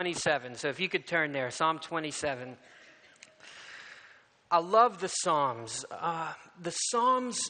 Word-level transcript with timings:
27. 0.00 0.54
So 0.54 0.68
if 0.68 0.78
you 0.78 0.88
could 0.88 1.08
turn 1.08 1.32
there, 1.32 1.50
Psalm 1.50 1.80
27. 1.80 2.56
I 4.48 4.58
love 4.58 5.00
the 5.00 5.08
Psalms. 5.08 5.84
Uh, 5.90 6.34
the 6.62 6.70
Psalms 6.70 7.40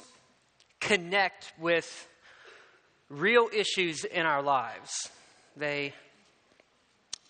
connect 0.81 1.53
with 1.61 2.09
real 3.11 3.51
issues 3.55 4.05
in 4.05 4.25
our 4.25 4.43
lives. 4.43 5.11
They, 5.59 5.93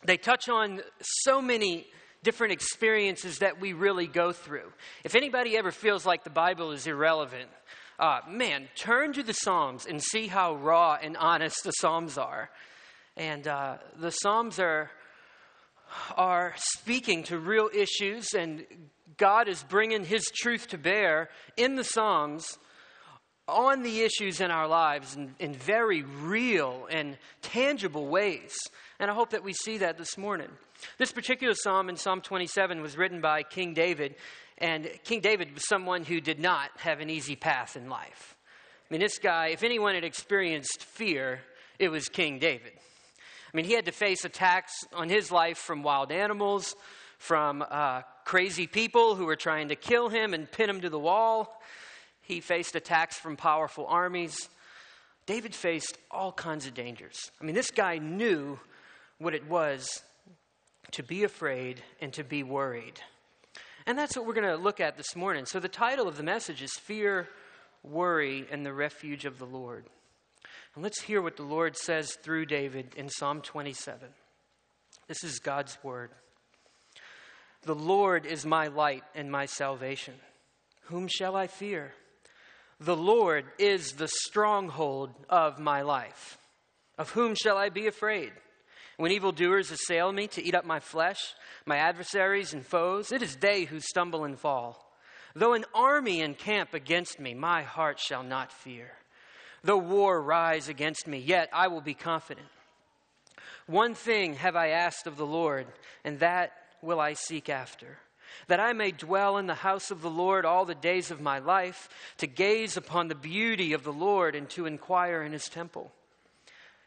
they 0.05 0.19
touch 0.19 0.49
on 0.49 0.83
so 1.25 1.43
many 1.43 1.89
different 2.23 2.53
experiences 2.53 3.41
that 3.41 3.61
we 3.61 3.73
really 3.73 4.07
go 4.07 4.31
through. 4.31 4.71
If 5.03 5.17
anybody 5.17 5.57
ever 5.57 5.73
feels 5.73 6.07
like 6.07 6.23
the 6.23 6.31
Bible 6.31 6.71
is 6.71 6.87
irrelevant, 6.87 7.51
uh, 7.99 8.21
man, 8.31 8.69
turn 8.77 9.13
to 9.15 9.25
the 9.25 9.35
Psalms 9.35 9.85
and 9.85 10.01
see 10.01 10.29
how 10.29 10.55
raw 10.55 10.97
and 11.03 11.17
honest 11.17 11.65
the 11.65 11.73
Psalms 11.73 12.19
are. 12.19 12.51
And 13.17 13.49
uh, 13.49 13.79
the 13.99 14.13
Psalms 14.13 14.61
are 14.61 14.93
are 16.17 16.55
speaking 16.57 17.23
to 17.25 17.39
real 17.39 17.69
issues, 17.75 18.35
and 18.35 18.65
God 19.17 19.49
is 19.49 19.63
bringing 19.63 20.05
His 20.05 20.25
truth 20.27 20.69
to 20.69 20.79
bear 20.79 21.31
in 21.57 21.77
the 21.77 21.85
Psalms 21.85 22.59
on 23.49 23.83
the 23.83 24.03
issues 24.03 24.41
in 24.41 24.51
our 24.51 24.69
lives 24.69 25.17
in, 25.17 25.35
in, 25.39 25.55
very 25.55 26.03
real 26.03 26.87
and 26.91 27.17
tangible 27.41 28.07
ways. 28.07 28.55
And 29.01 29.11
I 29.11 29.15
hope 29.15 29.31
that 29.31 29.43
we 29.43 29.55
see 29.55 29.79
that 29.79 29.97
this 29.97 30.19
morning. 30.19 30.51
This 30.99 31.13
particular 31.13 31.55
psalm 31.55 31.89
in 31.89 31.97
Psalm 31.97 32.21
27 32.21 32.83
was 32.83 32.97
written 32.97 33.21
by 33.21 33.43
King 33.43 33.73
David, 33.73 34.17
and 34.59 34.89
King 35.03 35.21
David 35.21 35.55
was 35.55 35.67
someone 35.67 36.05
who 36.05 36.21
did 36.21 36.39
not 36.39 36.71
have 36.77 37.01
an 37.01 37.09
easy 37.09 37.37
path 37.37 37.75
in 37.75 37.89
life. 37.89 38.37
I 38.89 38.95
mean, 38.95 39.01
this 39.01 39.19
guy, 39.19 39.49
if 39.49 39.63
anyone 39.63 39.95
had 39.95 40.05
experienced 40.05 40.85
fear, 40.85 41.41
it 41.79 41.89
was 41.89 42.09
King 42.09 42.39
David. 42.39 42.73
I 43.53 43.57
mean, 43.57 43.65
he 43.67 43.73
had 43.73 43.87
to 43.87 43.93
face 43.93 44.25
attacks 44.25 44.73
on 44.93 45.09
his 45.09 45.33
life 45.33 45.59
from 45.59 45.83
wild 45.83 46.13
animals, 46.13 46.77
from 47.19 47.65
uh, 47.69 48.03
crazy 48.25 48.67
people 48.67 49.15
who 49.15 49.25
were 49.25 49.37
trying 49.37 49.69
to 49.69 49.77
kill 49.77 50.09
him 50.09 50.35
and 50.35 50.51
pin 50.51 50.69
him 50.69 50.81
to 50.83 50.91
the 50.91 50.99
wall. 50.99 51.61
He 52.21 52.41
faced 52.41 52.77
attacks 52.77 53.17
from 53.17 53.37
powerful 53.37 53.87
armies. 53.87 54.49
David 55.25 55.55
faced 55.55 55.97
all 56.11 56.33
kinds 56.33 56.67
of 56.67 56.75
dangers. 56.75 57.31
I 57.41 57.45
mean, 57.45 57.55
this 57.55 57.71
guy 57.71 57.99
knew 57.99 58.59
what 59.19 59.35
it 59.35 59.47
was 59.47 60.03
to 60.93 61.03
be 61.03 61.25
afraid 61.25 61.83
and 62.01 62.13
to 62.15 62.25
be 62.25 62.43
worried. 62.43 63.01
And 63.87 63.97
that's 63.97 64.17
what 64.17 64.27
we're 64.27 64.35
going 64.35 64.49
to 64.49 64.63
look 64.63 64.81
at 64.81 64.97
this 64.99 65.17
morning. 65.17 65.47
So, 65.47 65.61
the 65.61 65.69
title 65.69 66.09
of 66.09 66.19
the 66.19 66.23
message 66.23 66.63
is 66.63 66.73
Fear, 66.75 67.29
Worry, 67.83 68.47
and 68.51 68.65
the 68.65 68.73
Refuge 68.73 69.25
of 69.25 69.39
the 69.39 69.47
Lord. 69.47 69.87
And 70.79 70.85
let's 70.85 71.03
hear 71.03 71.21
what 71.21 71.37
the 71.37 71.43
Lord 71.43 71.77
says 71.77 72.15
through 72.23 72.47
David 72.47 72.95
in 72.97 73.09
Psalm 73.09 73.41
27. 73.41 74.11
This 75.09 75.25
is 75.25 75.41
God's 75.41 75.77
word. 75.83 76.13
The 77.63 77.75
Lord 77.75 78.25
is 78.25 78.47
my 78.47 78.69
light 78.69 79.03
and 79.13 79.29
my 79.29 79.47
salvation. 79.47 80.15
Whom 80.83 81.09
shall 81.09 81.35
I 81.35 81.49
fear? 81.49 81.95
The 82.79 82.95
Lord 82.95 83.47
is 83.59 83.95
the 83.95 84.07
stronghold 84.07 85.11
of 85.29 85.59
my 85.59 85.83
life. 85.83 86.39
Of 86.97 87.11
whom 87.11 87.35
shall 87.35 87.57
I 87.57 87.71
be 87.71 87.89
afraid? 87.89 88.31
When 88.99 89.11
evildoers 89.11 89.73
assail 89.73 90.13
me 90.13 90.29
to 90.29 90.45
eat 90.45 90.55
up 90.55 90.65
my 90.65 90.79
flesh, 90.79 91.19
my 91.67 91.79
adversaries 91.79 92.55
and 92.55 92.65
foes, 92.65 93.11
it 93.11 93.21
is 93.21 93.35
they 93.35 93.65
who 93.65 93.81
stumble 93.81 94.23
and 94.23 94.39
fall. 94.39 94.95
Though 95.35 95.55
an 95.55 95.65
army 95.75 96.21
encamp 96.21 96.73
against 96.73 97.19
me, 97.19 97.35
my 97.35 97.65
heart 97.65 97.99
shall 97.99 98.23
not 98.23 98.53
fear. 98.53 98.93
Though 99.63 99.79
war 99.79 100.21
rise 100.21 100.69
against 100.69 101.07
me, 101.07 101.19
yet 101.19 101.49
I 101.53 101.69
will 101.69 101.81
be 101.81 101.95
confident. 101.95 102.49
One 103.67 103.95
thing 103.95 104.35
have 104.35 104.57
I 104.57 104.69
asked 104.69 105.07
of 105.07 105.17
the 105.17 105.27
Lord, 105.27 105.67
and 106.05 106.21
that 106.21 106.53
will 106.81 107.01
I 107.01 107.13
seek 107.13 107.49
after 107.49 107.99
that 108.47 108.61
I 108.61 108.73
may 108.73 108.91
dwell 108.93 109.37
in 109.37 109.47
the 109.47 109.55
house 109.55 109.91
of 109.91 110.01
the 110.01 110.11
Lord 110.11 110.45
all 110.45 110.65
the 110.65 110.75
days 110.75 111.11
of 111.11 111.21
my 111.21 111.39
life, 111.39 111.89
to 112.19 112.27
gaze 112.27 112.77
upon 112.77 113.09
the 113.09 113.15
beauty 113.15 113.73
of 113.73 113.85
the 113.85 113.93
Lord 113.93 114.35
and 114.35 114.49
to 114.51 114.67
inquire 114.67 115.23
in 115.23 115.33
his 115.33 115.49
temple. 115.49 115.93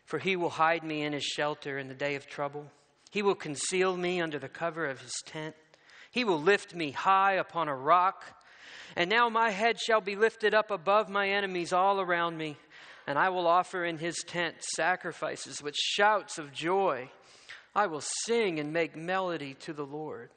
For 0.05 0.19
he 0.19 0.35
will 0.35 0.49
hide 0.49 0.83
me 0.83 1.03
in 1.03 1.13
his 1.13 1.23
shelter 1.23 1.77
in 1.77 1.87
the 1.87 1.93
day 1.93 2.15
of 2.15 2.27
trouble. 2.27 2.65
He 3.11 3.21
will 3.21 3.35
conceal 3.35 3.95
me 3.95 4.21
under 4.21 4.39
the 4.39 4.49
cover 4.49 4.85
of 4.85 5.01
his 5.01 5.13
tent. 5.25 5.55
He 6.09 6.23
will 6.23 6.41
lift 6.41 6.75
me 6.75 6.91
high 6.91 7.33
upon 7.33 7.67
a 7.67 7.75
rock. 7.75 8.25
And 8.95 9.09
now 9.09 9.29
my 9.29 9.51
head 9.51 9.79
shall 9.79 10.01
be 10.01 10.15
lifted 10.15 10.53
up 10.53 10.71
above 10.71 11.09
my 11.09 11.29
enemies 11.29 11.71
all 11.71 12.01
around 12.01 12.37
me, 12.37 12.57
and 13.07 13.17
I 13.17 13.29
will 13.29 13.47
offer 13.47 13.85
in 13.85 13.97
his 13.97 14.17
tent 14.25 14.55
sacrifices 14.75 15.61
with 15.61 15.75
shouts 15.75 16.37
of 16.37 16.51
joy. 16.51 17.09
I 17.73 17.87
will 17.87 18.03
sing 18.25 18.59
and 18.59 18.73
make 18.73 18.95
melody 18.95 19.53
to 19.61 19.73
the 19.73 19.85
Lord. 19.85 20.29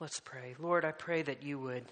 Let's 0.00 0.20
pray. 0.20 0.56
Lord, 0.58 0.84
I 0.84 0.90
pray 0.90 1.22
that 1.22 1.44
you 1.44 1.58
would 1.60 1.84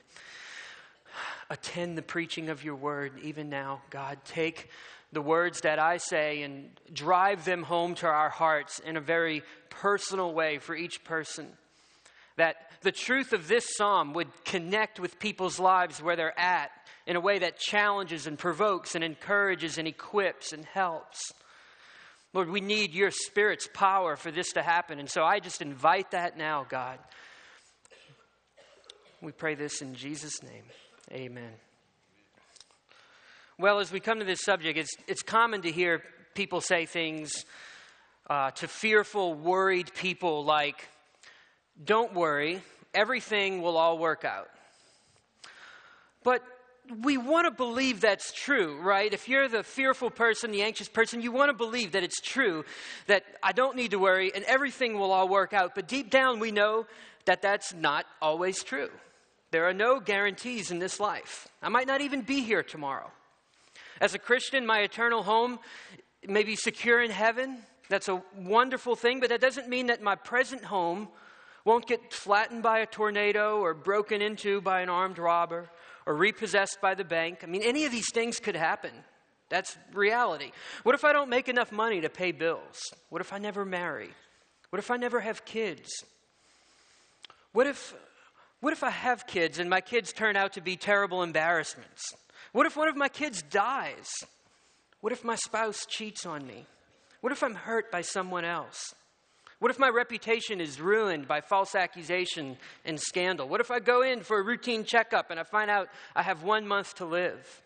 attend 1.50 1.96
the 1.96 2.02
preaching 2.02 2.48
of 2.48 2.64
your 2.64 2.74
word 2.74 3.12
even 3.22 3.48
now. 3.48 3.82
God, 3.90 4.18
take 4.24 4.70
the 5.12 5.22
words 5.22 5.60
that 5.60 5.78
I 5.78 5.98
say 5.98 6.42
and 6.42 6.70
drive 6.92 7.44
them 7.44 7.62
home 7.62 7.94
to 7.96 8.06
our 8.06 8.30
hearts 8.30 8.80
in 8.80 8.96
a 8.96 9.00
very 9.00 9.42
personal 9.68 10.32
way 10.32 10.58
for 10.58 10.74
each 10.74 11.04
person 11.04 11.46
that 12.36 12.56
the 12.82 12.92
truth 12.92 13.32
of 13.32 13.48
this 13.48 13.76
psalm 13.76 14.12
would 14.14 14.28
connect 14.44 14.98
with 14.98 15.18
people's 15.18 15.58
lives 15.58 16.02
where 16.02 16.16
they're 16.16 16.38
at 16.38 16.70
in 17.06 17.16
a 17.16 17.20
way 17.20 17.38
that 17.40 17.58
challenges 17.58 18.26
and 18.26 18.38
provokes 18.38 18.94
and 18.94 19.04
encourages 19.04 19.78
and 19.78 19.88
equips 19.88 20.52
and 20.52 20.64
helps. 20.64 21.32
Lord, 22.32 22.48
we 22.48 22.60
need 22.60 22.94
your 22.94 23.10
Spirit's 23.10 23.68
power 23.72 24.16
for 24.16 24.30
this 24.30 24.52
to 24.52 24.62
happen. 24.62 24.98
And 24.98 25.10
so 25.10 25.22
I 25.22 25.40
just 25.40 25.60
invite 25.60 26.12
that 26.12 26.38
now, 26.38 26.64
God. 26.68 26.98
We 29.20 29.32
pray 29.32 29.54
this 29.54 29.82
in 29.82 29.94
Jesus' 29.94 30.42
name. 30.42 30.64
Amen. 31.12 31.52
Well, 33.58 33.80
as 33.80 33.92
we 33.92 34.00
come 34.00 34.18
to 34.18 34.24
this 34.24 34.40
subject, 34.40 34.78
it's, 34.78 34.96
it's 35.06 35.22
common 35.22 35.62
to 35.62 35.70
hear 35.70 36.02
people 36.34 36.60
say 36.60 36.86
things 36.86 37.44
uh, 38.30 38.50
to 38.52 38.66
fearful, 38.66 39.34
worried 39.34 39.92
people 39.94 40.44
like, 40.44 40.88
don't 41.84 42.14
worry, 42.14 42.62
everything 42.94 43.62
will 43.62 43.76
all 43.76 43.98
work 43.98 44.24
out. 44.24 44.48
But 46.24 46.42
we 47.02 47.16
want 47.16 47.46
to 47.46 47.50
believe 47.50 48.00
that's 48.00 48.32
true, 48.32 48.78
right? 48.80 49.12
If 49.12 49.28
you're 49.28 49.48
the 49.48 49.62
fearful 49.62 50.10
person, 50.10 50.50
the 50.50 50.62
anxious 50.62 50.88
person, 50.88 51.22
you 51.22 51.32
want 51.32 51.48
to 51.50 51.56
believe 51.56 51.92
that 51.92 52.02
it's 52.02 52.20
true, 52.20 52.64
that 53.06 53.24
I 53.42 53.52
don't 53.52 53.76
need 53.76 53.92
to 53.92 53.98
worry 53.98 54.32
and 54.34 54.44
everything 54.44 54.98
will 54.98 55.12
all 55.12 55.28
work 55.28 55.52
out. 55.52 55.74
But 55.74 55.88
deep 55.88 56.10
down, 56.10 56.38
we 56.38 56.50
know 56.50 56.86
that 57.24 57.40
that's 57.40 57.72
not 57.72 58.06
always 58.20 58.62
true. 58.62 58.90
There 59.52 59.68
are 59.68 59.74
no 59.74 60.00
guarantees 60.00 60.70
in 60.70 60.78
this 60.78 60.98
life. 60.98 61.48
I 61.62 61.68
might 61.68 61.86
not 61.86 62.00
even 62.00 62.22
be 62.22 62.40
here 62.40 62.62
tomorrow. 62.62 63.10
As 64.00 64.14
a 64.14 64.18
Christian, 64.18 64.66
my 64.66 64.80
eternal 64.80 65.22
home 65.22 65.58
may 66.26 66.42
be 66.42 66.56
secure 66.56 67.02
in 67.02 67.10
heaven. 67.10 67.58
That's 67.88 68.08
a 68.08 68.22
wonderful 68.36 68.96
thing, 68.96 69.20
but 69.20 69.28
that 69.28 69.40
doesn't 69.40 69.68
mean 69.68 69.86
that 69.86 70.02
my 70.02 70.14
present 70.14 70.64
home 70.64 71.08
won't 71.64 71.86
get 71.86 72.12
flattened 72.12 72.62
by 72.62 72.80
a 72.80 72.86
tornado 72.86 73.60
or 73.60 73.74
broken 73.74 74.20
into 74.20 74.60
by 74.60 74.80
an 74.80 74.88
armed 74.88 75.18
robber 75.18 75.70
or 76.06 76.14
repossessed 76.14 76.80
by 76.80 76.94
the 76.94 77.04
bank. 77.04 77.40
I 77.42 77.46
mean, 77.46 77.62
any 77.62 77.84
of 77.84 77.92
these 77.92 78.10
things 78.12 78.38
could 78.38 78.56
happen. 78.56 78.92
That's 79.48 79.76
reality. 79.92 80.50
What 80.82 80.94
if 80.94 81.04
I 81.04 81.12
don't 81.12 81.28
make 81.28 81.48
enough 81.48 81.70
money 81.72 82.00
to 82.00 82.08
pay 82.08 82.32
bills? 82.32 82.92
What 83.10 83.20
if 83.20 83.32
I 83.32 83.38
never 83.38 83.64
marry? 83.64 84.10
What 84.70 84.78
if 84.78 84.90
I 84.90 84.96
never 84.96 85.20
have 85.20 85.44
kids? 85.44 85.90
What 87.52 87.66
if, 87.66 87.94
what 88.60 88.72
if 88.72 88.82
I 88.82 88.90
have 88.90 89.26
kids 89.26 89.58
and 89.58 89.68
my 89.68 89.82
kids 89.82 90.12
turn 90.12 90.36
out 90.36 90.54
to 90.54 90.62
be 90.62 90.76
terrible 90.76 91.22
embarrassments? 91.22 92.14
What 92.52 92.66
if 92.66 92.76
one 92.76 92.88
of 92.88 92.96
my 92.96 93.08
kids 93.08 93.42
dies? 93.42 94.08
What 95.02 95.12
if 95.12 95.24
my 95.24 95.36
spouse 95.36 95.84
cheats 95.86 96.24
on 96.24 96.46
me? 96.46 96.66
What 97.20 97.32
if 97.32 97.42
I'm 97.42 97.54
hurt 97.54 97.92
by 97.92 98.00
someone 98.00 98.44
else? 98.44 98.94
What 99.62 99.70
if 99.70 99.78
my 99.78 99.90
reputation 99.90 100.60
is 100.60 100.80
ruined 100.80 101.28
by 101.28 101.40
false 101.40 101.76
accusation 101.76 102.56
and 102.84 102.98
scandal? 102.98 103.46
What 103.46 103.60
if 103.60 103.70
I 103.70 103.78
go 103.78 104.02
in 104.02 104.22
for 104.24 104.40
a 104.40 104.42
routine 104.42 104.82
checkup 104.82 105.30
and 105.30 105.38
I 105.38 105.44
find 105.44 105.70
out 105.70 105.88
I 106.16 106.22
have 106.22 106.42
one 106.42 106.66
month 106.66 106.96
to 106.96 107.04
live? 107.04 107.62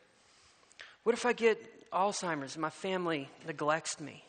What 1.05 1.15
if 1.15 1.25
I 1.25 1.33
get 1.33 1.91
Alzheimer's 1.91 2.55
and 2.55 2.61
my 2.61 2.69
family 2.69 3.31
neglects 3.47 3.99
me? 3.99 4.23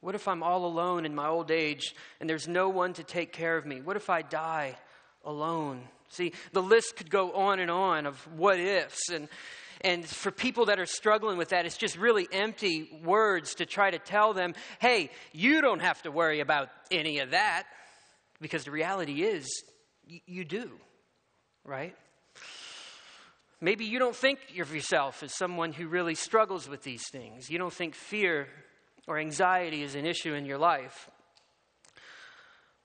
What 0.00 0.16
if 0.16 0.26
I'm 0.26 0.42
all 0.42 0.66
alone 0.66 1.06
in 1.06 1.14
my 1.14 1.28
old 1.28 1.52
age 1.52 1.94
and 2.18 2.28
there's 2.28 2.48
no 2.48 2.68
one 2.68 2.94
to 2.94 3.04
take 3.04 3.32
care 3.32 3.56
of 3.56 3.64
me? 3.64 3.80
What 3.80 3.94
if 3.94 4.10
I 4.10 4.22
die 4.22 4.76
alone? 5.24 5.82
See, 6.08 6.32
the 6.50 6.62
list 6.62 6.96
could 6.96 7.10
go 7.10 7.30
on 7.30 7.60
and 7.60 7.70
on 7.70 8.06
of 8.06 8.18
what 8.36 8.58
ifs. 8.58 9.08
And 9.08 9.28
and 9.80 10.04
for 10.06 10.30
people 10.30 10.66
that 10.66 10.78
are 10.78 10.86
struggling 10.86 11.38
with 11.38 11.50
that, 11.50 11.66
it's 11.66 11.76
just 11.76 11.96
really 11.96 12.28
empty 12.32 12.88
words 13.02 13.56
to 13.56 13.66
try 13.66 13.90
to 13.90 13.98
tell 13.98 14.32
them, 14.32 14.54
hey, 14.78 15.10
you 15.32 15.60
don't 15.60 15.80
have 15.80 16.02
to 16.02 16.10
worry 16.10 16.40
about 16.40 16.68
any 16.90 17.18
of 17.18 17.30
that. 17.30 17.64
Because 18.40 18.64
the 18.64 18.70
reality 18.70 19.22
is, 19.22 19.46
y- 20.08 20.20
you 20.26 20.44
do, 20.44 20.70
right? 21.64 21.94
Maybe 23.60 23.84
you 23.86 23.98
don't 23.98 24.16
think 24.16 24.38
of 24.60 24.74
yourself 24.74 25.22
as 25.22 25.34
someone 25.34 25.72
who 25.72 25.88
really 25.88 26.14
struggles 26.14 26.68
with 26.68 26.82
these 26.82 27.08
things. 27.10 27.48
You 27.48 27.58
don't 27.58 27.72
think 27.72 27.94
fear 27.94 28.48
or 29.06 29.18
anxiety 29.18 29.82
is 29.82 29.94
an 29.94 30.04
issue 30.04 30.34
in 30.34 30.44
your 30.44 30.58
life. 30.58 31.08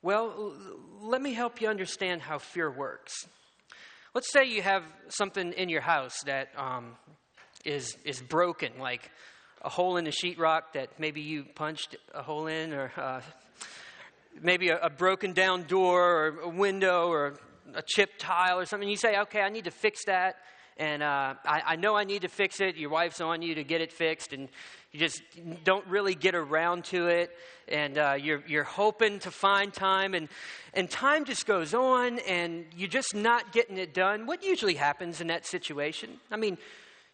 Well, 0.02 0.54
let 1.02 1.22
me 1.22 1.34
help 1.34 1.60
you 1.60 1.68
understand 1.68 2.22
how 2.22 2.38
fear 2.38 2.72
works. 2.72 3.28
Let's 4.16 4.32
say 4.32 4.46
you 4.46 4.64
have 4.64 4.84
something 5.10 5.54
in 5.54 5.70
your 5.70 5.82
house 5.82 6.24
that 6.26 6.50
um, 6.58 6.96
is 7.64 7.96
is 8.04 8.24
broken, 8.24 8.80
like 8.80 9.12
a 9.62 9.70
hole 9.70 9.98
in 9.98 10.04
the 10.04 10.12
sheetrock 10.12 10.74
that 10.74 11.00
maybe 11.00 11.22
you 11.22 11.46
punched 11.54 11.96
a 12.16 12.24
hole 12.24 12.48
in, 12.48 12.74
or 12.74 12.92
uh, 12.98 13.22
maybe 14.42 14.70
a, 14.70 14.80
a, 14.80 14.90
broken 14.90 15.34
down 15.34 15.62
door, 15.64 16.02
or 16.02 16.40
a 16.40 16.50
window, 16.50 17.10
or 17.10 17.36
a 17.76 17.84
chipped 17.84 18.20
tile, 18.20 18.58
or 18.58 18.66
something. 18.66 18.90
You 18.90 18.98
say, 18.98 19.16
"Okay, 19.20 19.42
I 19.42 19.50
need 19.50 19.66
to 19.66 19.72
fix 19.72 20.06
that." 20.06 20.38
and 20.78 21.04
uh, 21.04 21.34
I, 21.46 21.62
I, 21.68 21.76
know 21.76 21.96
I 21.96 22.06
need 22.06 22.22
to 22.22 22.30
fix 22.30 22.62
it. 22.62 22.78
Your 22.78 22.90
wife's 22.90 23.20
on 23.20 23.42
you 23.42 23.56
to 23.56 23.66
get 23.66 23.82
it 23.82 23.92
fixed, 23.92 24.32
and 24.32 24.48
you 24.92 25.00
just 25.00 25.22
don't 25.64 25.86
really 25.88 26.16
get 26.16 26.36
around 26.36 26.86
to 26.86 27.08
it. 27.08 27.32
And 27.68 27.98
uh, 27.98 28.16
you're, 28.20 28.44
you're 28.48 28.64
hoping 28.64 29.20
to 29.20 29.32
find 29.32 29.72
time, 29.72 30.16
and, 30.16 30.28
and 30.74 30.90
time 30.90 31.26
just 31.26 31.46
goes 31.46 31.76
on, 31.76 32.18
and 32.20 32.66
you're 32.76 32.88
just 32.88 33.14
not 33.14 33.52
getting 33.52 33.78
it 33.78 33.94
done. 33.94 34.26
What 34.26 34.44
usually 34.44 34.74
happens 34.74 35.22
in 35.22 35.28
that 35.28 35.46
situation? 35.46 36.18
I 36.32 36.38
mean, 36.38 36.58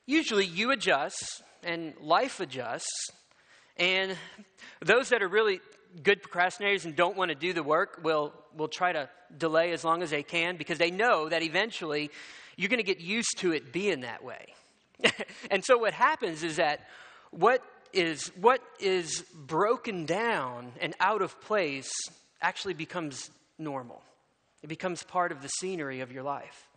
usually 0.05 0.45
you 0.45 0.71
adjust, 0.71 1.43
and 1.61 1.93
life 1.99 2.39
adjusts, 2.39 3.09
and 3.75 4.15
those 4.79 5.09
that 5.09 5.21
are 5.21 5.27
really 5.27 5.59
good 6.03 6.23
procrastinators 6.23 6.85
and 6.85 6.95
don't 6.95 7.17
want 7.17 7.29
to 7.29 7.35
do 7.35 7.51
the 7.51 7.63
work 7.63 7.99
will, 8.01 8.33
will 8.55 8.69
try 8.69 8.93
to 8.93 9.09
delay 9.37 9.71
as 9.71 9.83
long 9.83 10.03
as 10.03 10.09
they 10.09 10.23
can 10.23 10.55
because 10.55 10.77
they 10.77 10.91
know 10.91 11.27
that 11.27 11.41
eventually 11.41 12.09
you're 12.55 12.69
going 12.69 12.83
to 12.83 12.83
get 12.83 13.01
used 13.01 13.37
to 13.39 13.51
it 13.51 13.73
being 13.73 14.01
that 14.01 14.23
way. 14.23 14.53
and 15.51 15.63
so 15.65 15.77
what 15.77 15.93
happens 15.93 16.43
is 16.43 16.55
that 16.55 16.81
what 17.35 17.61
is, 17.91 18.27
what 18.39 18.61
is 18.79 19.23
broken 19.33 20.05
down 20.05 20.71
and 20.79 20.95
out 20.99 21.21
of 21.21 21.39
place 21.41 21.91
actually 22.41 22.73
becomes 22.73 23.29
normal. 23.57 24.01
It 24.63 24.67
becomes 24.67 25.03
part 25.03 25.31
of 25.31 25.41
the 25.41 25.47
scenery 25.47 26.01
of 26.01 26.11
your 26.11 26.23
life. 26.23 26.67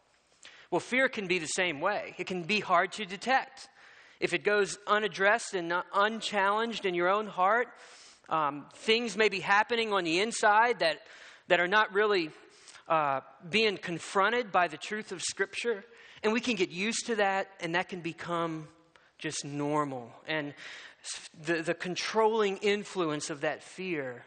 Well, 0.70 0.80
fear 0.80 1.08
can 1.08 1.26
be 1.26 1.38
the 1.38 1.46
same 1.46 1.80
way. 1.80 2.14
It 2.18 2.26
can 2.26 2.42
be 2.42 2.60
hard 2.60 2.92
to 2.92 3.06
detect. 3.06 3.68
If 4.20 4.34
it 4.34 4.42
goes 4.44 4.78
unaddressed 4.86 5.54
and 5.54 5.72
unchallenged 5.94 6.84
in 6.84 6.94
your 6.94 7.08
own 7.08 7.28
heart, 7.28 7.68
um, 8.28 8.66
things 8.74 9.16
may 9.16 9.28
be 9.28 9.40
happening 9.40 9.92
on 9.92 10.04
the 10.04 10.20
inside 10.20 10.80
that, 10.80 10.98
that 11.46 11.60
are 11.60 11.68
not 11.68 11.94
really 11.94 12.30
uh, 12.88 13.20
being 13.48 13.76
confronted 13.76 14.50
by 14.50 14.68
the 14.68 14.76
truth 14.76 15.12
of 15.12 15.22
Scripture. 15.22 15.84
And 16.22 16.32
we 16.32 16.40
can 16.40 16.56
get 16.56 16.70
used 16.70 17.06
to 17.06 17.16
that, 17.16 17.48
and 17.60 17.76
that 17.76 17.88
can 17.88 18.00
become 18.00 18.66
just 19.18 19.44
normal. 19.44 20.10
And 20.26 20.54
the, 21.44 21.62
the 21.62 21.74
controlling 21.74 22.58
influence 22.58 23.30
of 23.30 23.42
that 23.42 23.62
fear 23.62 24.24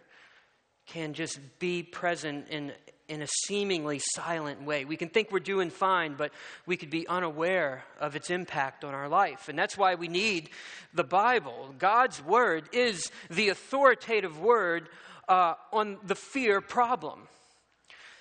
can 0.88 1.14
just 1.14 1.40
be 1.60 1.84
present 1.84 2.48
in, 2.50 2.74
in 3.08 3.22
a 3.22 3.28
seemingly 3.46 4.00
silent 4.00 4.64
way. 4.64 4.84
We 4.86 4.98
can 4.98 5.10
think 5.10 5.32
we're 5.32 5.40
doing 5.40 5.70
fine, 5.70 6.16
but 6.16 6.32
we 6.66 6.78
could 6.78 6.90
be 6.90 7.08
unaware 7.08 7.84
of 8.00 8.16
its 8.16 8.30
impact 8.30 8.84
on 8.84 8.94
our 8.94 9.08
life. 9.08 9.48
And 9.48 9.58
that's 9.58 9.78
why 9.78 9.96
we 9.96 10.08
need 10.08 10.50
the 10.94 11.04
Bible. 11.04 11.74
God's 11.78 12.24
Word 12.24 12.70
is 12.74 13.12
the 13.30 13.50
authoritative 13.50 14.40
word 14.40 14.90
uh, 15.30 15.54
on 15.72 15.98
the 16.06 16.16
fear 16.16 16.62
problem. 16.62 17.28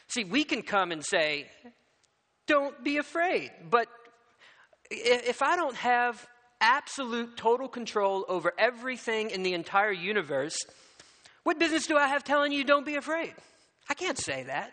See, 0.08 0.25
we 0.25 0.44
can 0.44 0.62
come 0.62 0.93
and 0.93 1.05
say, 1.05 1.46
don't 2.46 2.82
be 2.82 2.96
afraid. 2.96 3.50
But 3.69 3.87
if 4.90 5.40
I 5.40 5.55
don't 5.55 5.76
have 5.76 6.26
absolute 6.60 7.36
total 7.36 7.68
control 7.68 8.24
over 8.28 8.52
everything 8.58 9.30
in 9.30 9.42
the 9.42 9.54
entire 9.54 9.92
universe, 9.92 10.56
what 11.42 11.58
business 11.58 11.86
do 11.86 11.96
I 11.96 12.06
have 12.06 12.24
telling 12.24 12.52
you 12.52 12.64
don't 12.64 12.86
be 12.86 12.96
afraid? 12.96 13.34
I 13.88 13.94
can't 13.94 14.18
say 14.18 14.44
that. 14.44 14.72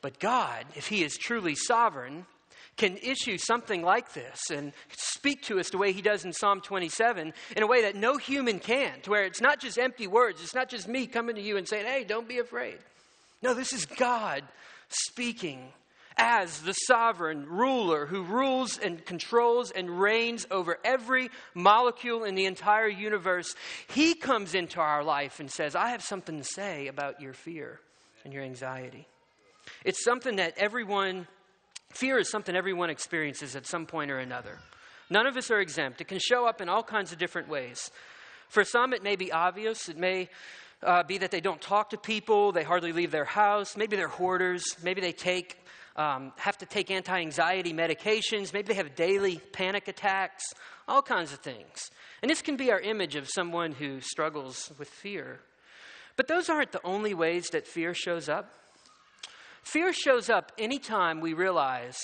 But 0.00 0.18
God, 0.18 0.64
if 0.74 0.86
He 0.88 1.02
is 1.02 1.16
truly 1.16 1.54
sovereign, 1.54 2.26
can 2.76 2.96
issue 2.98 3.38
something 3.38 3.82
like 3.82 4.12
this 4.14 4.50
and 4.50 4.72
speak 4.96 5.42
to 5.44 5.60
us 5.60 5.70
the 5.70 5.78
way 5.78 5.92
He 5.92 6.02
does 6.02 6.24
in 6.24 6.32
Psalm 6.32 6.60
27 6.60 7.32
in 7.56 7.62
a 7.62 7.66
way 7.66 7.82
that 7.82 7.94
no 7.94 8.16
human 8.16 8.58
can, 8.58 9.00
to 9.02 9.10
where 9.10 9.24
it's 9.24 9.40
not 9.40 9.60
just 9.60 9.78
empty 9.78 10.06
words, 10.06 10.42
it's 10.42 10.54
not 10.54 10.68
just 10.68 10.88
me 10.88 11.06
coming 11.06 11.36
to 11.36 11.42
you 11.42 11.56
and 11.56 11.68
saying, 11.68 11.86
hey, 11.86 12.04
don't 12.04 12.28
be 12.28 12.38
afraid. 12.38 12.78
No, 13.42 13.54
this 13.54 13.72
is 13.72 13.86
God 13.86 14.42
speaking 14.88 15.72
as 16.16 16.60
the 16.60 16.72
sovereign 16.72 17.46
ruler 17.48 18.06
who 18.06 18.22
rules 18.22 18.78
and 18.78 19.04
controls 19.04 19.70
and 19.70 19.90
reigns 20.00 20.46
over 20.50 20.78
every 20.84 21.30
molecule 21.54 22.24
in 22.24 22.34
the 22.34 22.46
entire 22.46 22.88
universe. 22.88 23.54
He 23.88 24.14
comes 24.14 24.54
into 24.54 24.80
our 24.80 25.02
life 25.02 25.40
and 25.40 25.50
says, 25.50 25.74
I 25.74 25.90
have 25.90 26.02
something 26.02 26.38
to 26.38 26.44
say 26.44 26.86
about 26.86 27.20
your 27.20 27.32
fear 27.32 27.80
and 28.24 28.32
your 28.32 28.42
anxiety. 28.42 29.06
It's 29.84 30.04
something 30.04 30.36
that 30.36 30.54
everyone, 30.56 31.26
fear 31.90 32.18
is 32.18 32.30
something 32.30 32.54
everyone 32.54 32.90
experiences 32.90 33.56
at 33.56 33.66
some 33.66 33.86
point 33.86 34.10
or 34.10 34.18
another. 34.18 34.58
None 35.10 35.26
of 35.26 35.36
us 35.36 35.50
are 35.50 35.60
exempt. 35.60 36.00
It 36.00 36.08
can 36.08 36.18
show 36.18 36.46
up 36.46 36.60
in 36.60 36.68
all 36.68 36.82
kinds 36.82 37.12
of 37.12 37.18
different 37.18 37.48
ways. 37.48 37.90
For 38.48 38.64
some, 38.64 38.92
it 38.92 39.02
may 39.02 39.16
be 39.16 39.32
obvious. 39.32 39.88
It 39.88 39.98
may 39.98 40.28
uh, 40.84 41.02
be 41.02 41.18
that 41.18 41.30
they 41.30 41.40
don't 41.40 41.60
talk 41.60 41.90
to 41.90 41.96
people, 41.96 42.52
they 42.52 42.62
hardly 42.62 42.92
leave 42.92 43.10
their 43.10 43.24
house, 43.24 43.76
maybe 43.76 43.96
they're 43.96 44.08
hoarders, 44.08 44.76
maybe 44.82 45.00
they 45.00 45.12
take, 45.12 45.58
um, 45.96 46.32
have 46.36 46.58
to 46.58 46.66
take 46.66 46.90
anti 46.90 47.20
anxiety 47.20 47.72
medications, 47.72 48.52
maybe 48.52 48.68
they 48.68 48.74
have 48.74 48.94
daily 48.94 49.40
panic 49.52 49.88
attacks, 49.88 50.44
all 50.88 51.02
kinds 51.02 51.32
of 51.32 51.38
things. 51.40 51.90
And 52.22 52.30
this 52.30 52.42
can 52.42 52.56
be 52.56 52.70
our 52.72 52.80
image 52.80 53.16
of 53.16 53.28
someone 53.28 53.72
who 53.72 54.00
struggles 54.00 54.72
with 54.78 54.88
fear. 54.88 55.40
But 56.16 56.28
those 56.28 56.48
aren't 56.48 56.72
the 56.72 56.84
only 56.84 57.14
ways 57.14 57.48
that 57.50 57.66
fear 57.66 57.94
shows 57.94 58.28
up. 58.28 58.50
Fear 59.62 59.92
shows 59.92 60.28
up 60.28 60.52
anytime 60.58 61.20
we 61.20 61.32
realize 61.32 61.98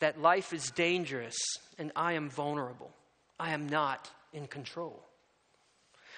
that 0.00 0.20
life 0.20 0.52
is 0.52 0.70
dangerous 0.70 1.36
and 1.78 1.92
I 1.94 2.14
am 2.14 2.28
vulnerable. 2.28 2.90
I 3.38 3.52
am 3.52 3.68
not 3.68 4.10
in 4.32 4.46
control. 4.46 5.04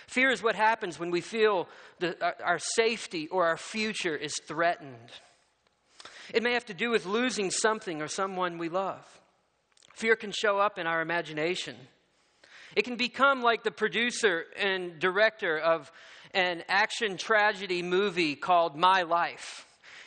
Fear 0.06 0.30
is 0.30 0.42
what 0.42 0.54
happens 0.54 0.98
when 0.98 1.10
we 1.10 1.20
feel 1.20 1.68
the, 1.98 2.16
our 2.42 2.58
safety 2.58 3.28
or 3.28 3.46
our 3.46 3.56
future 3.56 4.16
is 4.16 4.34
threatened. 4.46 5.10
It 6.32 6.42
may 6.42 6.52
have 6.52 6.66
to 6.66 6.74
do 6.74 6.90
with 6.90 7.06
losing 7.06 7.50
something 7.50 8.00
or 8.00 8.08
someone 8.08 8.58
we 8.58 8.68
love. 8.68 9.04
Fear 9.94 10.16
can 10.16 10.32
show 10.32 10.58
up 10.58 10.78
in 10.78 10.86
our 10.86 11.00
imagination. 11.00 11.76
It 12.74 12.84
can 12.84 12.96
become 12.96 13.42
like 13.42 13.62
the 13.62 13.70
producer 13.70 14.44
and 14.56 14.98
director 14.98 15.58
of 15.58 15.92
an 16.32 16.64
action 16.68 17.16
tragedy 17.16 17.82
movie 17.82 18.34
called 18.34 18.76
My 18.76 19.02
Life, 19.02 19.66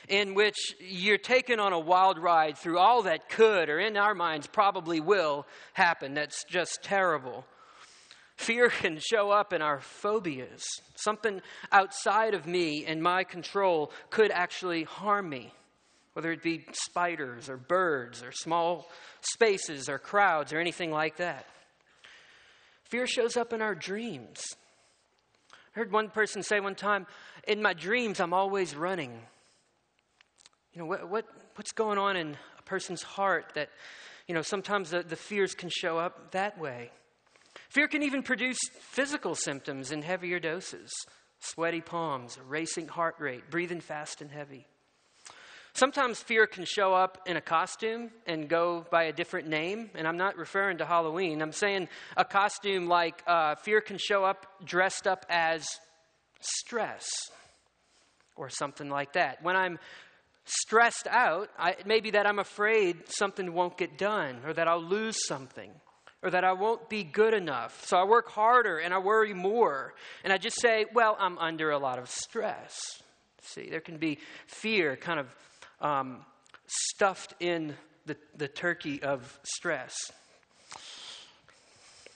in 0.10 0.34
which 0.34 0.76
you're 0.80 1.18
taken 1.18 1.60
on 1.60 1.72
a 1.72 1.80
wild 1.80 2.18
ride 2.20 2.58
through 2.58 2.80
all 2.80 3.04
that 3.04 3.30
could, 3.30 3.70
or 3.70 3.80
in 3.80 3.96
our 3.96 4.14
minds 4.14 4.48
probably 4.48 5.00
will, 5.00 5.46
happen. 5.74 6.14
That's 6.14 6.44
just 6.44 6.80
terrible. 6.84 7.46
Fear 8.36 8.70
can 8.70 9.00
show 9.00 9.32
up 9.32 9.54
in 9.54 9.62
our 9.62 9.80
phobias. 9.80 10.64
Something 10.96 11.42
outside 11.72 12.34
of 12.34 12.46
me 12.46 12.86
and 12.86 13.02
my 13.02 13.24
control 13.24 13.92
could 14.10 14.32
actually 14.32 14.84
harm 14.84 15.30
me, 15.30 15.54
whether 16.18 16.32
it 16.32 16.42
be 16.42 16.66
spiders 16.72 17.48
or 17.48 17.58
birds 17.58 18.24
or 18.24 18.32
small 18.32 18.90
spaces 19.22 19.88
or 19.88 20.00
crowds 20.00 20.52
or 20.52 20.60
anything 20.60 20.90
like 20.90 21.18
that. 21.18 21.46
Fear 22.86 23.06
shows 23.06 23.38
up 23.38 23.54
in 23.54 23.62
our 23.62 23.76
dreams. 23.76 24.44
I 25.54 25.78
heard 25.80 25.92
one 25.92 26.10
person 26.10 26.42
say 26.42 26.60
one 26.60 26.74
time, 26.74 27.06
In 27.48 27.62
my 27.62 27.74
dreams, 27.74 28.20
I'm 28.20 28.34
always 28.34 28.76
running. 28.76 29.12
You 30.74 30.82
know, 30.82 30.88
what, 30.88 31.08
what, 31.08 31.26
what's 31.54 31.72
going 31.72 32.00
on 32.00 32.18
in 32.18 32.36
a 32.58 32.64
person's 32.64 33.04
heart 33.04 33.52
that, 33.54 33.70
you 34.28 34.34
know, 34.34 34.42
sometimes 34.42 34.90
the, 34.90 35.04
the 35.04 35.16
fears 35.16 35.54
can 35.54 35.70
show 35.70 36.00
up 36.00 36.32
that 36.32 36.58
way. 36.58 36.90
Fear 37.70 37.90
can 37.90 38.02
even 38.02 38.24
produce 38.24 38.58
physical 38.80 39.36
symptoms 39.36 39.92
in 39.92 40.02
heavier 40.02 40.40
doses 40.40 40.92
sweaty 41.42 41.82
palms, 41.82 42.40
racing 42.48 42.88
heart 42.88 43.18
rate, 43.20 43.52
breathing 43.52 43.82
fast 43.82 44.24
and 44.24 44.32
heavy. 44.32 44.66
Sometimes 45.78 46.20
fear 46.20 46.48
can 46.48 46.66
show 46.66 46.96
up 46.96 47.20
in 47.28 47.38
a 47.38 47.42
costume 47.42 48.10
and 48.26 48.50
go 48.50 48.84
by 48.90 49.04
a 49.04 49.14
different 49.14 49.48
name. 49.48 49.92
And 49.94 50.08
I'm 50.08 50.18
not 50.18 50.36
referring 50.36 50.80
to 50.80 50.86
Halloween. 50.88 51.40
I'm 51.40 51.52
saying 51.52 51.88
a 52.18 52.26
costume 52.26 52.88
like 52.88 53.22
uh, 53.28 53.54
fear 53.54 53.80
can 53.80 54.00
show 54.00 54.24
up 54.24 54.48
dressed 54.66 55.06
up 55.06 55.24
as 55.30 55.68
stress 56.40 57.08
or 58.36 58.50
something 58.50 58.90
like 58.90 59.14
that. 59.14 59.44
When 59.44 59.56
I'm 59.56 59.78
stressed 60.46 61.06
out, 61.12 61.52
I, 61.60 61.76
maybe 61.86 62.10
that 62.10 62.26
I'm 62.26 62.40
afraid 62.40 63.08
something 63.10 63.54
won't 63.54 63.78
get 63.78 64.00
done 64.00 64.40
or 64.48 64.54
that 64.54 64.68
I'll 64.68 64.84
lose 64.84 65.28
something 65.28 65.70
or 66.24 66.32
that 66.32 66.44
I 66.44 66.54
won't 66.54 66.90
be 66.90 67.04
good 67.04 67.36
enough. 67.36 67.86
So 67.86 67.98
I 67.98 68.04
work 68.04 68.30
harder 68.30 68.80
and 68.80 68.96
I 68.96 68.98
worry 68.98 69.36
more. 69.36 69.94
And 70.24 70.34
I 70.34 70.40
just 70.40 70.60
say, 70.60 70.88
well, 70.92 71.16
I'm 71.20 71.38
under 71.38 71.70
a 71.70 71.78
lot 71.78 72.00
of 72.00 72.10
stress. 72.10 72.80
See, 73.44 73.70
there 73.70 73.80
can 73.80 73.98
be 73.98 74.18
fear 74.48 74.98
kind 74.98 75.20
of 75.20 75.28
um, 75.82 76.26
stuffed 76.68 77.34
in 77.40 77.76
the, 78.06 78.16
the 78.38 78.48
turkey 78.48 79.02
of 79.04 79.40
stress. 79.44 79.96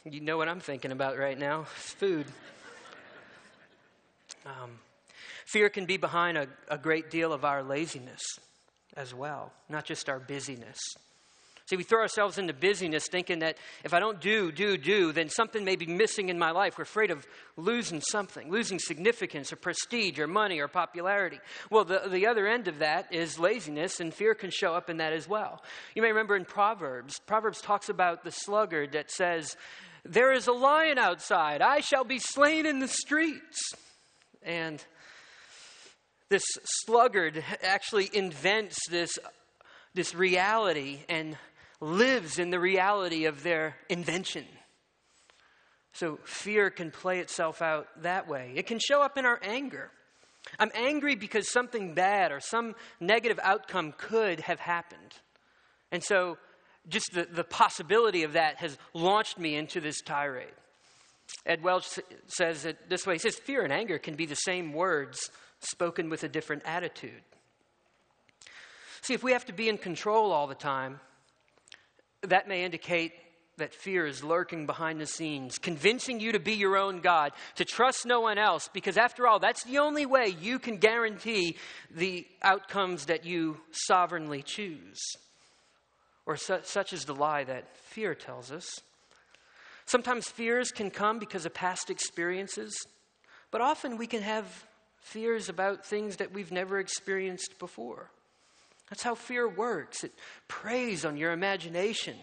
You 0.04 0.22
know 0.22 0.38
what 0.38 0.48
I'm 0.48 0.60
thinking 0.60 0.92
about 0.92 1.18
right 1.18 1.38
now? 1.38 1.64
Food. 1.66 2.26
Um, 4.46 4.80
Fear 5.52 5.70
can 5.70 5.86
be 5.86 5.98
behind 5.98 6.38
a, 6.38 6.48
a 6.70 6.78
great 6.78 7.12
deal 7.12 7.34
of 7.34 7.44
our 7.44 7.62
laziness 7.62 8.22
as 8.96 9.14
well, 9.14 9.52
not 9.68 9.84
just 9.84 10.08
our 10.08 10.18
busyness. 10.18 10.80
See, 11.72 11.78
we 11.78 11.84
throw 11.84 12.02
ourselves 12.02 12.38
into 12.38 12.52
busyness 12.52 13.08
thinking 13.08 13.40
that 13.40 13.58
if 13.86 13.94
I 13.94 14.02
don't 14.02 14.20
do, 14.20 14.52
do, 14.52 14.76
do, 14.76 15.14
then 15.14 15.30
something 15.30 15.64
may 15.64 15.78
be 15.78 15.86
missing 15.86 16.28
in 16.28 16.38
my 16.38 16.52
life. 16.52 16.78
We're 16.78 16.82
afraid 16.82 17.12
of 17.12 17.26
losing 17.56 18.02
something, 18.02 18.52
losing 18.52 18.78
significance 18.78 19.54
or 19.54 19.56
prestige 19.56 20.20
or 20.20 20.28
money 20.28 20.60
or 20.60 20.68
popularity. 20.68 21.40
Well, 21.70 21.86
the, 21.86 22.10
the 22.10 22.28
other 22.28 22.46
end 22.46 22.68
of 22.68 22.80
that 22.80 23.14
is 23.14 23.40
laziness, 23.40 24.02
and 24.02 24.14
fear 24.14 24.36
can 24.36 24.50
show 24.52 24.74
up 24.74 24.90
in 24.90 24.98
that 24.98 25.14
as 25.14 25.30
well. 25.30 25.64
You 25.96 26.02
may 26.02 26.10
remember 26.10 26.36
in 26.36 26.44
Proverbs, 26.44 27.22
Proverbs 27.26 27.62
talks 27.62 27.88
about 27.88 28.26
the 28.26 28.32
sluggard 28.32 28.92
that 28.92 29.10
says, 29.10 29.56
There 30.04 30.34
is 30.34 30.48
a 30.48 30.52
lion 30.52 30.98
outside, 30.98 31.62
I 31.62 31.80
shall 31.80 32.04
be 32.04 32.20
slain 32.20 32.66
in 32.66 32.80
the 32.80 32.90
streets. 32.90 33.62
And 34.44 34.84
this 36.28 36.44
sluggard 36.86 37.42
actually 37.64 38.10
invents 38.12 38.78
this, 38.90 39.18
this 39.94 40.14
reality 40.14 41.06
and 41.08 41.38
lives 41.82 42.40
in 42.40 42.52
the 42.52 42.60
reality 42.60 43.26
of 43.26 43.44
their 43.44 43.76
invention. 43.90 44.46
So 45.94 46.20
fear 46.24 46.70
can 46.70 46.92
play 46.92 47.20
itself 47.20 47.62
out 47.62 47.88
that 48.04 48.28
way. 48.28 48.54
It 48.56 48.68
can 48.68 48.80
show 48.80 49.02
up 49.02 49.18
in 49.18 49.26
our 49.26 49.40
anger. 49.44 49.92
I'm 50.58 50.72
angry 50.74 51.16
because 51.16 51.52
something 51.52 51.94
bad 51.94 52.32
or 52.32 52.40
some 52.40 52.76
negative 53.00 53.40
outcome 53.44 53.94
could 53.98 54.40
have 54.42 54.60
happened. 54.60 55.16
And 55.92 56.04
so 56.04 56.38
just 56.88 57.12
the, 57.14 57.28
the 57.30 57.44
possibility 57.44 58.24
of 58.24 58.34
that 58.34 58.58
has 58.58 58.78
launched 58.94 59.38
me 59.38 59.56
into 59.56 59.82
this 59.82 60.02
tirade. 60.02 60.48
Ed 61.46 61.64
Welch 61.64 62.00
says 62.28 62.66
it 62.66 62.90
this 62.90 63.06
way 63.06 63.16
He 63.16 63.20
says, 63.20 63.36
Fear 63.36 63.64
and 63.64 63.74
anger 63.74 63.98
can 63.98 64.16
be 64.16 64.26
the 64.26 64.36
same 64.36 64.74
words 64.74 65.30
spoken 65.60 66.10
with 66.10 66.24
a 66.24 66.30
different 66.30 66.64
attitude. 66.66 67.22
See, 69.02 69.14
if 69.14 69.24
we 69.24 69.32
have 69.32 69.46
to 69.46 69.54
be 69.54 69.70
in 69.70 69.78
control 69.78 70.32
all 70.32 70.48
the 70.48 70.56
time, 70.56 71.00
that 72.24 72.48
may 72.48 72.64
indicate 72.64 73.14
that 73.58 73.74
fear 73.74 74.06
is 74.06 74.24
lurking 74.24 74.66
behind 74.66 75.00
the 75.00 75.06
scenes, 75.06 75.58
convincing 75.58 76.20
you 76.20 76.32
to 76.32 76.40
be 76.40 76.54
your 76.54 76.78
own 76.78 77.00
God, 77.00 77.32
to 77.56 77.66
trust 77.66 78.06
no 78.06 78.22
one 78.22 78.38
else, 78.38 78.70
because 78.74 78.98
after 78.98 79.28
all, 79.28 79.40
that's 79.40 79.64
the 79.64 79.78
only 79.78 80.06
way 80.06 80.36
you 80.40 80.58
can 80.58 80.78
guarantee 80.78 81.58
the 81.92 82.26
outcomes 82.42 83.06
that 83.06 83.26
you 83.26 83.58
sovereignly 83.72 84.42
choose. 84.42 85.00
Or 86.26 86.38
su- 86.38 86.62
such 86.64 86.94
is 86.94 87.06
the 87.06 87.16
lie 87.16 87.44
that 87.44 87.76
fear 87.78 88.16
tells 88.16 88.52
us. 88.52 88.68
Sometimes 89.86 90.28
fears 90.28 90.72
can 90.72 90.90
come 90.90 91.20
because 91.20 91.46
of 91.46 91.54
past 91.54 91.90
experiences, 91.90 92.74
but 93.52 93.62
often 93.62 93.98
we 93.98 94.08
can 94.08 94.22
have 94.22 94.66
fears 95.02 95.50
about 95.50 95.86
things 95.86 96.18
that 96.18 96.32
we've 96.32 96.52
never 96.52 96.80
experienced 96.80 97.60
before. 97.60 98.10
That's 98.92 99.04
how 99.04 99.16
fear 99.16 99.48
works. 99.48 100.04
It 100.04 100.12
preys 100.50 101.06
on 101.06 101.16
your 101.16 101.32
imagination, 101.32 102.18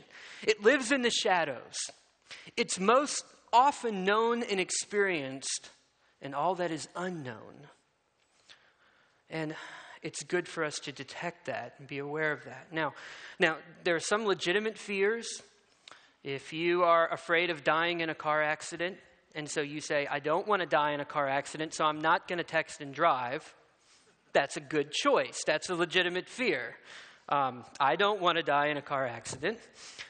it 0.47 0.63
lives 0.63 0.93
in 0.93 1.03
the 1.03 1.11
shadows. 1.11 1.75
It's 2.57 2.79
most 2.79 3.25
often 3.53 4.05
known 4.05 4.43
and 4.43 4.61
experienced 4.61 5.71
in 6.21 6.35
all 6.35 6.55
that 6.57 6.71
is 6.71 6.87
unknown. 6.95 7.67
And 9.31 9.55
it's 10.03 10.23
good 10.23 10.47
for 10.47 10.63
us 10.63 10.79
to 10.81 10.93
detect 10.93 11.47
that 11.47 11.75
and 11.79 11.89
be 11.89 11.99
aware 11.99 12.33
of 12.33 12.45
that. 12.45 12.67
Now, 12.71 12.93
now 13.41 13.57
there 13.85 13.97
are 13.97 14.01
some 14.01 14.27
legitimate 14.27 14.77
fears. 14.77 15.27
If 16.23 16.53
you 16.53 16.85
are 16.85 17.11
afraid 17.11 17.49
of 17.49 17.65
dying 17.65 18.01
in 18.01 18.11
a 18.11 18.15
car 18.15 18.43
accident, 18.43 18.99
and 19.35 19.49
so 19.51 19.63
you 19.63 19.81
say, 19.81 20.07
I 20.07 20.19
don't 20.19 20.47
want 20.47 20.61
to 20.61 20.67
die 20.67 20.93
in 20.93 21.01
a 21.01 21.07
car 21.07 21.29
accident, 21.29 21.73
so 21.73 21.87
I'm 21.87 22.01
not 22.01 22.29
going 22.29 22.39
to 22.39 22.45
text 22.45 22.83
and 22.83 22.93
drive, 22.93 23.55
that's 24.33 24.57
a 24.57 24.61
good 24.61 24.93
choice. 24.93 25.43
That's 25.47 25.71
a 25.71 25.75
legitimate 25.75 26.29
fear. 26.29 26.77
Um, 27.29 27.65
I 27.79 27.97
don't 27.97 28.21
want 28.21 28.39
to 28.39 28.43
die 28.43 28.67
in 28.67 28.77
a 28.77 28.83
car 28.83 29.07
accident. 29.07 29.59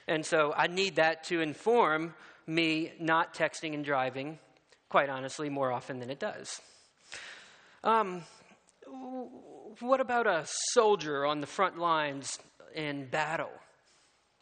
And 0.07 0.25
so 0.25 0.55
I 0.57 0.69
need 0.69 0.97
that 0.97 1.25
to 1.25 1.41
inform 1.41 2.15
me 2.47 2.93
not 3.01 3.35
texting 3.35 3.75
and 3.75 3.85
driving, 3.85 4.39
quite 4.89 5.11
honestly, 5.11 5.49
more 5.49 5.73
often 5.73 5.99
than 5.99 6.11
it 6.11 6.19
does. 6.21 6.61
Um, 7.85 8.23
what 9.81 10.01
about 10.01 10.27
a 10.27 10.45
soldier 10.73 11.27
on 11.27 11.41
the 11.41 11.47
front 11.47 11.79
lines 11.79 12.39
in 12.75 13.07
battle? 13.07 13.51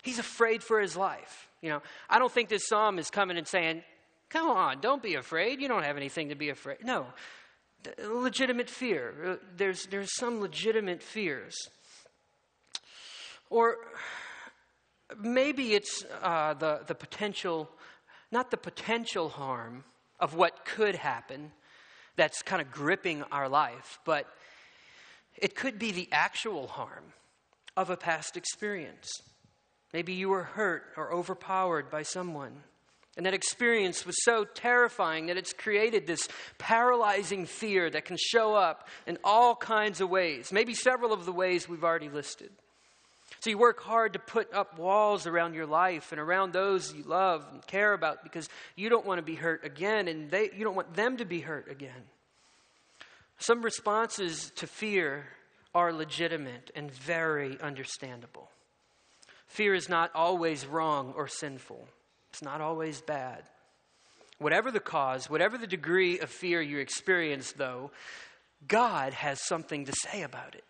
He's 0.02 0.18
afraid 0.18 0.62
for 0.62 0.80
his 0.80 0.97
life. 0.97 1.49
You 1.62 1.71
know, 1.71 1.83
I 2.09 2.18
don't 2.18 2.30
think 2.30 2.49
this 2.49 2.68
psalm 2.68 2.99
is 2.99 3.11
coming 3.11 3.37
and 3.37 3.47
saying, 3.47 3.83
Come 4.28 4.49
on, 4.49 4.80
don't 4.80 5.02
be 5.02 5.14
afraid. 5.14 5.61
You 5.61 5.68
don't 5.68 5.85
have 5.85 5.97
anything 5.97 6.30
to 6.30 6.35
be 6.35 6.49
afraid. 6.49 6.78
No, 6.85 7.06
legitimate 8.09 8.71
fear. 8.71 9.38
There's, 9.57 9.87
there's 9.87 10.14
some 10.16 10.40
legitimate 10.40 11.02
fears. 11.02 11.55
Or 13.50 13.76
maybe 15.21 15.75
it's 15.75 16.05
uh, 16.23 16.55
the, 16.55 16.81
the 16.87 16.95
potential, 16.95 17.71
not 18.33 18.50
the 18.50 18.57
potential 18.57 19.28
harm 19.28 19.85
of 20.19 20.35
what 20.35 20.64
could 20.64 20.95
happen 20.95 21.52
that's 22.16 22.43
kind 22.43 22.62
of 22.62 22.71
gripping 22.71 23.23
our 23.25 23.49
life, 23.49 23.99
but 24.05 24.26
it 25.37 25.55
could 25.55 25.78
be 25.78 25.93
the 25.93 26.09
actual 26.12 26.66
harm 26.66 27.12
of 27.76 27.90
a 27.90 27.97
past 27.97 28.37
experience. 28.37 29.09
Maybe 29.93 30.14
you 30.14 30.31
were 30.31 30.43
hurt 30.43 30.85
or 30.97 31.12
overpowered 31.12 31.90
by 31.90 32.02
someone. 32.02 32.62
And 33.17 33.25
that 33.25 33.33
experience 33.33 34.05
was 34.05 34.17
so 34.25 34.45
terrifying 34.45 35.27
that 35.27 35.39
it's 35.39 35.55
created 35.55 36.07
this 36.07 36.29
paralyzing 36.59 37.47
fear 37.47 37.89
that 37.89 38.05
can 38.05 38.19
show 38.19 38.55
up 38.55 38.89
in 39.07 39.17
all 39.25 39.57
kinds 39.57 40.03
of 40.03 40.11
ways, 40.11 40.53
maybe 40.53 40.75
several 40.75 41.15
of 41.15 41.25
the 41.25 41.33
ways 41.33 41.69
we've 41.69 41.85
already 41.85 42.11
listed. 42.11 42.51
So 43.41 43.51
you 43.51 43.59
work 43.59 43.81
hard 43.81 44.15
to 44.15 44.19
put 44.19 44.53
up 44.53 44.79
walls 44.79 45.27
around 45.27 45.55
your 45.55 45.67
life 45.67 46.13
and 46.13 46.21
around 46.21 46.53
those 46.53 46.93
you 46.93 47.05
love 47.05 47.47
and 47.53 47.67
care 47.67 47.93
about 47.93 48.23
because 48.23 48.49
you 48.75 48.89
don't 48.89 49.07
want 49.07 49.19
to 49.19 49.23
be 49.23 49.35
hurt 49.35 49.65
again 49.65 50.09
and 50.09 50.31
they, 50.31 50.51
you 50.55 50.65
don't 50.65 50.77
want 50.77 50.95
them 50.95 51.17
to 51.19 51.25
be 51.25 51.41
hurt 51.41 51.71
again. 51.71 52.05
Some 53.39 53.63
responses 53.63 54.51
to 54.57 54.67
fear 54.67 55.27
are 55.75 55.93
legitimate 55.93 56.71
and 56.75 56.91
very 56.91 57.61
understandable. 57.61 58.51
Fear 59.47 59.75
is 59.75 59.89
not 59.89 60.11
always 60.15 60.67
wrong 60.67 61.13
or 61.17 61.29
sinful. 61.29 61.87
It's 62.37 62.43
not 62.43 62.61
always 62.61 63.00
bad. 63.00 63.45
Whatever 64.37 64.71
the 64.71 64.78
cause, 64.78 65.31
whatever 65.31 65.57
the 65.57 65.66
degree 65.66 66.19
of 66.19 66.28
fear 66.28 66.61
you 66.61 66.81
experience, 66.81 67.52
though, 67.52 67.93
God 68.69 69.14
has 69.14 69.40
something 69.40 69.87
to 69.87 69.95
say 70.02 70.21
about 70.21 70.55
it. 70.55 70.64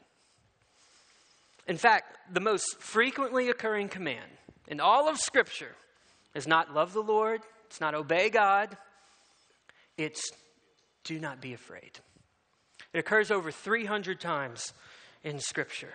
In 1.67 1.77
fact, 1.77 2.19
the 2.33 2.39
most 2.39 2.81
frequently 2.81 3.49
occurring 3.49 3.89
command 3.89 4.31
in 4.69 4.79
all 4.79 5.09
of 5.09 5.19
Scripture 5.19 5.75
is 6.37 6.47
not 6.47 6.73
love 6.73 6.93
the 6.93 7.03
Lord, 7.03 7.41
it's 7.67 7.81
not 7.81 7.97
obey 7.97 8.31
God, 8.31 8.77
it's 9.99 10.23
do 11.03 11.19
not 11.19 11.41
be 11.41 11.53
afraid. 11.53 11.99
It 12.93 13.01
occurs 13.01 13.33
over 13.33 13.51
300 13.51 14.21
times 14.21 14.73
in 15.25 15.41
Scripture. 15.41 15.95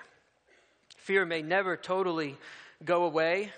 Fear 0.97 1.23
may 1.27 1.41
never 1.41 1.77
totally 1.77 2.35
go 2.83 3.05
away, 3.05 3.53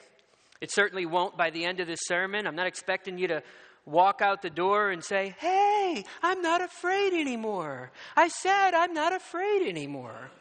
it 0.63 0.71
certainly 0.71 1.05
won't 1.05 1.35
by 1.35 1.49
the 1.49 1.65
end 1.65 1.81
of 1.81 1.87
this 1.87 1.99
sermon. 2.05 2.47
I'm 2.47 2.55
not 2.55 2.67
expecting 2.67 3.17
you 3.17 3.27
to 3.27 3.43
walk 3.85 4.21
out 4.21 4.41
the 4.41 4.49
door 4.49 4.91
and 4.91 5.03
say, 5.03 5.35
Hey, 5.37 6.05
I'm 6.21 6.41
not 6.41 6.61
afraid 6.61 7.11
anymore. 7.11 7.91
I 8.15 8.29
said 8.29 8.73
I'm 8.73 8.93
not 8.93 9.11
afraid 9.11 9.67
anymore. 9.67 10.31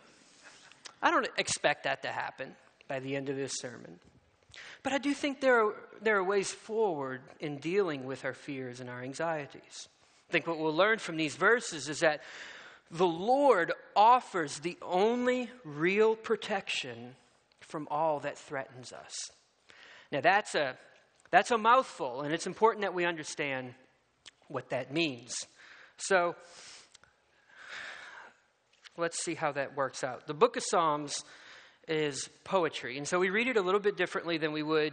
I 1.03 1.11
don't 1.11 1.29
expect 1.39 1.83
that 1.83 2.03
to 2.03 2.09
happen 2.09 2.55
by 2.87 3.01
the 3.01 3.17
end 3.17 3.31
of 3.31 3.37
this 3.37 3.55
sermon. 3.57 3.99
But 4.85 4.93
I 4.93 4.99
do 4.99 5.13
think 5.13 5.41
there 5.41 5.67
are, 5.67 5.75
there 6.01 6.19
are 6.19 6.25
ways 6.25 6.53
forward 6.53 7.23
in 7.41 7.57
dealing 7.57 8.05
with 8.05 8.25
our 8.25 8.33
fears 8.35 8.79
and 8.79 8.89
our 8.89 9.03
anxieties. 9.03 9.89
I 10.29 10.33
think 10.33 10.47
what 10.47 10.61
we'll 10.61 10.73
learn 10.73 11.01
from 11.01 11.17
these 11.17 11.35
verses 11.35 11.89
is 11.89 11.99
that 11.99 12.23
the 12.93 13.05
Lord 13.05 13.73
offers 13.97 14.61
the 14.61 14.79
only 14.83 15.51
real 15.65 16.15
protection 16.15 17.17
from 17.59 17.89
all 17.91 18.21
that 18.21 18.39
threatens 18.39 18.93
us. 18.93 19.33
Now, 20.13 20.21
that's 20.21 20.55
a, 20.55 20.77
that's 21.31 21.51
a 21.51 21.57
mouthful, 21.57 22.21
and 22.21 22.35
it's 22.35 22.47
important 22.47 22.83
that 22.83 22.93
we 22.93 23.07
understand 23.07 23.73
what 24.49 24.69
that 24.69 24.93
means. 24.93 25.33
So, 25.97 26.37
let's 28.99 29.25
see 29.25 29.35
how 29.35 29.53
that 29.53 29.75
works 29.75 30.05
out. 30.05 30.27
The 30.27 30.35
book 30.35 30.59
of 30.59 30.65
Psalms 30.65 31.25
is 31.89 32.29
poetry, 32.45 32.99
and 32.99 33.09
so 33.09 33.19
we 33.19 33.31
read 33.31 33.49
it 33.49 33.57
a 33.57 33.63
little 33.63 33.81
bit 33.81 33.97
differently 33.97 34.37
than 34.37 34.53
we 34.53 34.63
would 34.63 34.93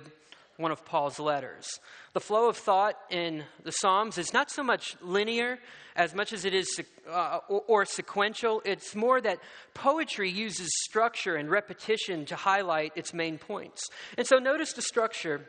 one 0.59 0.71
of 0.71 0.83
Paul's 0.83 1.19
letters. 1.19 1.79
The 2.11 2.19
flow 2.19 2.49
of 2.49 2.57
thought 2.57 2.95
in 3.09 3.45
the 3.63 3.71
Psalms 3.71 4.17
is 4.17 4.33
not 4.33 4.51
so 4.51 4.61
much 4.61 4.97
linear 5.01 5.57
as 5.95 6.13
much 6.13 6.33
as 6.33 6.43
it 6.43 6.53
is 6.53 6.81
uh, 7.09 7.39
or, 7.47 7.63
or, 7.67 7.85
sequential. 7.85 8.61
It's 8.65 8.93
more 8.93 9.21
that 9.21 9.39
poetry 9.73 10.29
uses 10.29 10.69
structure 10.83 11.37
and 11.37 11.49
repetition 11.49 12.25
to 12.25 12.35
highlight 12.35 12.91
its 12.95 13.13
main 13.13 13.37
points. 13.37 13.81
And 14.17 14.27
so 14.27 14.37
notice 14.37 14.73
the 14.73 14.81
structure 14.81 15.45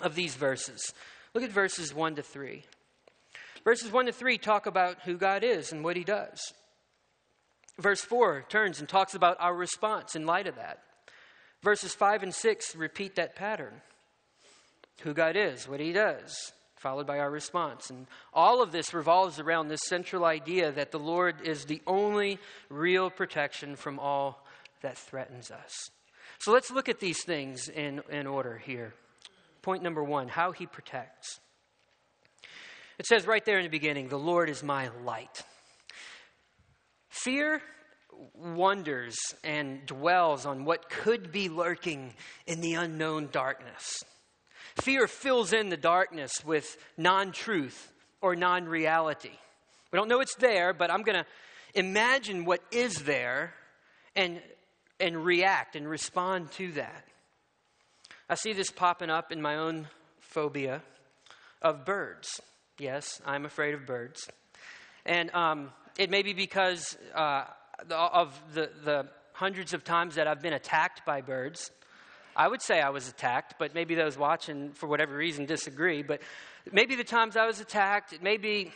of 0.00 0.16
these 0.16 0.34
verses. 0.34 0.92
Look 1.32 1.44
at 1.44 1.50
verses 1.50 1.94
1 1.94 2.16
to 2.16 2.22
3. 2.22 2.64
Verses 3.64 3.92
1 3.92 4.06
to 4.06 4.12
3 4.12 4.36
talk 4.36 4.66
about 4.66 5.02
who 5.04 5.16
God 5.16 5.44
is 5.44 5.70
and 5.70 5.84
what 5.84 5.96
he 5.96 6.02
does. 6.02 6.40
Verse 7.78 8.00
4 8.00 8.46
turns 8.48 8.80
and 8.80 8.88
talks 8.88 9.14
about 9.14 9.36
our 9.38 9.54
response 9.54 10.16
in 10.16 10.26
light 10.26 10.48
of 10.48 10.56
that. 10.56 10.80
Verses 11.62 11.94
5 11.94 12.24
and 12.24 12.34
6 12.34 12.74
repeat 12.74 13.14
that 13.14 13.36
pattern 13.36 13.80
who 15.00 15.14
God 15.14 15.36
is, 15.36 15.68
what 15.68 15.80
He 15.80 15.92
does, 15.92 16.52
followed 16.76 17.06
by 17.06 17.18
our 17.18 17.30
response. 17.30 17.90
And 17.90 18.06
all 18.32 18.62
of 18.62 18.72
this 18.72 18.94
revolves 18.94 19.38
around 19.38 19.68
this 19.68 19.82
central 19.86 20.24
idea 20.24 20.72
that 20.72 20.92
the 20.92 20.98
Lord 20.98 21.36
is 21.42 21.64
the 21.64 21.82
only 21.86 22.38
real 22.68 23.10
protection 23.10 23.76
from 23.76 23.98
all 23.98 24.46
that 24.82 24.96
threatens 24.96 25.50
us. 25.50 25.90
So 26.38 26.52
let's 26.52 26.70
look 26.70 26.88
at 26.88 27.00
these 27.00 27.22
things 27.22 27.68
in, 27.68 28.02
in 28.10 28.26
order 28.26 28.56
here. 28.58 28.94
Point 29.62 29.82
number 29.82 30.02
one 30.02 30.28
how 30.28 30.52
He 30.52 30.66
protects. 30.66 31.40
It 32.98 33.06
says 33.06 33.26
right 33.26 33.44
there 33.44 33.58
in 33.58 33.64
the 33.64 33.70
beginning, 33.70 34.08
the 34.08 34.18
Lord 34.18 34.50
is 34.50 34.62
my 34.62 34.90
light. 35.04 35.42
Fear 37.08 37.62
wonders 38.34 39.16
and 39.42 39.84
dwells 39.86 40.46
on 40.46 40.64
what 40.64 40.88
could 40.88 41.32
be 41.32 41.48
lurking 41.48 42.14
in 42.46 42.60
the 42.60 42.74
unknown 42.74 43.28
darkness. 43.32 44.02
Fear 44.76 45.06
fills 45.08 45.52
in 45.52 45.68
the 45.68 45.76
darkness 45.76 46.32
with 46.44 46.76
non 46.96 47.32
truth 47.32 47.92
or 48.20 48.36
non 48.36 48.66
reality. 48.66 49.36
We 49.92 49.96
don't 49.96 50.08
know 50.08 50.20
it's 50.20 50.36
there, 50.36 50.72
but 50.72 50.90
I'm 50.90 51.02
going 51.02 51.18
to 51.18 51.26
imagine 51.74 52.44
what 52.44 52.62
is 52.70 53.02
there 53.02 53.54
and, 54.14 54.40
and 54.98 55.24
react 55.24 55.76
and 55.76 55.88
respond 55.88 56.52
to 56.52 56.72
that. 56.72 57.04
I 58.28 58.34
see 58.34 58.52
this 58.52 58.70
popping 58.70 59.10
up 59.10 59.32
in 59.32 59.42
my 59.42 59.56
own 59.56 59.88
phobia 60.20 60.82
of 61.62 61.84
birds. 61.84 62.40
Yes, 62.78 63.20
I'm 63.26 63.44
afraid 63.44 63.74
of 63.74 63.86
birds. 63.86 64.28
And 65.04 65.34
um, 65.34 65.70
it 65.98 66.10
may 66.10 66.22
be 66.22 66.32
because 66.32 66.96
uh, 67.14 67.44
of 67.90 68.40
the, 68.54 68.70
the 68.84 69.08
hundreds 69.32 69.74
of 69.74 69.84
times 69.84 70.14
that 70.14 70.28
I've 70.28 70.42
been 70.42 70.52
attacked 70.52 71.04
by 71.04 71.20
birds. 71.20 71.70
I 72.40 72.48
would 72.48 72.62
say 72.62 72.80
I 72.80 72.88
was 72.88 73.06
attacked, 73.06 73.56
but 73.58 73.74
maybe 73.74 73.94
those 73.94 74.16
watching, 74.16 74.70
for 74.70 74.86
whatever 74.86 75.14
reason, 75.14 75.44
disagree. 75.44 76.02
But 76.02 76.22
maybe 76.72 76.94
the 76.94 77.04
times 77.04 77.36
I 77.36 77.44
was 77.44 77.60
attacked, 77.60 78.14
it 78.14 78.22
may 78.22 78.38
be, 78.38 78.72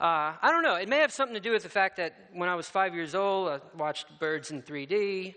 uh, 0.00 0.34
I 0.42 0.50
don't 0.50 0.64
know, 0.64 0.74
it 0.74 0.88
may 0.88 0.98
have 0.98 1.12
something 1.12 1.34
to 1.34 1.40
do 1.40 1.52
with 1.52 1.62
the 1.62 1.68
fact 1.68 1.98
that 1.98 2.16
when 2.32 2.48
I 2.48 2.56
was 2.56 2.68
five 2.68 2.96
years 2.96 3.14
old, 3.14 3.50
I 3.50 3.60
watched 3.76 4.06
birds 4.18 4.50
in 4.50 4.62
3D, 4.62 5.36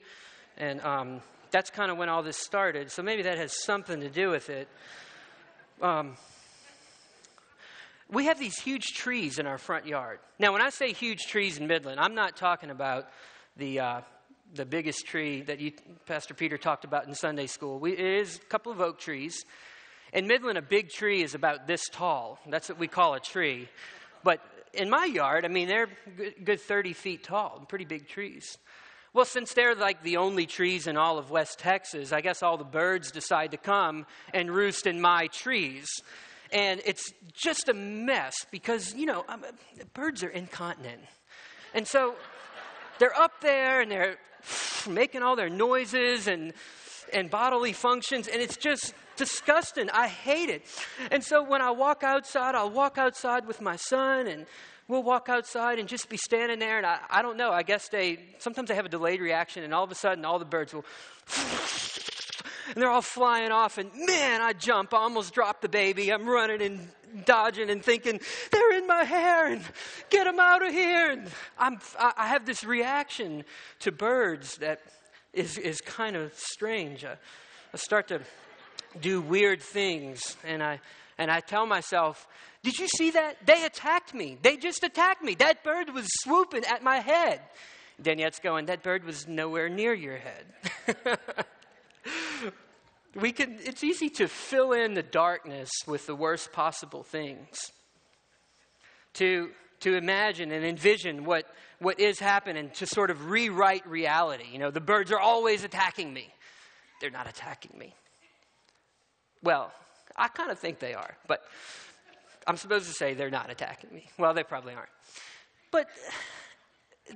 and 0.58 0.82
um, 0.82 1.22
that's 1.51 1.70
kind 1.70 1.91
of 1.91 2.00
when 2.00 2.10
all 2.10 2.24
this 2.24 2.36
started. 2.36 2.89
So 2.89 3.03
maybe 3.03 3.22
that 3.22 3.38
has 3.38 3.63
something 3.63 4.00
to 4.00 4.10
do 4.10 4.32
with 4.32 4.50
it. 4.50 4.68
Um, 5.84 6.18
we 8.10 8.25
have 8.25 8.39
these 8.39 8.58
huge 8.58 8.86
trees 8.96 9.38
in 9.38 9.46
our 9.46 9.60
front 9.60 9.86
yard. 9.86 10.18
Now, 10.39 10.51
when 10.51 10.63
I 10.63 10.72
say 10.72 10.94
huge 10.94 11.27
trees 11.27 11.60
in 11.60 11.68
Midland, 11.68 12.00
I'm 12.00 12.15
not 12.15 12.36
talking 12.36 12.72
about 12.72 13.08
the, 13.56 13.82
uh, 13.82 14.01
the 14.53 14.65
biggest 14.65 15.05
tree 15.05 15.41
that 15.43 15.60
you, 15.60 15.72
Pastor 16.05 16.34
Peter 16.34 16.58
talked 16.58 16.84
about 16.84 17.08
in 17.08 17.15
Sunday 17.15 17.48
school. 17.48 17.79
We, 17.79 17.93
it 17.93 18.00
is 18.00 18.38
a 18.38 18.46
couple 18.48 18.72
of 18.72 18.81
oak 18.81 19.00
trees. 19.00 19.46
In 20.13 20.27
Midland, 20.27 20.58
a 20.58 20.62
big 20.62 20.89
tree 20.89 21.24
is 21.24 21.36
about 21.36 21.67
this 21.67 21.88
tall. 21.89 22.39
That's 22.48 22.67
what 22.67 22.77
we 22.77 22.88
call 22.88 23.13
a 23.13 23.20
tree. 23.20 23.70
But 24.24 24.41
in 24.74 24.89
my 24.89 25.05
yard, 25.05 25.46
I 25.46 25.48
mean, 25.48 25.67
they're 25.67 25.88
good, 26.17 26.34
good 26.43 26.62
30 26.62 26.93
feet 26.93 27.24
tall, 27.24 27.63
pretty 27.67 27.86
big 27.86 28.08
trees. 28.08 28.58
Well, 29.13 29.25
since 29.25 29.53
they're 29.53 29.75
like 29.75 30.03
the 30.03 30.17
only 30.17 30.46
trees 30.46 30.88
in 30.88 30.98
all 30.98 31.17
of 31.17 31.31
West 31.31 31.60
Texas, 31.60 32.13
I 32.13 32.22
guess 32.22 32.43
all 32.43 32.58
the 32.58 32.63
birds 32.63 33.12
decide 33.12 33.51
to 33.51 33.58
come 33.58 34.05
and 34.34 34.50
roost 34.50 34.88
in 34.88 35.01
my 35.01 35.27
trees. 35.27 35.88
And 36.53 36.81
it's 36.86 37.13
just 37.34 37.70
a 37.70 37.74
mess 37.74 38.34
because, 38.51 38.93
you 38.93 39.05
know, 39.05 39.25
um, 39.29 39.43
birds 39.93 40.24
are 40.24 40.29
incontinent. 40.29 41.01
And 41.74 41.88
so 41.88 42.15
they're 43.00 43.17
up 43.17 43.41
there 43.41 43.81
and 43.81 43.91
they're 43.91 44.17
making 44.89 45.24
all 45.24 45.36
their 45.36 45.50
noises 45.50 46.27
and, 46.27 46.53
and 47.13 47.29
bodily 47.29 47.74
functions, 47.74 48.27
and 48.27 48.42
it's 48.42 48.57
just 48.57 48.94
disgusting. 49.16 49.89
I 49.89 50.07
hate 50.07 50.50
it. 50.50 50.63
And 51.11 51.24
so 51.24 51.44
when 51.44 51.61
I 51.61 51.72
walk 51.72 52.03
outside, 52.03 52.55
I'll 52.55 52.70
walk 52.70 52.98
outside 52.98 53.48
with 53.48 53.61
my 53.61 53.75
son 53.75 54.27
and 54.27 54.46
we'll 54.87 55.03
walk 55.03 55.29
outside 55.29 55.79
and 55.79 55.87
just 55.87 56.09
be 56.09 56.18
standing 56.18 56.59
there 56.59 56.77
and 56.77 56.85
I, 56.85 57.00
I 57.09 57.22
don't 57.22 57.37
know 57.37 57.51
i 57.51 57.63
guess 57.63 57.87
they 57.87 58.20
sometimes 58.39 58.68
they 58.68 58.75
have 58.75 58.85
a 58.85 58.89
delayed 58.89 59.22
reaction 59.22 59.63
and 59.63 59.74
all 59.74 59.85
of 59.85 59.92
a 59.92 59.96
sudden 59.96 60.25
all 60.25 60.37
the 60.37 60.44
birds 60.44 60.74
will 60.74 60.83
and 62.74 62.81
they're 62.81 62.90
all 62.90 63.01
flying 63.01 63.51
off, 63.51 63.77
and 63.77 63.92
man, 63.94 64.42
I 64.42 64.53
jump, 64.53 64.94
I 64.94 64.98
almost 64.98 65.34
drop 65.34 65.62
the 65.62 65.70
baby. 65.70 66.12
I'm 66.12 66.27
running 66.27 66.62
and 66.62 67.25
dodging 67.25 67.70
and 67.70 67.84
thinking, 67.84 68.20
they're 68.51 68.77
in 68.77 68.88
my 68.88 69.03
hair, 69.03 69.48
and 69.48 69.62
get 70.10 70.25
them 70.25 70.40
out 70.40 70.66
of 70.66 70.74
here. 70.74 71.12
And 71.12 71.29
I'm, 71.57 71.79
I 72.00 72.27
have 72.27 72.46
this 72.46 72.64
reaction 72.64 73.44
to 73.79 73.92
birds 73.92 74.57
that 74.57 74.81
is, 75.34 75.57
is 75.57 75.81
kind 75.81 76.16
of 76.16 76.34
strange. 76.36 77.05
I, 77.05 77.16
I 77.74 77.77
start 77.77 78.07
to 78.10 78.22
do 79.00 79.22
weird 79.22 79.62
things, 79.62 80.38
and 80.44 80.62
I, 80.64 80.79
and 81.18 81.31
I 81.31 81.40
tell 81.40 81.66
myself, 81.66 82.27
did 82.64 82.77
you 82.77 82.88
see 82.88 83.12
that? 83.12 83.46
They 83.46 83.66
attacked 83.66 84.14
me. 84.14 84.38
They 84.42 84.57
just 84.57 84.84
attacked 84.84 85.24
me. 85.24 85.36
That 85.36 85.64
bird 85.64 85.94
was 85.94 86.07
swooping 86.22 86.66
at 86.66 86.84
my 86.84 86.98
head. 86.98 87.42
Daniette's 88.01 88.40
going, 88.40 88.66
that 88.66 88.84
bird 88.84 89.03
was 89.03 89.27
nowhere 89.27 89.70
near 89.70 89.94
your 89.94 90.18
head. 90.18 91.18
we 93.15 93.31
can, 93.31 93.57
it's 93.63 93.83
easy 93.83 94.09
to 94.09 94.27
fill 94.27 94.71
in 94.71 94.93
the 94.93 95.03
darkness 95.03 95.69
with 95.85 96.05
the 96.05 96.15
worst 96.15 96.51
possible 96.51 97.03
things. 97.03 97.71
To, 99.15 99.50
to 99.81 99.95
imagine 99.95 100.51
and 100.51 100.63
envision 100.63 101.25
what, 101.25 101.45
what 101.79 102.00
is 102.00 102.19
happening, 102.19 102.69
to 102.75 102.85
sort 102.85 103.09
of 103.09 103.29
rewrite 103.29 103.85
reality. 103.85 104.45
You 104.51 104.59
know, 104.59 104.71
the 104.71 104.79
birds 104.79 105.11
are 105.11 105.19
always 105.19 105.63
attacking 105.63 106.13
me. 106.13 106.29
They're 107.01 107.09
not 107.09 107.27
attacking 107.27 107.77
me. 107.77 107.93
Well, 109.43 109.71
I 110.15 110.27
kind 110.27 110.51
of 110.51 110.59
think 110.59 110.79
they 110.79 110.93
are, 110.93 111.17
but 111.27 111.43
I'm 112.47 112.57
supposed 112.57 112.87
to 112.87 112.93
say 112.93 113.13
they're 113.13 113.29
not 113.29 113.50
attacking 113.50 113.93
me. 113.93 114.05
Well, 114.17 114.33
they 114.33 114.43
probably 114.43 114.74
aren't. 114.74 114.89
But 115.71 115.87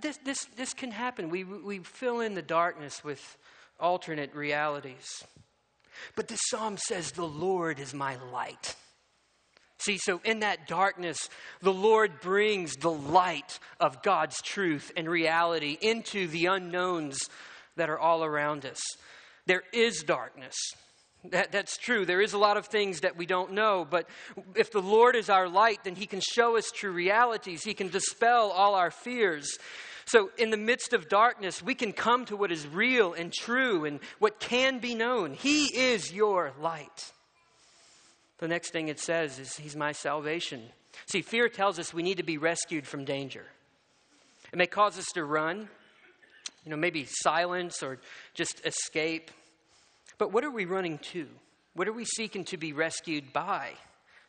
this, 0.02 0.18
this, 0.26 0.46
this 0.58 0.74
can 0.74 0.92
happen. 0.92 1.30
We, 1.30 1.44
we 1.44 1.80
fill 1.80 2.20
in 2.20 2.34
the 2.34 2.42
darkness 2.42 3.04
with 3.04 3.38
alternate 3.80 4.34
realities. 4.34 5.24
But 6.16 6.28
this 6.28 6.42
psalm 6.50 6.78
says, 6.78 7.12
The 7.12 7.26
Lord 7.26 7.80
is 7.80 7.94
my 7.94 8.18
light. 8.32 8.76
See, 9.80 9.98
so 9.98 10.22
in 10.24 10.40
that 10.40 10.68
darkness, 10.68 11.30
the 11.62 11.74
Lord 11.74 12.22
brings 12.22 12.76
the 12.76 12.92
light 12.92 13.60
of 13.80 14.02
God's 14.02 14.42
truth 14.42 14.92
and 14.96 15.10
reality 15.10 15.78
into 15.82 16.28
the 16.28 16.48
unknowns 16.48 17.20
that 17.76 17.90
are 17.90 18.00
all 18.00 18.24
around 18.24 18.66
us. 18.66 18.82
There 19.46 19.64
is 19.74 20.04
darkness. 20.04 20.56
That, 21.32 21.52
that's 21.52 21.78
true. 21.78 22.06
There 22.06 22.22
is 22.22 22.34
a 22.34 22.38
lot 22.38 22.58
of 22.58 22.68
things 22.68 23.02
that 23.02 23.18
we 23.18 23.26
don't 23.26 23.54
know, 23.54 23.86
but 23.90 24.08
if 24.56 24.72
the 24.72 24.82
Lord 24.82 25.16
is 25.16 25.30
our 25.30 25.50
light, 25.50 25.84
then 25.84 25.96
He 25.96 26.06
can 26.06 26.22
show 26.22 26.58
us 26.58 26.72
true 26.72 26.92
realities. 26.92 27.64
He 27.64 27.74
can 27.74 27.90
dispel 27.90 28.52
all 28.52 28.76
our 28.76 28.92
fears. 28.92 29.58
So, 30.06 30.30
in 30.38 30.52
the 30.52 30.58
midst 30.58 30.94
of 30.94 31.10
darkness, 31.10 31.64
we 31.64 31.74
can 31.74 31.92
come 31.92 32.26
to 32.26 32.38
what 32.38 32.52
is 32.52 32.68
real 32.68 33.14
and 33.14 33.34
true 33.34 33.86
and 33.86 34.00
what 34.20 34.40
can 34.40 34.78
be 34.78 34.94
known. 34.94 35.34
He 35.34 35.66
is 35.66 36.14
your 36.14 36.54
light. 36.62 37.12
The 38.38 38.48
next 38.48 38.70
thing 38.70 38.88
it 38.88 39.00
says 39.00 39.40
is, 39.40 39.58
He's 39.58 39.76
my 39.76 39.94
salvation. 39.94 40.62
See, 41.08 41.22
fear 41.22 41.50
tells 41.50 41.80
us 41.80 41.94
we 41.94 42.04
need 42.04 42.18
to 42.18 42.24
be 42.24 42.38
rescued 42.38 42.86
from 42.86 43.04
danger. 43.04 43.46
It 44.54 44.58
may 44.58 44.68
cause 44.68 44.98
us 45.00 45.08
to 45.16 45.26
run, 45.26 45.68
you 46.64 46.72
know, 46.72 46.78
maybe 46.78 47.06
silence 47.10 47.82
or 47.82 48.00
just 48.34 48.66
escape. 48.66 49.32
But 50.18 50.32
what 50.32 50.44
are 50.44 50.52
we 50.52 50.66
running 50.66 51.00
to? 51.14 51.28
What 51.74 51.88
are 51.88 51.94
we 51.94 52.06
seeking 52.06 52.46
to 52.46 52.58
be 52.58 52.74
rescued 52.74 53.34
by? 53.34 53.72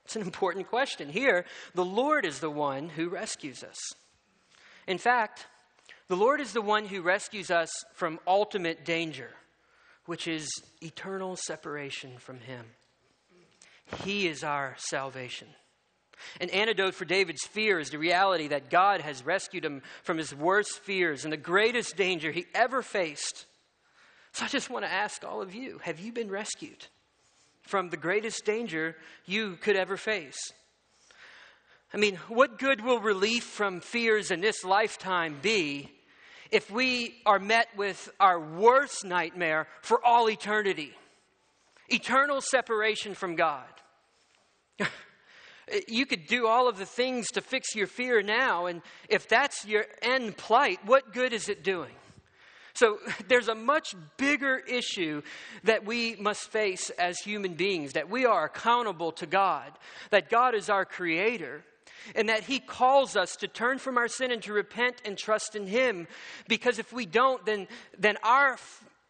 It's 0.05 0.17
an 0.17 0.23
important 0.23 0.69
question. 0.69 1.11
Here, 1.11 1.45
the 1.75 1.85
Lord 1.85 2.25
is 2.25 2.41
the 2.41 2.51
one 2.51 2.89
who 2.89 3.09
rescues 3.09 3.63
us. 3.63 3.77
In 4.87 4.99
fact, 4.99 5.47
the 6.09 6.17
Lord 6.17 6.41
is 6.41 6.53
the 6.53 6.63
one 6.63 6.87
who 6.87 7.03
rescues 7.03 7.51
us 7.51 7.71
from 7.95 8.21
ultimate 8.27 8.85
danger, 8.85 9.31
which 10.07 10.29
is 10.29 10.49
eternal 10.81 11.37
separation 11.37 12.19
from 12.19 12.41
Him. 12.41 12.65
He 14.05 14.27
is 14.27 14.43
our 14.43 14.75
salvation. 14.79 15.49
An 16.41 16.51
antidote 16.51 16.95
for 16.95 17.05
David's 17.05 17.47
fear 17.47 17.79
is 17.79 17.91
the 17.91 17.99
reality 17.99 18.49
that 18.49 18.71
God 18.71 19.01
has 19.01 19.25
rescued 19.25 19.65
him 19.65 19.83
from 20.03 20.19
his 20.19 20.35
worst 20.35 20.81
fears 20.81 21.25
and 21.25 21.33
the 21.33 21.37
greatest 21.37 21.97
danger 21.97 22.33
he 22.33 22.47
ever 22.55 22.83
faced. 22.83 23.47
So 24.33 24.45
I 24.45 24.49
just 24.49 24.71
want 24.71 24.85
to 24.85 24.93
ask 24.93 25.25
all 25.25 25.43
of 25.43 25.55
you 25.55 25.79
have 25.83 26.01
you 26.01 26.13
been 26.13 26.31
rescued 26.31 26.87
from 27.63 27.91
the 27.91 27.97
greatest 27.97 28.45
danger 28.45 28.97
you 29.25 29.57
could 29.57 29.77
ever 29.77 29.97
face? 29.97 30.53
I 31.93 31.99
mean, 31.99 32.17
what 32.29 32.59
good 32.59 32.83
will 32.83 33.01
relief 33.01 33.45
from 33.45 33.81
fears 33.81 34.31
in 34.31 34.41
this 34.41 34.65
lifetime 34.65 35.39
be 35.41 35.91
if 36.51 36.71
we 36.71 37.17
are 37.27 37.39
met 37.39 37.69
with 37.77 38.11
our 38.21 38.39
worst 38.41 39.05
nightmare 39.05 39.67
for 39.83 40.05
all 40.05 40.29
eternity 40.31 40.95
eternal 41.89 42.41
separation 42.41 43.15
from 43.15 43.37
God. 43.37 43.65
You 45.89 46.07
could 46.07 46.29
do 46.29 46.47
all 46.47 46.69
of 46.69 46.79
the 46.79 46.87
things 46.87 47.27
to 47.33 47.41
fix 47.41 47.75
your 47.75 47.89
fear 47.89 48.23
now, 48.23 48.67
and 48.67 48.83
if 49.09 49.27
that's 49.27 49.67
your 49.67 49.85
end 50.01 50.37
plight, 50.37 50.79
what 50.87 51.13
good 51.13 51.33
is 51.33 51.49
it 51.49 51.65
doing? 51.65 51.91
So 52.75 52.99
there's 53.29 53.49
a 53.49 53.55
much 53.57 53.97
bigger 54.17 54.59
issue 54.59 55.23
that 55.65 55.85
we 55.85 56.15
must 56.21 56.53
face 56.53 56.91
as 56.91 57.19
human 57.19 57.55
beings 57.55 57.95
that 57.95 58.09
we 58.09 58.27
are 58.27 58.45
accountable 58.45 59.11
to 59.11 59.27
God, 59.27 59.73
that 60.11 60.31
God 60.31 60.55
is 60.55 60.71
our 60.71 60.85
creator, 60.85 61.65
and 62.15 62.29
that 62.29 62.45
He 62.45 62.59
calls 62.59 63.17
us 63.17 63.37
to 63.37 63.49
turn 63.49 63.79
from 63.79 63.99
our 63.99 64.09
sin 64.09 64.31
and 64.31 64.43
to 64.43 64.53
repent 64.53 65.03
and 65.05 65.17
trust 65.17 65.57
in 65.57 65.67
Him. 65.67 66.07
Because 66.49 66.79
if 66.79 66.93
we 66.93 67.07
don't, 67.07 67.45
then, 67.45 67.67
then 67.99 68.17
our 68.23 68.57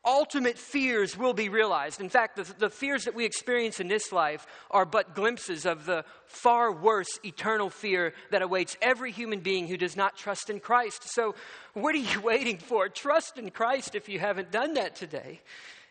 ultimate 0.07 0.57
fears 0.57 1.19
will 1.19 1.35
be 1.35 1.49
realized. 1.49 2.01
In 2.01 2.09
fact, 2.09 2.37
the, 2.37 2.45
the 2.59 2.71
fears 2.71 3.05
that 3.05 3.15
we 3.15 3.25
experience 3.25 3.81
in 3.81 3.89
this 3.89 4.13
life 4.13 4.47
are 4.71 4.87
but 4.87 5.15
glimpses 5.15 5.67
of 5.67 5.85
the 5.85 6.05
far 6.25 6.73
worse 6.73 7.19
eternal 7.25 7.69
fear 7.69 8.15
that 8.31 8.41
awaits 8.41 8.77
every 8.81 9.11
human 9.11 9.41
being 9.41 9.67
who 9.67 9.77
does 9.77 9.97
not 9.97 10.17
trust 10.17 10.49
in 10.49 10.61
Christ. 10.61 11.03
So, 11.13 11.35
what 11.75 11.95
are 11.95 11.99
you 11.99 12.21
waiting 12.23 12.59
for? 12.59 12.89
Trust 12.89 13.37
in 13.37 13.51
Christ 13.51 13.95
if 13.95 14.09
you 14.09 14.21
haven't 14.21 14.53
done 14.53 14.75
that 14.75 14.95
today. 14.95 15.41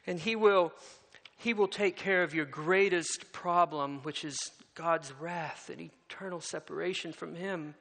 And 0.07 0.19
He 0.19 0.35
will, 0.35 0.71
he 1.37 1.53
will 1.53 1.67
take 1.67 1.97
care 1.97 2.23
of 2.23 2.33
your 2.33 2.45
greatest 2.45 3.33
problem, 3.33 3.99
which 4.03 4.23
is 4.23 4.37
God's 4.75 5.11
wrath 5.19 5.69
and 5.71 5.81
eternal 5.81 6.41
separation 6.41 7.13
from 7.13 7.35
Him. 7.35 7.75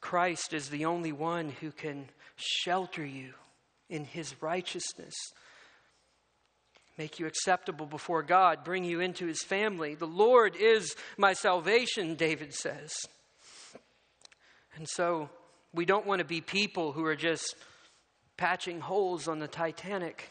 Christ 0.00 0.52
is 0.52 0.68
the 0.68 0.84
only 0.84 1.12
one 1.12 1.50
who 1.60 1.70
can 1.70 2.08
shelter 2.36 3.04
you 3.04 3.34
in 3.88 4.04
his 4.04 4.40
righteousness, 4.42 5.14
make 6.96 7.18
you 7.18 7.26
acceptable 7.26 7.86
before 7.86 8.22
God, 8.22 8.64
bring 8.64 8.84
you 8.84 9.00
into 9.00 9.26
his 9.26 9.42
family. 9.42 9.94
The 9.94 10.06
Lord 10.06 10.56
is 10.56 10.94
my 11.16 11.32
salvation, 11.32 12.14
David 12.14 12.54
says. 12.54 12.92
And 14.76 14.88
so 14.88 15.30
we 15.72 15.84
don't 15.84 16.06
want 16.06 16.20
to 16.20 16.24
be 16.24 16.40
people 16.40 16.92
who 16.92 17.04
are 17.04 17.16
just 17.16 17.56
patching 18.36 18.80
holes 18.80 19.26
on 19.26 19.38
the 19.38 19.48
Titanic. 19.48 20.30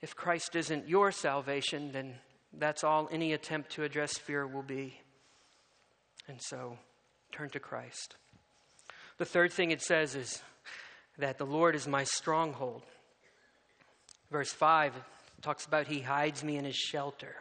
If 0.00 0.16
Christ 0.16 0.56
isn't 0.56 0.88
your 0.88 1.12
salvation, 1.12 1.92
then 1.92 2.14
that's 2.58 2.84
all 2.84 3.08
any 3.12 3.32
attempt 3.32 3.70
to 3.72 3.84
address 3.84 4.18
fear 4.18 4.46
will 4.46 4.62
be. 4.62 5.00
And 6.28 6.40
so 6.40 6.78
turn 7.32 7.50
to 7.50 7.60
Christ. 7.60 8.16
The 9.18 9.24
third 9.24 9.52
thing 9.52 9.70
it 9.70 9.82
says 9.82 10.14
is 10.14 10.42
that 11.18 11.38
the 11.38 11.46
Lord 11.46 11.74
is 11.74 11.86
my 11.86 12.04
stronghold. 12.04 12.82
Verse 14.30 14.52
5 14.52 14.94
talks 15.42 15.66
about 15.66 15.86
He 15.86 16.00
hides 16.00 16.42
me 16.42 16.56
in 16.56 16.64
His 16.64 16.76
shelter. 16.76 17.36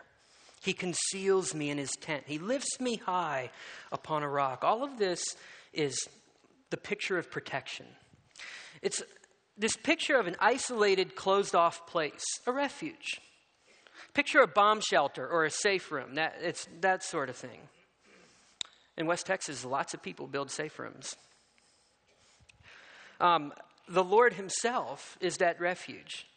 He 0.62 0.74
conceals 0.74 1.56
me 1.56 1.70
in 1.70 1.78
His 1.78 1.92
tent. 1.92 2.24
He 2.28 2.38
lifts 2.38 2.80
me 2.80 2.98
high 2.98 3.52
upon 3.92 4.24
a 4.24 4.30
rock. 4.30 4.64
All 4.64 4.84
of 4.84 4.98
this 4.98 5.24
is 5.74 6.08
the 6.70 6.78
picture 6.78 7.18
of 7.18 7.32
protection. 7.32 7.86
It's 8.82 9.02
this 9.58 9.76
picture 9.76 10.18
of 10.18 10.28
an 10.28 10.36
isolated, 10.40 11.16
closed 11.16 11.56
off 11.56 11.86
place, 11.88 12.24
a 12.48 12.52
refuge. 12.52 13.22
Picture 14.20 14.42
a 14.42 14.48
bomb 14.48 14.82
shelter 14.82 15.26
or 15.26 15.46
a 15.46 15.50
safe 15.50 15.94
room. 15.94 16.16
That, 16.16 16.36
it's 16.42 16.68
that 16.82 17.04
sort 17.04 17.30
of 17.30 17.38
thing. 17.38 17.62
In 18.98 19.06
West 19.06 19.26
Texas, 19.26 19.64
lots 19.64 19.94
of 19.94 20.04
people 20.04 20.28
build 20.28 20.52
safe 20.52 20.78
rooms. 20.78 21.16
Um, 23.22 23.54
the 23.88 24.04
Lord 24.04 24.34
Himself 24.34 25.18
is 25.22 25.38
that 25.38 25.62
refuge. 25.62 26.28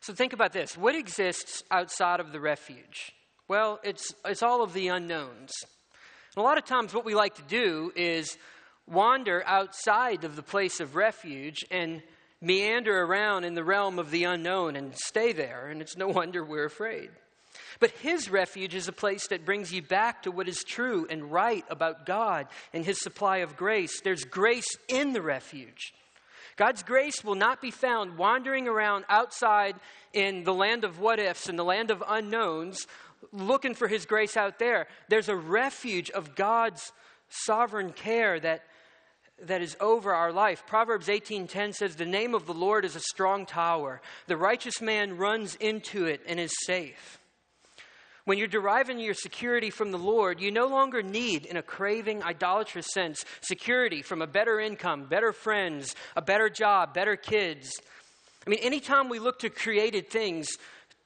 So 0.00 0.14
think 0.14 0.32
about 0.32 0.54
this 0.54 0.74
what 0.74 0.94
exists 0.94 1.62
outside 1.70 2.18
of 2.18 2.32
the 2.32 2.40
refuge? 2.40 3.12
Well, 3.46 3.78
it's, 3.84 4.14
it's 4.24 4.42
all 4.42 4.62
of 4.62 4.72
the 4.72 4.88
unknowns. 4.88 5.52
And 6.34 6.42
a 6.42 6.46
lot 6.46 6.56
of 6.56 6.64
times, 6.64 6.94
what 6.94 7.04
we 7.04 7.14
like 7.14 7.34
to 7.34 7.42
do 7.42 7.92
is 7.94 8.38
wander 8.86 9.42
outside 9.44 10.24
of 10.24 10.34
the 10.34 10.42
place 10.42 10.80
of 10.80 10.96
refuge 10.96 11.58
and 11.70 12.02
meander 12.40 13.02
around 13.02 13.44
in 13.44 13.54
the 13.54 13.64
realm 13.64 13.98
of 13.98 14.10
the 14.10 14.24
unknown 14.24 14.76
and 14.76 14.96
stay 14.96 15.32
there. 15.32 15.68
And 15.68 15.80
it's 15.80 15.96
no 15.96 16.08
wonder 16.18 16.44
we're 16.44 16.64
afraid. 16.64 17.10
But 17.80 17.90
his 17.90 18.30
refuge 18.30 18.74
is 18.74 18.88
a 18.88 18.92
place 18.92 19.28
that 19.28 19.44
brings 19.44 19.72
you 19.72 19.82
back 19.82 20.22
to 20.22 20.30
what 20.30 20.48
is 20.48 20.64
true 20.64 21.06
and 21.08 21.30
right 21.30 21.64
about 21.70 22.06
God 22.06 22.46
and 22.72 22.84
his 22.84 23.00
supply 23.00 23.38
of 23.38 23.56
grace. 23.56 24.00
There's 24.00 24.24
grace 24.24 24.76
in 24.88 25.12
the 25.12 25.22
refuge. 25.22 25.92
God's 26.56 26.82
grace 26.82 27.22
will 27.22 27.36
not 27.36 27.62
be 27.62 27.70
found 27.70 28.18
wandering 28.18 28.66
around 28.66 29.04
outside 29.08 29.76
in 30.12 30.42
the 30.42 30.54
land 30.54 30.82
of 30.82 30.98
what 30.98 31.20
ifs, 31.20 31.48
and 31.48 31.56
the 31.56 31.64
land 31.64 31.92
of 31.92 32.02
unknowns, 32.06 32.86
looking 33.32 33.74
for 33.74 33.86
his 33.86 34.06
grace 34.06 34.36
out 34.36 34.58
there. 34.58 34.88
There's 35.08 35.28
a 35.28 35.36
refuge 35.36 36.10
of 36.10 36.34
God's 36.34 36.92
sovereign 37.28 37.92
care 37.92 38.40
that, 38.40 38.64
that 39.42 39.62
is 39.62 39.76
over 39.80 40.14
our 40.14 40.32
life. 40.32 40.66
Proverbs 40.66 41.08
18:10 41.08 41.72
says, 41.72 41.96
"The 41.96 42.06
name 42.06 42.34
of 42.34 42.46
the 42.46 42.54
Lord 42.54 42.84
is 42.84 42.96
a 42.96 43.00
strong 43.00 43.46
tower. 43.46 44.00
The 44.26 44.36
righteous 44.36 44.80
man 44.80 45.16
runs 45.16 45.54
into 45.56 46.06
it 46.06 46.22
and 46.26 46.40
is 46.40 46.52
safe." 46.64 47.18
When 48.24 48.36
you're 48.36 48.46
deriving 48.46 48.98
your 48.98 49.14
security 49.14 49.70
from 49.70 49.90
the 49.90 49.98
Lord, 49.98 50.38
you 50.38 50.50
no 50.50 50.66
longer 50.66 51.02
need, 51.02 51.46
in 51.46 51.56
a 51.56 51.62
craving, 51.62 52.22
idolatrous 52.22 52.88
sense, 52.92 53.24
security 53.40 54.02
from 54.02 54.20
a 54.20 54.26
better 54.26 54.60
income, 54.60 55.06
better 55.06 55.32
friends, 55.32 55.94
a 56.14 56.20
better 56.20 56.50
job, 56.50 56.92
better 56.92 57.16
kids. 57.16 57.80
I 58.46 58.50
mean, 58.50 58.60
anytime 58.60 59.08
we 59.08 59.18
look 59.18 59.38
to 59.38 59.48
created 59.50 60.10
things 60.10 60.58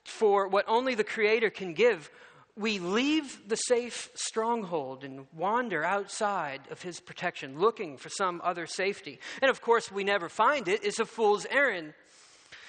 for 0.04 0.48
what 0.48 0.64
only 0.66 0.96
the 0.96 1.04
Creator 1.04 1.50
can 1.50 1.74
give, 1.74 2.10
we 2.56 2.78
leave 2.78 3.48
the 3.48 3.56
safe 3.56 4.10
stronghold 4.14 5.04
and 5.04 5.26
wander 5.34 5.84
outside 5.84 6.60
of 6.70 6.82
His 6.82 7.00
protection, 7.00 7.58
looking 7.58 7.96
for 7.96 8.10
some 8.10 8.40
other 8.44 8.66
safety. 8.66 9.20
And 9.40 9.50
of 9.50 9.62
course, 9.62 9.90
we 9.90 10.04
never 10.04 10.28
find 10.28 10.68
it. 10.68 10.84
It's 10.84 10.98
a 10.98 11.06
fool's 11.06 11.46
errand. 11.50 11.94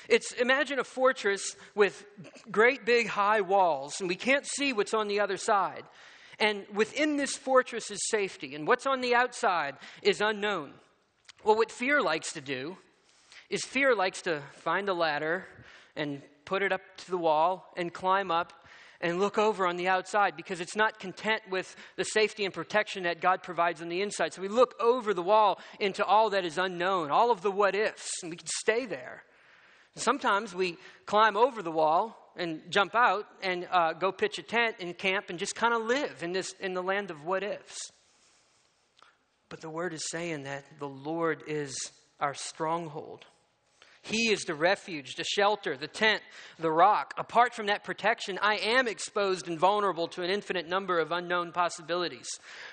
It's 0.07 0.31
imagine 0.33 0.79
a 0.79 0.83
fortress 0.83 1.55
with 1.75 2.05
great 2.51 2.85
big 2.85 3.07
high 3.07 3.41
walls, 3.41 3.99
and 3.99 4.09
we 4.09 4.15
can't 4.15 4.45
see 4.45 4.73
what's 4.73 4.93
on 4.93 5.07
the 5.07 5.19
other 5.19 5.37
side. 5.37 5.83
And 6.39 6.65
within 6.73 7.17
this 7.17 7.35
fortress 7.35 7.91
is 7.91 7.99
safety, 8.09 8.55
and 8.55 8.67
what's 8.67 8.85
on 8.85 9.01
the 9.01 9.15
outside 9.15 9.75
is 10.01 10.21
unknown. 10.21 10.73
Well, 11.43 11.55
what 11.55 11.71
fear 11.71 12.01
likes 12.01 12.33
to 12.33 12.41
do 12.41 12.77
is 13.49 13.63
fear 13.63 13.95
likes 13.95 14.21
to 14.23 14.41
find 14.53 14.87
a 14.87 14.93
ladder 14.93 15.45
and 15.95 16.21
put 16.45 16.63
it 16.63 16.71
up 16.71 16.81
to 16.97 17.11
the 17.11 17.17
wall 17.17 17.71
and 17.77 17.93
climb 17.93 18.31
up 18.31 18.53
and 19.03 19.19
look 19.19 19.37
over 19.37 19.67
on 19.67 19.75
the 19.75 19.89
outside 19.89 20.35
because 20.37 20.61
it's 20.61 20.77
not 20.77 20.97
content 20.97 21.41
with 21.49 21.75
the 21.97 22.05
safety 22.05 22.45
and 22.45 22.53
protection 22.53 23.03
that 23.03 23.19
God 23.19 23.43
provides 23.43 23.81
on 23.81 23.89
the 23.89 24.01
inside. 24.01 24.33
So 24.33 24.41
we 24.41 24.47
look 24.47 24.73
over 24.79 25.13
the 25.13 25.21
wall 25.21 25.59
into 25.79 26.05
all 26.05 26.29
that 26.29 26.45
is 26.45 26.57
unknown, 26.57 27.11
all 27.11 27.29
of 27.29 27.41
the 27.41 27.51
what 27.51 27.75
ifs, 27.75 28.09
and 28.23 28.31
we 28.31 28.37
can 28.37 28.47
stay 28.47 28.85
there. 28.85 29.23
Sometimes 29.97 30.55
we 30.55 30.77
climb 31.05 31.35
over 31.35 31.61
the 31.61 31.69
wall 31.69 32.17
and 32.37 32.61
jump 32.69 32.95
out 32.95 33.27
and 33.43 33.67
uh, 33.69 33.91
go 33.93 34.11
pitch 34.11 34.39
a 34.39 34.41
tent 34.41 34.77
and 34.79 34.97
camp 34.97 35.29
and 35.29 35.37
just 35.37 35.53
kind 35.53 35.73
of 35.73 35.83
live 35.83 36.23
in, 36.23 36.31
this, 36.31 36.55
in 36.61 36.73
the 36.73 36.81
land 36.81 37.11
of 37.11 37.25
what 37.25 37.43
ifs. 37.43 37.91
But 39.49 39.59
the 39.59 39.69
word 39.69 39.93
is 39.93 40.09
saying 40.09 40.43
that 40.43 40.63
the 40.79 40.87
Lord 40.87 41.43
is 41.45 41.75
our 42.21 42.33
stronghold. 42.33 43.25
He 44.03 44.31
is 44.31 44.43
the 44.43 44.53
refuge, 44.53 45.15
the 45.15 45.23
shelter, 45.23 45.77
the 45.77 45.87
tent, 45.87 46.21
the 46.59 46.69
rock. 46.69 47.13
Apart 47.17 47.53
from 47.53 47.67
that 47.67 47.85
protection, 47.85 48.37
I 48.41 48.55
am 48.57 48.85
exposed 48.85 49.47
and 49.47 49.57
vulnerable 49.57 50.09
to 50.09 50.23
an 50.23 50.29
infinite 50.29 50.67
number 50.67 50.99
of 50.99 51.13
unknown 51.13 51.53
possibilities. 51.53 52.27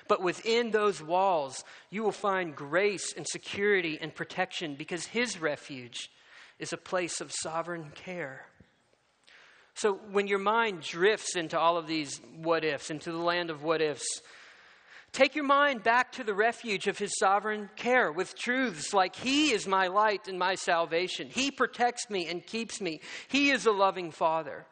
But 0.09 0.21
within 0.21 0.71
those 0.71 1.01
walls, 1.01 1.63
you 1.89 2.03
will 2.03 2.11
find 2.11 2.53
grace 2.53 3.13
and 3.15 3.25
security 3.25 3.97
and 4.01 4.13
protection 4.13 4.75
because 4.75 5.05
His 5.05 5.39
refuge 5.39 6.11
is 6.59 6.73
a 6.73 6.77
place 6.77 7.21
of 7.21 7.31
sovereign 7.31 7.91
care. 7.95 8.45
So 9.73 9.93
when 10.11 10.27
your 10.27 10.39
mind 10.39 10.81
drifts 10.81 11.37
into 11.37 11.57
all 11.57 11.77
of 11.77 11.87
these 11.87 12.19
what 12.41 12.65
ifs, 12.65 12.91
into 12.91 13.13
the 13.13 13.17
land 13.17 13.49
of 13.49 13.63
what 13.63 13.81
ifs, 13.81 14.21
take 15.13 15.35
your 15.35 15.45
mind 15.45 15.83
back 15.83 16.11
to 16.13 16.23
the 16.23 16.33
refuge 16.33 16.87
of 16.87 16.97
his 16.97 17.17
sovereign 17.17 17.69
care 17.75 18.11
with 18.11 18.37
truths 18.37 18.93
like 18.93 19.15
He 19.15 19.51
is 19.51 19.67
my 19.67 19.87
light 19.87 20.27
and 20.27 20.39
my 20.39 20.55
salvation. 20.55 21.27
He 21.29 21.51
protects 21.51 22.09
me 22.09 22.27
and 22.27 22.45
keeps 22.45 22.81
me. 22.81 23.01
He 23.27 23.51
is 23.51 23.65
a 23.65 23.71
loving 23.71 24.11
Father. 24.11 24.65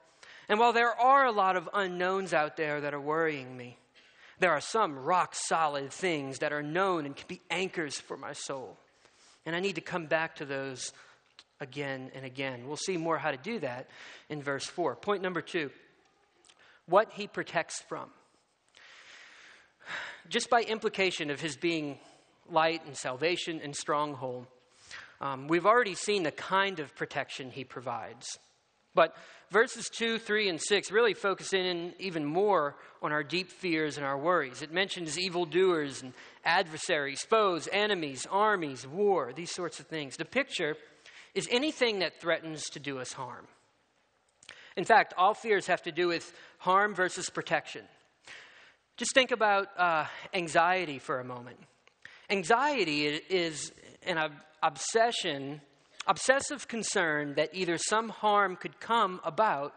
And 0.47 0.59
while 0.59 0.73
there 0.73 0.99
are 0.99 1.25
a 1.25 1.31
lot 1.31 1.55
of 1.55 1.69
unknowns 1.73 2.33
out 2.33 2.57
there 2.57 2.81
that 2.81 2.93
are 2.93 2.99
worrying 2.99 3.55
me, 3.55 3.77
there 4.39 4.51
are 4.51 4.61
some 4.61 4.97
rock 4.97 5.35
solid 5.35 5.91
things 5.91 6.39
that 6.39 6.53
are 6.53 6.63
known 6.63 7.05
and 7.05 7.15
can 7.15 7.27
be 7.27 7.41
anchors 7.49 7.99
for 7.99 8.17
my 8.17 8.33
soul. 8.33 8.77
And 9.45 9.55
I 9.55 9.59
need 9.59 9.75
to 9.75 9.81
come 9.81 10.05
back 10.05 10.37
to 10.37 10.45
those 10.45 10.91
again 11.59 12.11
and 12.15 12.25
again. 12.25 12.67
We'll 12.67 12.77
see 12.77 12.97
more 12.97 13.17
how 13.17 13.31
to 13.31 13.37
do 13.37 13.59
that 13.59 13.89
in 14.29 14.41
verse 14.41 14.65
4. 14.65 14.95
Point 14.95 15.21
number 15.21 15.41
two 15.41 15.71
what 16.85 17.11
he 17.13 17.27
protects 17.27 17.81
from. 17.87 18.09
Just 20.29 20.49
by 20.49 20.61
implication 20.61 21.29
of 21.31 21.41
his 21.41 21.55
being 21.55 21.97
light 22.49 22.85
and 22.85 22.95
salvation 22.95 23.61
and 23.63 23.75
stronghold, 23.75 24.47
um, 25.21 25.47
we've 25.47 25.65
already 25.65 25.95
seen 25.95 26.23
the 26.23 26.31
kind 26.31 26.79
of 26.79 26.95
protection 26.95 27.51
he 27.51 27.63
provides. 27.63 28.39
But 28.95 29.15
verses 29.51 29.89
2, 29.89 30.19
3, 30.19 30.49
and 30.49 30.61
6 30.61 30.91
really 30.91 31.13
focus 31.13 31.53
in 31.53 31.93
even 31.99 32.25
more 32.25 32.75
on 33.01 33.11
our 33.11 33.23
deep 33.23 33.51
fears 33.51 33.97
and 33.97 34.05
our 34.05 34.17
worries. 34.17 34.61
It 34.61 34.71
mentions 34.71 35.19
evildoers 35.19 36.01
and 36.01 36.13
adversaries, 36.43 37.21
foes, 37.21 37.69
enemies, 37.71 38.27
armies, 38.29 38.87
war, 38.87 39.31
these 39.35 39.51
sorts 39.51 39.79
of 39.79 39.87
things. 39.87 40.17
The 40.17 40.25
picture 40.25 40.75
is 41.35 41.47
anything 41.51 41.99
that 41.99 42.19
threatens 42.19 42.69
to 42.71 42.79
do 42.79 42.99
us 42.99 43.13
harm. 43.13 43.47
In 44.75 44.85
fact, 44.85 45.13
all 45.17 45.33
fears 45.33 45.67
have 45.67 45.83
to 45.83 45.91
do 45.91 46.07
with 46.07 46.33
harm 46.59 46.95
versus 46.95 47.29
protection. 47.29 47.83
Just 48.99 49.13
think 49.13 49.31
about 49.31 49.69
uh, 49.77 50.07
anxiety 50.33 50.99
for 50.99 51.21
a 51.21 51.23
moment. 51.23 51.57
Anxiety 52.29 53.05
is 53.05 53.71
an 54.05 54.29
obsession, 54.61 55.61
obsessive 56.05 56.67
concern 56.67 57.35
that 57.35 57.49
either 57.53 57.77
some 57.77 58.09
harm 58.09 58.57
could 58.57 58.81
come 58.81 59.21
about 59.23 59.73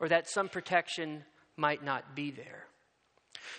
or 0.00 0.08
that 0.08 0.28
some 0.28 0.48
protection 0.48 1.22
might 1.56 1.84
not 1.84 2.16
be 2.16 2.32
there. 2.32 2.64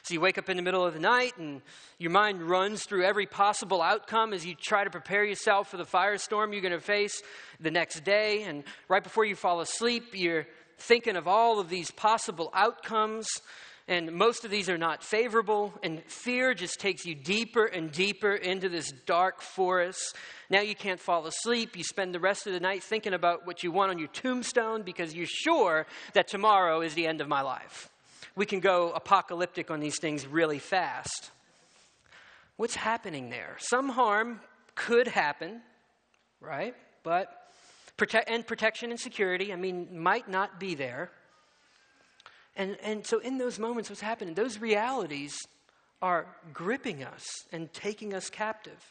So 0.04 0.16
you 0.16 0.20
wake 0.20 0.38
up 0.38 0.50
in 0.50 0.58
the 0.58 0.64
middle 0.64 0.86
of 0.86 0.94
the 0.94 1.00
night 1.00 1.38
and 1.38 1.62
your 1.98 2.12
mind 2.12 2.42
runs 2.42 2.84
through 2.84 3.06
every 3.06 3.26
possible 3.26 3.82
outcome 3.82 4.34
as 4.34 4.46
you 4.46 4.54
try 4.54 4.84
to 4.84 4.90
prepare 4.90 5.24
yourself 5.24 5.70
for 5.72 5.78
the 5.78 5.86
firestorm 5.86 6.52
you're 6.52 6.62
going 6.62 6.74
to 6.74 6.82
face 6.82 7.24
the 7.62 7.72
next 7.72 8.04
day. 8.04 8.44
And 8.44 8.66
right 8.90 9.02
before 9.02 9.24
you 9.24 9.38
fall 9.38 9.62
asleep, 9.62 10.08
you're 10.12 10.46
thinking 10.78 11.16
of 11.16 11.26
all 11.26 11.62
of 11.62 11.70
these 11.70 11.90
possible 11.90 12.50
outcomes. 12.54 13.30
And 13.90 14.14
most 14.14 14.46
of 14.46 14.52
these 14.52 14.70
are 14.70 14.78
not 14.78 15.04
favorable. 15.04 15.74
And 15.84 16.02
fear 16.06 16.54
just 16.54 16.80
takes 16.80 17.06
you 17.06 17.16
deeper 17.16 17.66
and 17.66 17.92
deeper 17.92 18.34
into 18.34 18.70
this 18.70 18.94
dark 19.06 19.42
forest. 19.42 20.16
Now 20.50 20.62
you 20.62 20.76
can't 20.76 21.00
fall 21.00 21.28
asleep. 21.28 21.76
You 21.76 21.84
spend 21.84 22.16
the 22.16 22.22
rest 22.22 22.48
of 22.48 22.54
the 22.54 22.62
night 22.62 22.84
thinking 22.84 23.14
about 23.14 23.46
what 23.46 23.64
you 23.64 23.72
want 23.74 23.92
on 23.92 24.00
your 24.00 24.08
tombstone 24.08 24.84
because 24.84 25.14
you're 25.14 25.28
sure 25.28 25.88
that 26.14 26.30
tomorrow 26.30 26.80
is 26.80 26.94
the 26.94 27.08
end 27.08 27.20
of 27.20 27.28
my 27.28 27.42
life 27.42 27.90
we 28.40 28.46
can 28.46 28.62
go 28.62 28.92
apocalyptic 28.92 29.70
on 29.70 29.82
these 29.82 30.00
things 30.00 30.26
really 30.26 30.60
fast. 30.60 31.32
What's 32.56 32.76
happening 32.76 33.30
there? 33.30 33.58
Some 33.60 33.90
harm 33.90 34.40
could 34.76 35.10
happen, 35.10 35.62
right? 36.40 36.74
But 37.04 37.36
and 38.28 38.48
protection 38.48 38.92
and 38.92 39.00
security, 39.00 39.52
I 39.52 39.58
mean, 39.58 39.90
might 39.92 40.30
not 40.30 40.58
be 40.58 40.74
there. 40.74 41.12
And, 42.60 42.76
and 42.84 43.08
so, 43.08 43.20
in 43.20 43.38
those 43.38 43.58
moments, 43.58 43.90
what's 43.90 44.02
happening? 44.02 44.34
Those 44.34 44.60
realities 44.60 45.40
are 46.02 46.28
gripping 46.54 47.06
us 47.06 47.26
and 47.54 47.72
taking 47.72 48.14
us 48.14 48.30
captive. 48.30 48.84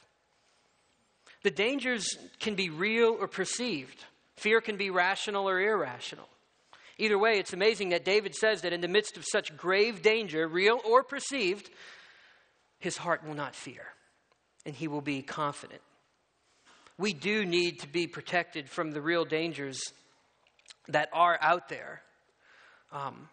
The 1.42 1.50
dangers 1.50 2.16
can 2.40 2.54
be 2.54 2.70
real 2.70 3.16
or 3.20 3.28
perceived, 3.28 4.04
fear 4.36 4.62
can 4.62 4.78
be 4.78 4.88
rational 4.88 5.48
or 5.48 5.60
irrational. 5.60 6.28
Either 6.96 7.18
way, 7.18 7.38
it's 7.38 7.52
amazing 7.52 7.90
that 7.90 8.04
David 8.04 8.34
says 8.34 8.62
that 8.62 8.72
in 8.72 8.80
the 8.80 8.88
midst 8.88 9.16
of 9.16 9.24
such 9.24 9.56
grave 9.56 10.02
danger, 10.02 10.48
real 10.48 10.80
or 10.84 11.04
perceived, 11.04 11.70
his 12.80 12.96
heart 12.96 13.24
will 13.24 13.34
not 13.34 13.54
fear 13.54 13.86
and 14.66 14.74
he 14.74 14.88
will 14.88 15.00
be 15.00 15.22
confident. 15.22 15.80
We 16.96 17.12
do 17.12 17.44
need 17.44 17.80
to 17.80 17.88
be 17.88 18.08
protected 18.08 18.68
from 18.68 18.90
the 18.90 19.00
real 19.00 19.24
dangers 19.24 19.80
that 20.88 21.08
are 21.12 21.38
out 21.40 21.68
there. 21.68 22.02
Um, 22.90 23.28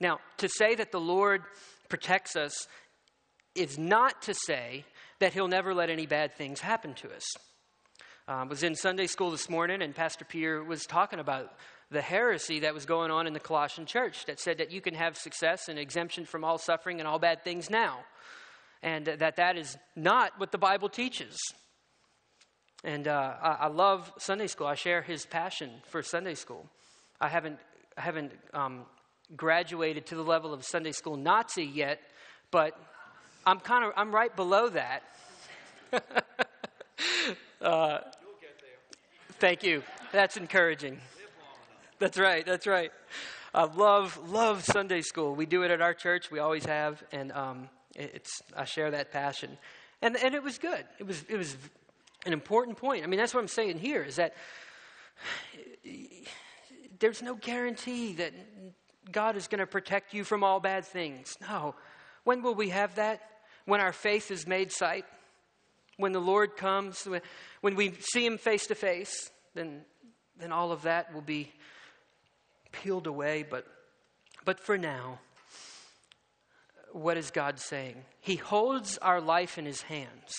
now, 0.00 0.20
to 0.38 0.48
say 0.48 0.74
that 0.74 0.92
the 0.92 1.00
Lord 1.00 1.42
protects 1.88 2.36
us 2.36 2.66
is 3.54 3.78
not 3.78 4.22
to 4.22 4.34
say 4.34 4.84
that 5.20 5.32
he'll 5.32 5.48
never 5.48 5.74
let 5.74 5.88
any 5.88 6.06
bad 6.06 6.34
things 6.34 6.60
happen 6.60 6.94
to 6.94 7.14
us. 7.14 7.24
I 8.28 8.42
um, 8.42 8.48
was 8.48 8.62
in 8.62 8.74
Sunday 8.74 9.06
school 9.06 9.30
this 9.30 9.48
morning, 9.48 9.82
and 9.82 9.94
Pastor 9.94 10.24
Peter 10.24 10.62
was 10.62 10.84
talking 10.84 11.20
about 11.20 11.52
the 11.90 12.02
heresy 12.02 12.60
that 12.60 12.74
was 12.74 12.84
going 12.84 13.10
on 13.10 13.26
in 13.26 13.32
the 13.32 13.40
Colossian 13.40 13.86
church 13.86 14.26
that 14.26 14.40
said 14.40 14.58
that 14.58 14.72
you 14.72 14.80
can 14.80 14.94
have 14.94 15.16
success 15.16 15.68
and 15.68 15.78
exemption 15.78 16.26
from 16.26 16.42
all 16.44 16.58
suffering 16.58 16.98
and 16.98 17.06
all 17.06 17.20
bad 17.20 17.44
things 17.44 17.70
now. 17.70 18.00
And 18.82 19.06
that 19.06 19.36
that 19.36 19.56
is 19.56 19.78
not 19.94 20.32
what 20.38 20.52
the 20.52 20.58
Bible 20.58 20.88
teaches. 20.88 21.38
And 22.84 23.08
uh, 23.08 23.34
I, 23.40 23.50
I, 23.52 23.66
love 23.68 24.12
Sunday 24.18 24.48
school. 24.48 24.66
I 24.66 24.74
share 24.74 25.02
his 25.02 25.24
passion 25.24 25.70
for 25.88 26.02
Sunday 26.02 26.34
school. 26.34 26.68
I 27.20 27.28
haven't, 27.28 27.58
I 27.96 28.02
haven't 28.02 28.32
um, 28.52 28.84
graduated 29.34 30.06
to 30.06 30.14
the 30.14 30.22
level 30.22 30.52
of 30.52 30.64
Sunday 30.64 30.92
school 30.92 31.16
Nazi 31.16 31.64
yet, 31.64 32.00
but 32.50 32.78
I'm 33.46 33.60
kind 33.60 33.84
of 33.84 33.92
I'm 33.96 34.14
right 34.14 34.34
below 34.34 34.68
that. 34.68 35.02
uh, 37.60 37.98
thank 39.38 39.62
you. 39.62 39.82
That's 40.12 40.36
encouraging. 40.36 41.00
That's 41.98 42.18
right. 42.18 42.44
That's 42.44 42.66
right. 42.66 42.92
I 43.54 43.64
love 43.64 44.18
love 44.30 44.64
Sunday 44.64 45.00
school. 45.00 45.34
We 45.34 45.46
do 45.46 45.62
it 45.62 45.70
at 45.70 45.80
our 45.80 45.94
church. 45.94 46.30
We 46.30 46.40
always 46.40 46.66
have, 46.66 47.02
and 47.10 47.32
um, 47.32 47.68
it's 47.94 48.42
I 48.54 48.64
share 48.64 48.90
that 48.90 49.12
passion, 49.12 49.56
and 50.02 50.16
and 50.16 50.34
it 50.34 50.42
was 50.42 50.58
good. 50.58 50.84
It 50.98 51.06
was 51.06 51.24
it 51.28 51.36
was 51.36 51.56
an 52.26 52.32
important 52.32 52.76
point. 52.76 53.04
I 53.04 53.06
mean, 53.06 53.18
that's 53.18 53.32
what 53.32 53.40
I'm 53.40 53.48
saying 53.48 53.78
here 53.78 54.02
is 54.02 54.16
that 54.16 54.34
there's 56.98 57.22
no 57.22 57.34
guarantee 57.34 58.12
that 58.14 58.32
God 59.10 59.36
is 59.36 59.48
going 59.48 59.60
to 59.60 59.66
protect 59.66 60.14
you 60.14 60.24
from 60.24 60.42
all 60.42 60.60
bad 60.60 60.84
things. 60.84 61.36
No. 61.40 61.74
When 62.24 62.42
will 62.42 62.54
we 62.54 62.70
have 62.70 62.96
that? 62.96 63.20
When 63.64 63.80
our 63.80 63.92
faith 63.92 64.30
is 64.30 64.46
made 64.46 64.72
sight? 64.72 65.04
When 65.96 66.12
the 66.12 66.20
Lord 66.20 66.56
comes? 66.56 67.06
When 67.60 67.76
we 67.76 67.92
see 68.00 68.26
Him 68.26 68.38
face 68.38 68.66
to 68.66 68.74
face? 68.74 69.30
Then, 69.54 69.82
then 70.38 70.52
all 70.52 70.72
of 70.72 70.82
that 70.82 71.14
will 71.14 71.22
be 71.22 71.52
peeled 72.72 73.06
away, 73.06 73.44
but, 73.48 73.66
but 74.44 74.60
for 74.60 74.76
now, 74.76 75.18
what 76.92 77.16
is 77.16 77.30
God 77.30 77.58
saying? 77.58 77.96
He 78.20 78.36
holds 78.36 78.98
our 78.98 79.20
life 79.20 79.58
in 79.58 79.64
His 79.66 79.82
hands. 79.82 80.34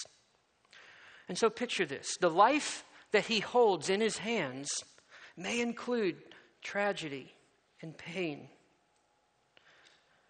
And 1.29 1.37
so 1.37 1.49
picture 1.49 1.85
this 1.85 2.17
the 2.19 2.29
life 2.29 2.83
that 3.11 3.25
He 3.25 3.39
holds 3.39 3.89
in 3.89 4.01
His 4.01 4.17
hands 4.19 4.69
may 5.35 5.61
include 5.61 6.17
tragedy 6.61 7.33
and 7.81 7.97
pain. 7.97 8.49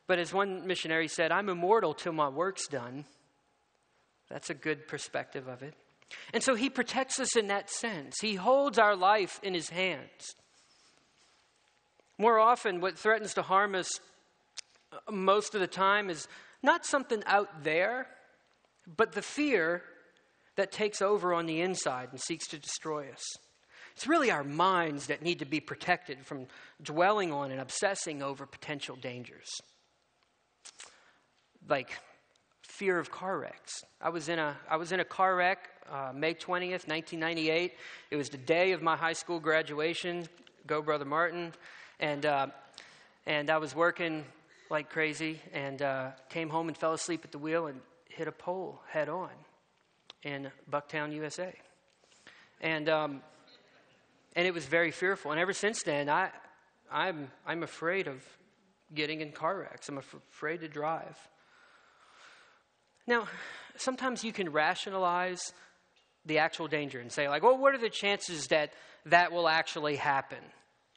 But 0.07 0.19
as 0.19 0.33
one 0.33 0.65
missionary 0.65 1.07
said, 1.09 1.31
I'm 1.31 1.49
immortal 1.49 1.93
till 1.93 2.13
my 2.13 2.29
work's 2.29 2.67
done. 2.67 3.05
That's 4.29 4.49
a 4.49 4.53
good 4.53 4.87
perspective 4.87 5.47
of 5.47 5.63
it. 5.63 5.73
And 6.33 6.41
so 6.41 6.55
he 6.55 6.69
protects 6.69 7.19
us 7.19 7.35
in 7.35 7.47
that 7.47 7.69
sense. 7.69 8.15
He 8.21 8.35
holds 8.35 8.79
our 8.79 8.95
life 8.95 9.39
in 9.43 9.53
his 9.53 9.69
hands. 9.69 10.35
More 12.17 12.39
often, 12.39 12.81
what 12.81 12.97
threatens 12.97 13.33
to 13.35 13.41
harm 13.41 13.75
us 13.75 13.89
uh, 14.91 15.11
most 15.11 15.53
of 15.53 15.61
the 15.61 15.67
time 15.67 16.09
is 16.09 16.27
not 16.63 16.85
something 16.85 17.21
out 17.25 17.63
there, 17.63 18.07
but 18.95 19.11
the 19.11 19.21
fear 19.21 19.83
that 20.55 20.71
takes 20.71 21.01
over 21.01 21.33
on 21.33 21.45
the 21.45 21.61
inside 21.61 22.09
and 22.11 22.19
seeks 22.19 22.47
to 22.47 22.57
destroy 22.57 23.09
us. 23.11 23.23
It's 23.95 24.07
really 24.07 24.31
our 24.31 24.43
minds 24.43 25.07
that 25.07 25.21
need 25.21 25.39
to 25.39 25.45
be 25.45 25.59
protected 25.59 26.25
from 26.25 26.47
dwelling 26.81 27.31
on 27.31 27.51
and 27.51 27.59
obsessing 27.59 28.23
over 28.23 28.45
potential 28.45 28.95
dangers. 28.95 29.47
Like 31.69 31.97
fear 32.62 32.99
of 32.99 33.12
car 33.12 33.39
wrecks. 33.39 33.84
I 34.01 34.10
was 34.10 34.30
in 34.30 34.39
a, 34.39 34.56
I 34.69 34.77
was 34.77 34.91
in 34.91 34.99
a 34.99 35.06
car 35.06 35.36
wreck 35.36 35.69
uh, 35.91 36.12
May 36.13 36.34
20th, 36.34 36.88
1998. 36.88 37.73
It 38.12 38.15
was 38.15 38.30
the 38.30 38.38
day 38.38 38.71
of 38.71 38.82
my 38.82 38.95
high 38.95 39.13
school 39.13 39.39
graduation. 39.39 40.27
Go, 40.65 40.82
Brother 40.82 41.06
Martin. 41.06 41.53
And, 41.99 42.25
uh, 42.25 42.47
and 43.25 43.49
I 43.49 43.58
was 43.58 43.75
working 43.75 44.25
like 44.69 44.89
crazy 44.89 45.41
and 45.53 45.82
uh, 45.82 46.12
came 46.30 46.49
home 46.49 46.67
and 46.67 46.77
fell 46.77 46.93
asleep 46.93 47.21
at 47.23 47.32
the 47.32 47.38
wheel 47.38 47.67
and 47.67 47.80
hit 48.10 48.27
a 48.27 48.32
pole 48.32 48.82
head 48.89 49.10
on 49.10 49.30
in 50.23 50.51
Bucktown, 50.69 51.13
USA. 51.13 51.53
And, 52.60 52.89
um, 52.89 53.21
and 54.36 54.45
it 54.45 54.53
was 54.53 54.65
very 54.65 54.91
fearful. 54.91 55.32
And 55.32 55.39
ever 55.39 55.53
since 55.53 55.84
then, 55.84 56.10
I, 56.10 56.30
I'm, 56.91 57.32
I'm 57.45 57.63
afraid 57.63 58.08
of 58.08 58.23
getting 58.93 59.21
in 59.21 59.32
car 59.32 59.60
wrecks. 59.60 59.89
I'm 59.89 59.97
af- 59.97 60.15
afraid 60.32 60.62
to 60.62 60.67
drive. 60.67 61.17
Now, 63.07 63.27
sometimes 63.77 64.23
you 64.23 64.33
can 64.33 64.51
rationalize 64.51 65.53
the 66.25 66.39
actual 66.39 66.67
danger 66.67 66.99
and 66.99 67.11
say, 67.11 67.29
like, 67.29 67.41
well, 67.41 67.57
what 67.57 67.73
are 67.73 67.79
the 67.79 67.89
chances 67.89 68.47
that 68.47 68.73
that 69.05 69.31
will 69.31 69.47
actually 69.47 69.95
happen? 69.95 70.39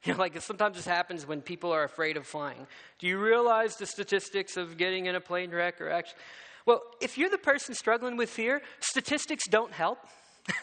You 0.03 0.15
know, 0.15 0.19
like 0.19 0.41
sometimes 0.41 0.77
this 0.77 0.87
happens 0.87 1.27
when 1.27 1.43
people 1.43 1.73
are 1.73 1.85
afraid 1.85 2.17
of 2.17 2.27
flying. 2.27 2.67
Do 3.01 3.07
you 3.07 3.19
realize 3.19 3.77
the 3.77 3.85
statistics 3.85 4.57
of 4.57 4.79
getting 4.79 5.05
in 5.05 5.15
a 5.15 5.21
plane 5.21 5.51
wreck 5.51 5.79
or 5.79 5.91
actually? 5.91 6.17
Well, 6.65 6.81
if 7.03 7.19
you're 7.19 7.29
the 7.29 7.37
person 7.37 7.75
struggling 7.75 8.17
with 8.17 8.31
fear, 8.31 8.63
statistics 8.81 9.45
don't 9.47 9.75
help. 9.75 9.99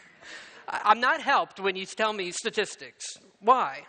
I'm 0.67 0.99
not 0.99 1.21
helped 1.21 1.59
when 1.59 1.75
you 1.75 1.85
tell 1.85 2.13
me 2.13 2.31
statistics. 2.31 3.05
Why? 3.39 3.83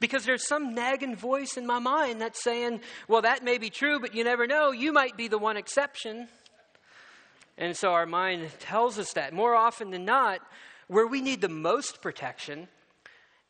Because 0.00 0.24
there's 0.24 0.48
some 0.48 0.74
nagging 0.74 1.14
voice 1.14 1.56
in 1.56 1.64
my 1.64 1.78
mind 1.78 2.20
that's 2.20 2.42
saying, 2.42 2.80
well, 3.06 3.22
that 3.22 3.44
may 3.44 3.58
be 3.58 3.70
true, 3.70 4.00
but 4.00 4.16
you 4.16 4.24
never 4.24 4.48
know. 4.48 4.72
You 4.72 4.92
might 4.92 5.16
be 5.16 5.28
the 5.28 5.38
one 5.38 5.56
exception. 5.56 6.26
And 7.58 7.76
so 7.76 7.92
our 7.92 8.06
mind 8.06 8.50
tells 8.60 8.98
us 8.98 9.12
that. 9.12 9.32
More 9.32 9.54
often 9.54 9.90
than 9.90 10.04
not, 10.04 10.40
where 10.88 11.06
we 11.06 11.20
need 11.20 11.40
the 11.40 11.48
most 11.48 12.02
protection 12.02 12.68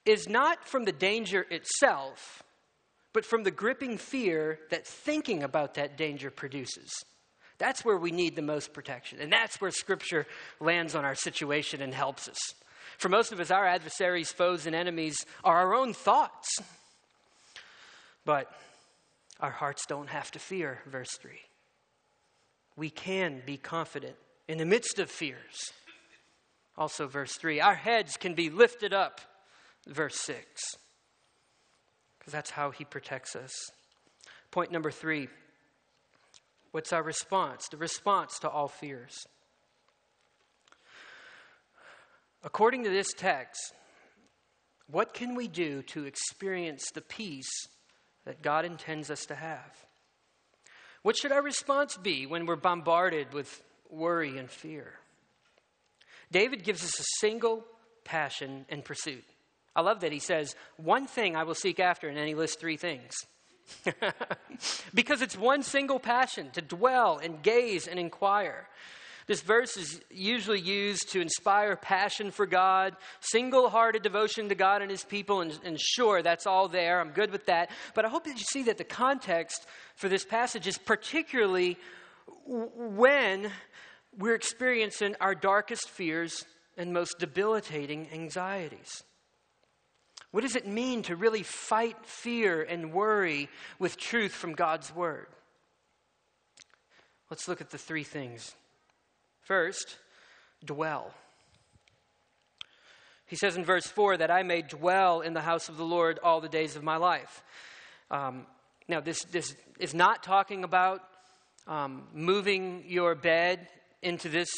is 0.04 0.28
not 0.28 0.66
from 0.66 0.84
the 0.84 0.92
danger 0.92 1.46
itself, 1.50 2.42
but 3.12 3.24
from 3.24 3.44
the 3.44 3.50
gripping 3.50 3.98
fear 3.98 4.58
that 4.70 4.86
thinking 4.86 5.42
about 5.42 5.74
that 5.74 5.96
danger 5.96 6.30
produces. 6.30 6.90
That's 7.58 7.84
where 7.84 7.96
we 7.96 8.10
need 8.10 8.34
the 8.34 8.42
most 8.42 8.72
protection. 8.72 9.20
And 9.20 9.32
that's 9.32 9.60
where 9.60 9.70
Scripture 9.70 10.26
lands 10.58 10.94
on 10.94 11.04
our 11.04 11.14
situation 11.14 11.80
and 11.80 11.94
helps 11.94 12.28
us. 12.28 12.38
For 12.98 13.08
most 13.08 13.32
of 13.32 13.40
us, 13.40 13.50
our 13.50 13.66
adversaries, 13.66 14.32
foes, 14.32 14.66
and 14.66 14.74
enemies 14.74 15.24
are 15.44 15.58
our 15.58 15.74
own 15.74 15.94
thoughts. 15.94 16.48
But 18.24 18.52
our 19.40 19.50
hearts 19.50 19.86
don't 19.86 20.08
have 20.08 20.30
to 20.32 20.38
fear, 20.38 20.80
verse 20.86 21.12
3. 21.20 21.30
We 22.76 22.90
can 22.90 23.42
be 23.44 23.56
confident 23.56 24.16
in 24.48 24.58
the 24.58 24.64
midst 24.64 24.98
of 24.98 25.10
fears. 25.10 25.72
Also, 26.76 27.06
verse 27.06 27.34
3 27.34 27.60
our 27.60 27.74
heads 27.74 28.16
can 28.16 28.34
be 28.34 28.50
lifted 28.50 28.92
up, 28.92 29.20
verse 29.86 30.16
6. 30.20 30.44
Because 32.18 32.32
that's 32.32 32.50
how 32.50 32.70
he 32.70 32.84
protects 32.84 33.34
us. 33.34 33.52
Point 34.52 34.70
number 34.70 34.90
three 34.90 35.28
What's 36.70 36.92
our 36.92 37.02
response? 37.02 37.68
The 37.68 37.76
response 37.76 38.38
to 38.38 38.48
all 38.48 38.68
fears. 38.68 39.26
According 42.42 42.84
to 42.84 42.90
this 42.90 43.12
text, 43.12 43.74
what 44.86 45.14
can 45.14 45.34
we 45.34 45.48
do 45.48 45.82
to 45.82 46.04
experience 46.04 46.90
the 46.94 47.02
peace 47.02 47.50
that 48.24 48.42
God 48.42 48.64
intends 48.64 49.10
us 49.10 49.26
to 49.26 49.34
have? 49.34 49.84
What 51.02 51.16
should 51.16 51.32
our 51.32 51.42
response 51.42 51.96
be 51.96 52.26
when 52.26 52.46
we're 52.46 52.56
bombarded 52.56 53.32
with 53.32 53.62
worry 53.90 54.38
and 54.38 54.50
fear? 54.50 54.94
David 56.30 56.64
gives 56.64 56.84
us 56.84 56.98
a 56.98 57.04
single 57.20 57.64
passion 58.04 58.64
and 58.68 58.84
pursuit. 58.84 59.24
I 59.74 59.80
love 59.80 60.00
that 60.00 60.12
he 60.12 60.18
says, 60.18 60.54
One 60.76 61.06
thing 61.06 61.36
I 61.36 61.44
will 61.44 61.54
seek 61.54 61.80
after, 61.80 62.08
and 62.08 62.16
then 62.16 62.26
he 62.26 62.34
lists 62.34 62.56
three 62.56 62.76
things. 62.76 63.12
because 64.94 65.22
it's 65.22 65.36
one 65.36 65.62
single 65.62 65.98
passion 65.98 66.50
to 66.50 66.62
dwell 66.62 67.18
and 67.22 67.42
gaze 67.42 67.86
and 67.86 67.98
inquire. 67.98 68.68
This 69.26 69.40
verse 69.40 69.76
is 69.76 70.00
usually 70.10 70.60
used 70.60 71.10
to 71.12 71.20
inspire 71.20 71.76
passion 71.76 72.30
for 72.30 72.46
God, 72.46 72.96
single 73.20 73.68
hearted 73.68 74.02
devotion 74.02 74.48
to 74.48 74.54
God 74.54 74.82
and 74.82 74.90
His 74.90 75.04
people, 75.04 75.40
and, 75.40 75.58
and, 75.64 75.80
sure, 75.80 76.22
that's 76.22 76.46
all 76.46 76.68
there. 76.68 77.00
I'm 77.00 77.10
good 77.10 77.30
with 77.30 77.46
that. 77.46 77.70
But 77.94 78.04
I 78.04 78.08
hope 78.08 78.24
that 78.24 78.38
you 78.38 78.44
see 78.44 78.64
that 78.64 78.78
the 78.78 78.84
context 78.84 79.66
for 79.94 80.08
this 80.08 80.24
passage 80.24 80.66
is 80.66 80.78
particularly 80.78 81.78
when 82.46 83.50
we're 84.18 84.34
experiencing 84.34 85.16
our 85.20 85.34
darkest 85.34 85.88
fears 85.88 86.44
and 86.76 86.92
most 86.92 87.18
debilitating 87.18 88.08
anxieties. 88.12 89.04
What 90.32 90.40
does 90.40 90.56
it 90.56 90.66
mean 90.66 91.02
to 91.04 91.16
really 91.16 91.42
fight 91.42 92.06
fear 92.06 92.62
and 92.62 92.92
worry 92.92 93.48
with 93.78 93.98
truth 93.98 94.32
from 94.32 94.54
God's 94.54 94.94
Word? 94.94 95.26
Let's 97.30 97.48
look 97.48 97.60
at 97.60 97.70
the 97.70 97.78
three 97.78 98.04
things. 98.04 98.54
First, 99.42 99.98
dwell. 100.64 101.12
He 103.26 103.36
says 103.36 103.56
in 103.56 103.64
verse 103.64 103.86
4 103.86 104.18
that 104.18 104.30
I 104.30 104.42
may 104.42 104.62
dwell 104.62 105.20
in 105.20 105.32
the 105.32 105.40
house 105.40 105.68
of 105.68 105.76
the 105.76 105.84
Lord 105.84 106.18
all 106.22 106.40
the 106.40 106.48
days 106.48 106.76
of 106.76 106.82
my 106.82 106.96
life. 106.96 107.42
Um, 108.10 108.46
now, 108.88 109.00
this, 109.00 109.24
this 109.24 109.56
is 109.78 109.94
not 109.94 110.22
talking 110.22 110.64
about 110.64 111.02
um, 111.66 112.04
moving 112.12 112.84
your 112.86 113.14
bed 113.14 113.68
into 114.02 114.28
this 114.28 114.50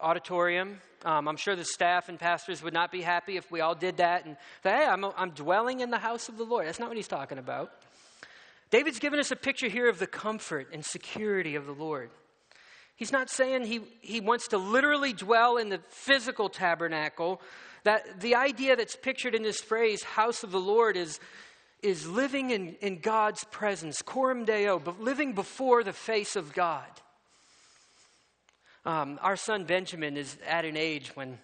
auditorium 0.00 0.80
um, 1.04 1.28
I'm 1.28 1.36
sure 1.36 1.54
the 1.54 1.64
staff 1.64 2.08
and 2.08 2.18
pastors 2.18 2.62
would 2.62 2.74
not 2.74 2.90
be 2.90 3.02
happy 3.02 3.36
if 3.36 3.50
we 3.50 3.60
all 3.60 3.74
did 3.74 3.98
that 3.98 4.24
and 4.24 4.36
say, 4.62 4.70
hey, 4.70 4.84
I'm, 4.84 5.04
I'm 5.16 5.30
dwelling 5.30 5.80
in 5.80 5.90
the 5.90 5.98
house 5.98 6.28
of 6.28 6.36
the 6.38 6.44
Lord. 6.44 6.66
That's 6.66 6.80
not 6.80 6.88
what 6.88 6.96
he's 6.96 7.08
talking 7.08 7.38
about. 7.38 7.70
David's 8.70 8.98
given 8.98 9.20
us 9.20 9.30
a 9.30 9.36
picture 9.36 9.68
here 9.68 9.88
of 9.88 9.98
the 9.98 10.06
comfort 10.06 10.68
and 10.72 10.84
security 10.84 11.54
of 11.54 11.66
the 11.66 11.72
Lord. 11.72 12.10
He's 12.98 13.12
not 13.12 13.30
saying 13.30 13.64
he, 13.64 13.80
he 14.00 14.20
wants 14.20 14.48
to 14.48 14.58
literally 14.58 15.12
dwell 15.12 15.56
in 15.56 15.68
the 15.68 15.78
physical 15.88 16.48
tabernacle. 16.48 17.40
That 17.84 18.20
the 18.20 18.34
idea 18.34 18.74
that's 18.74 18.96
pictured 18.96 19.36
in 19.36 19.44
this 19.44 19.60
phrase, 19.60 20.02
house 20.02 20.42
of 20.42 20.50
the 20.50 20.58
Lord, 20.58 20.96
is, 20.96 21.20
is 21.80 22.08
living 22.08 22.50
in, 22.50 22.74
in 22.80 22.98
God's 22.98 23.44
presence, 23.44 24.02
coram 24.02 24.44
deo, 24.44 24.80
but 24.80 25.00
living 25.00 25.32
before 25.32 25.84
the 25.84 25.92
face 25.92 26.34
of 26.34 26.52
God. 26.52 26.88
Um, 28.84 29.20
our 29.22 29.36
son 29.36 29.62
Benjamin 29.62 30.16
is 30.16 30.36
at 30.44 30.64
an 30.64 30.76
age 30.76 31.12
when 31.14 31.38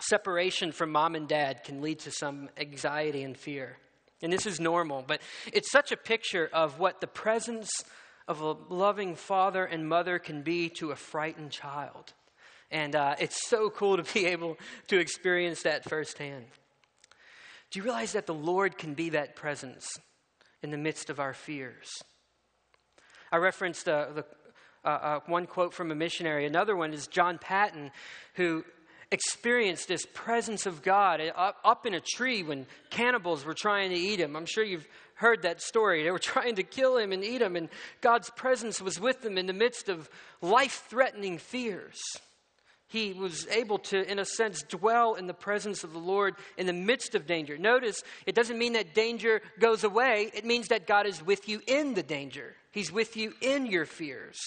separation 0.00 0.72
from 0.72 0.90
mom 0.90 1.14
and 1.14 1.28
dad 1.28 1.62
can 1.62 1.82
lead 1.82 2.00
to 2.00 2.10
some 2.10 2.48
anxiety 2.56 3.22
and 3.22 3.36
fear. 3.36 3.76
And 4.22 4.32
this 4.32 4.44
is 4.44 4.58
normal, 4.58 5.04
but 5.06 5.20
it's 5.52 5.70
such 5.70 5.92
a 5.92 5.96
picture 5.96 6.50
of 6.52 6.80
what 6.80 7.00
the 7.00 7.06
presence 7.06 7.70
of 8.28 8.40
a 8.40 8.56
loving 8.68 9.16
father 9.16 9.64
and 9.64 9.88
mother 9.88 10.18
can 10.18 10.42
be 10.42 10.68
to 10.68 10.90
a 10.90 10.96
frightened 10.96 11.50
child. 11.50 12.12
And 12.70 12.94
uh, 12.94 13.16
it's 13.18 13.48
so 13.48 13.70
cool 13.70 13.96
to 13.96 14.12
be 14.14 14.26
able 14.26 14.56
to 14.88 14.98
experience 14.98 15.62
that 15.62 15.88
firsthand. 15.88 16.46
Do 17.70 17.78
you 17.78 17.84
realize 17.84 18.12
that 18.12 18.26
the 18.26 18.34
Lord 18.34 18.78
can 18.78 18.94
be 18.94 19.10
that 19.10 19.36
presence 19.36 19.88
in 20.62 20.70
the 20.70 20.78
midst 20.78 21.10
of 21.10 21.20
our 21.20 21.34
fears? 21.34 21.88
I 23.32 23.36
referenced 23.36 23.88
uh, 23.88 24.06
the 24.14 24.24
uh, 24.84 24.88
uh, 24.88 25.20
one 25.26 25.46
quote 25.46 25.74
from 25.74 25.90
a 25.90 25.94
missionary. 25.94 26.46
Another 26.46 26.74
one 26.74 26.94
is 26.94 27.06
John 27.06 27.38
Paton, 27.38 27.90
who 28.34 28.64
experienced 29.12 29.88
this 29.88 30.06
presence 30.14 30.66
of 30.66 30.82
God 30.82 31.20
up, 31.36 31.56
up 31.64 31.84
in 31.84 31.94
a 31.94 32.00
tree 32.00 32.42
when 32.42 32.66
cannibals 32.90 33.44
were 33.44 33.54
trying 33.54 33.90
to 33.90 33.96
eat 33.96 34.20
him. 34.20 34.36
I'm 34.36 34.46
sure 34.46 34.64
you've 34.64 34.88
heard 35.20 35.42
that 35.42 35.60
story. 35.60 36.02
They 36.02 36.10
were 36.10 36.18
trying 36.34 36.56
to 36.56 36.62
kill 36.62 36.96
him 36.96 37.12
and 37.12 37.22
eat 37.22 37.42
him, 37.42 37.54
and 37.54 37.68
God's 38.00 38.30
presence 38.30 38.80
was 38.80 38.98
with 38.98 39.22
them 39.22 39.38
in 39.38 39.46
the 39.46 39.52
midst 39.52 39.88
of 39.88 40.10
life 40.40 40.84
threatening 40.88 41.38
fears. 41.38 42.00
He 42.88 43.12
was 43.12 43.46
able 43.48 43.78
to, 43.78 44.10
in 44.10 44.18
a 44.18 44.24
sense, 44.24 44.62
dwell 44.62 45.14
in 45.14 45.28
the 45.28 45.34
presence 45.34 45.84
of 45.84 45.92
the 45.92 46.00
Lord 46.00 46.34
in 46.56 46.66
the 46.66 46.72
midst 46.72 47.14
of 47.14 47.24
danger. 47.24 47.56
Notice, 47.56 48.02
it 48.26 48.34
doesn't 48.34 48.58
mean 48.58 48.72
that 48.72 48.94
danger 48.94 49.42
goes 49.60 49.84
away, 49.84 50.30
it 50.34 50.44
means 50.44 50.68
that 50.68 50.88
God 50.88 51.06
is 51.06 51.24
with 51.24 51.48
you 51.48 51.60
in 51.68 51.94
the 51.94 52.02
danger. 52.02 52.56
He's 52.72 52.90
with 52.90 53.16
you 53.16 53.34
in 53.40 53.66
your 53.66 53.84
fears. 53.84 54.38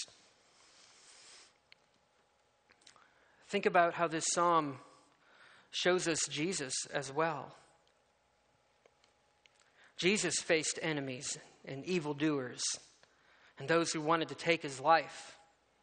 Think 3.48 3.64
about 3.64 3.94
how 3.94 4.08
this 4.08 4.26
psalm 4.32 4.78
shows 5.70 6.06
us 6.06 6.20
Jesus 6.28 6.74
as 6.92 7.12
well. 7.12 7.54
Jesus 9.96 10.36
faced 10.40 10.78
enemies 10.82 11.38
and 11.64 11.84
evildoers 11.84 12.62
and 13.58 13.68
those 13.68 13.92
who 13.92 14.00
wanted 14.00 14.28
to 14.28 14.34
take 14.34 14.62
his 14.62 14.80
life 14.80 15.36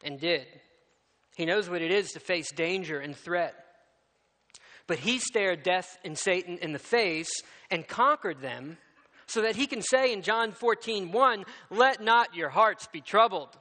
and 0.04 0.20
did. 0.20 0.46
He 1.36 1.46
knows 1.46 1.70
what 1.70 1.82
it 1.82 1.92
is 1.92 2.12
to 2.12 2.20
face 2.20 2.52
danger 2.52 3.00
and 3.00 3.16
threat. 3.16 3.56
But 4.88 5.00
he 5.00 5.20
stared 5.20 5.64
death 5.64 5.98
and 6.04 6.18
Satan 6.18 6.58
in 6.58 6.74
the 6.74 6.80
face 6.80 7.32
and 7.70 7.88
conquered 7.88 8.42
them 8.42 8.78
so 9.28 9.42
that 9.42 9.56
he 9.56 9.68
can 9.68 9.82
say 9.82 10.12
in 10.12 10.22
John 10.22 10.52
14, 10.52 11.12
1, 11.12 11.46
Let 11.70 12.02
not 12.02 12.36
your 12.36 12.50
hearts 12.50 12.88
be 12.92 13.00
troubled. 13.00 13.58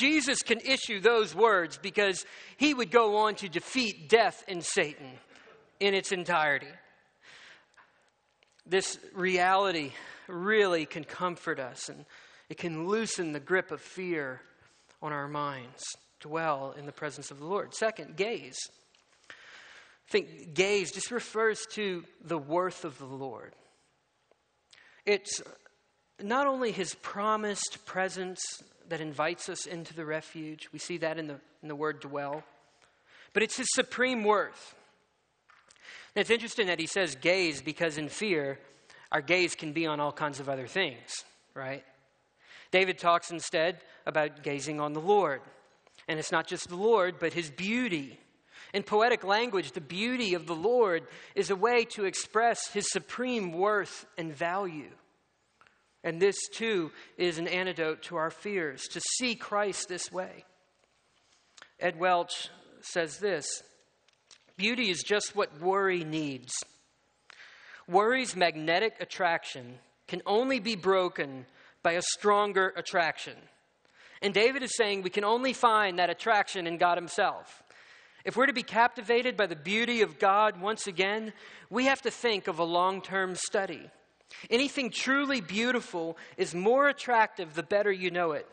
Jesus 0.00 0.42
can 0.42 0.60
issue 0.60 1.00
those 1.00 1.34
words 1.34 1.78
because 1.78 2.24
he 2.56 2.74
would 2.74 2.90
go 2.90 3.16
on 3.18 3.34
to 3.36 3.48
defeat 3.48 4.08
death 4.08 4.44
and 4.48 4.64
Satan 4.64 5.12
in 5.80 5.94
its 5.94 6.12
entirety. 6.12 6.68
This 8.64 8.98
reality 9.12 9.92
really 10.28 10.86
can 10.86 11.04
comfort 11.04 11.58
us 11.58 11.88
and 11.88 12.04
it 12.48 12.58
can 12.58 12.86
loosen 12.86 13.32
the 13.32 13.40
grip 13.40 13.70
of 13.70 13.80
fear 13.80 14.40
on 15.00 15.12
our 15.12 15.28
minds. 15.28 15.82
Dwell 16.20 16.74
in 16.78 16.86
the 16.86 16.92
presence 16.92 17.30
of 17.30 17.38
the 17.38 17.46
Lord. 17.46 17.74
Second, 17.74 18.16
gaze. 18.16 18.58
I 19.28 20.10
think 20.10 20.54
gaze 20.54 20.92
just 20.92 21.10
refers 21.10 21.66
to 21.72 22.04
the 22.22 22.38
worth 22.38 22.84
of 22.84 22.98
the 22.98 23.06
Lord. 23.06 23.54
It's 25.04 25.42
not 26.20 26.46
only 26.46 26.70
his 26.70 26.94
promised 26.94 27.84
presence 27.86 28.62
that 28.88 29.00
invites 29.00 29.48
us 29.48 29.66
into 29.66 29.94
the 29.94 30.04
refuge. 30.04 30.68
We 30.72 30.78
see 30.78 30.98
that 30.98 31.18
in 31.18 31.26
the, 31.26 31.40
in 31.62 31.68
the 31.68 31.74
word 31.74 32.00
dwell. 32.00 32.44
But 33.32 33.42
it's 33.42 33.56
his 33.56 33.68
supreme 33.72 34.22
worth. 34.24 34.74
And 36.14 36.20
it's 36.20 36.30
interesting 36.30 36.66
that 36.66 36.78
he 36.78 36.86
says 36.86 37.14
gaze 37.14 37.62
because 37.62 37.98
in 37.98 38.08
fear, 38.08 38.58
our 39.10 39.22
gaze 39.22 39.54
can 39.54 39.72
be 39.72 39.86
on 39.86 40.00
all 40.00 40.12
kinds 40.12 40.40
of 40.40 40.48
other 40.48 40.66
things, 40.66 41.24
right? 41.54 41.84
David 42.70 42.98
talks 42.98 43.30
instead 43.30 43.78
about 44.06 44.42
gazing 44.42 44.80
on 44.80 44.92
the 44.92 45.00
Lord. 45.00 45.40
And 46.08 46.18
it's 46.18 46.32
not 46.32 46.46
just 46.46 46.68
the 46.68 46.76
Lord, 46.76 47.16
but 47.18 47.32
his 47.32 47.50
beauty. 47.50 48.18
In 48.74 48.82
poetic 48.82 49.22
language, 49.24 49.72
the 49.72 49.80
beauty 49.80 50.34
of 50.34 50.46
the 50.46 50.54
Lord 50.54 51.06
is 51.34 51.50
a 51.50 51.56
way 51.56 51.84
to 51.90 52.04
express 52.04 52.68
his 52.68 52.90
supreme 52.90 53.52
worth 53.52 54.06
and 54.16 54.34
value. 54.34 54.90
And 56.04 56.20
this 56.20 56.36
too 56.48 56.90
is 57.16 57.38
an 57.38 57.46
antidote 57.46 58.02
to 58.04 58.16
our 58.16 58.30
fears, 58.30 58.82
to 58.88 59.00
see 59.18 59.34
Christ 59.34 59.88
this 59.88 60.10
way. 60.10 60.44
Ed 61.78 61.98
Welch 61.98 62.48
says 62.80 63.18
this 63.18 63.62
Beauty 64.56 64.90
is 64.90 65.02
just 65.02 65.34
what 65.34 65.60
worry 65.60 66.04
needs. 66.04 66.52
Worry's 67.88 68.36
magnetic 68.36 68.94
attraction 69.00 69.78
can 70.08 70.22
only 70.26 70.60
be 70.60 70.76
broken 70.76 71.46
by 71.82 71.92
a 71.92 72.02
stronger 72.02 72.72
attraction. 72.76 73.36
And 74.20 74.32
David 74.32 74.62
is 74.62 74.76
saying 74.76 75.02
we 75.02 75.10
can 75.10 75.24
only 75.24 75.52
find 75.52 75.98
that 75.98 76.10
attraction 76.10 76.66
in 76.66 76.78
God 76.78 76.96
Himself. 76.96 77.62
If 78.24 78.36
we're 78.36 78.46
to 78.46 78.52
be 78.52 78.62
captivated 78.62 79.36
by 79.36 79.46
the 79.46 79.56
beauty 79.56 80.02
of 80.02 80.18
God 80.20 80.60
once 80.60 80.86
again, 80.86 81.32
we 81.70 81.86
have 81.86 82.02
to 82.02 82.10
think 82.10 82.46
of 82.46 82.60
a 82.60 82.64
long 82.64 83.02
term 83.02 83.34
study. 83.34 83.90
Anything 84.48 84.90
truly 84.90 85.40
beautiful 85.40 86.16
is 86.36 86.54
more 86.54 86.88
attractive 86.88 87.54
the 87.54 87.62
better 87.62 87.90
you 87.90 88.10
know 88.10 88.32
it. 88.32 88.46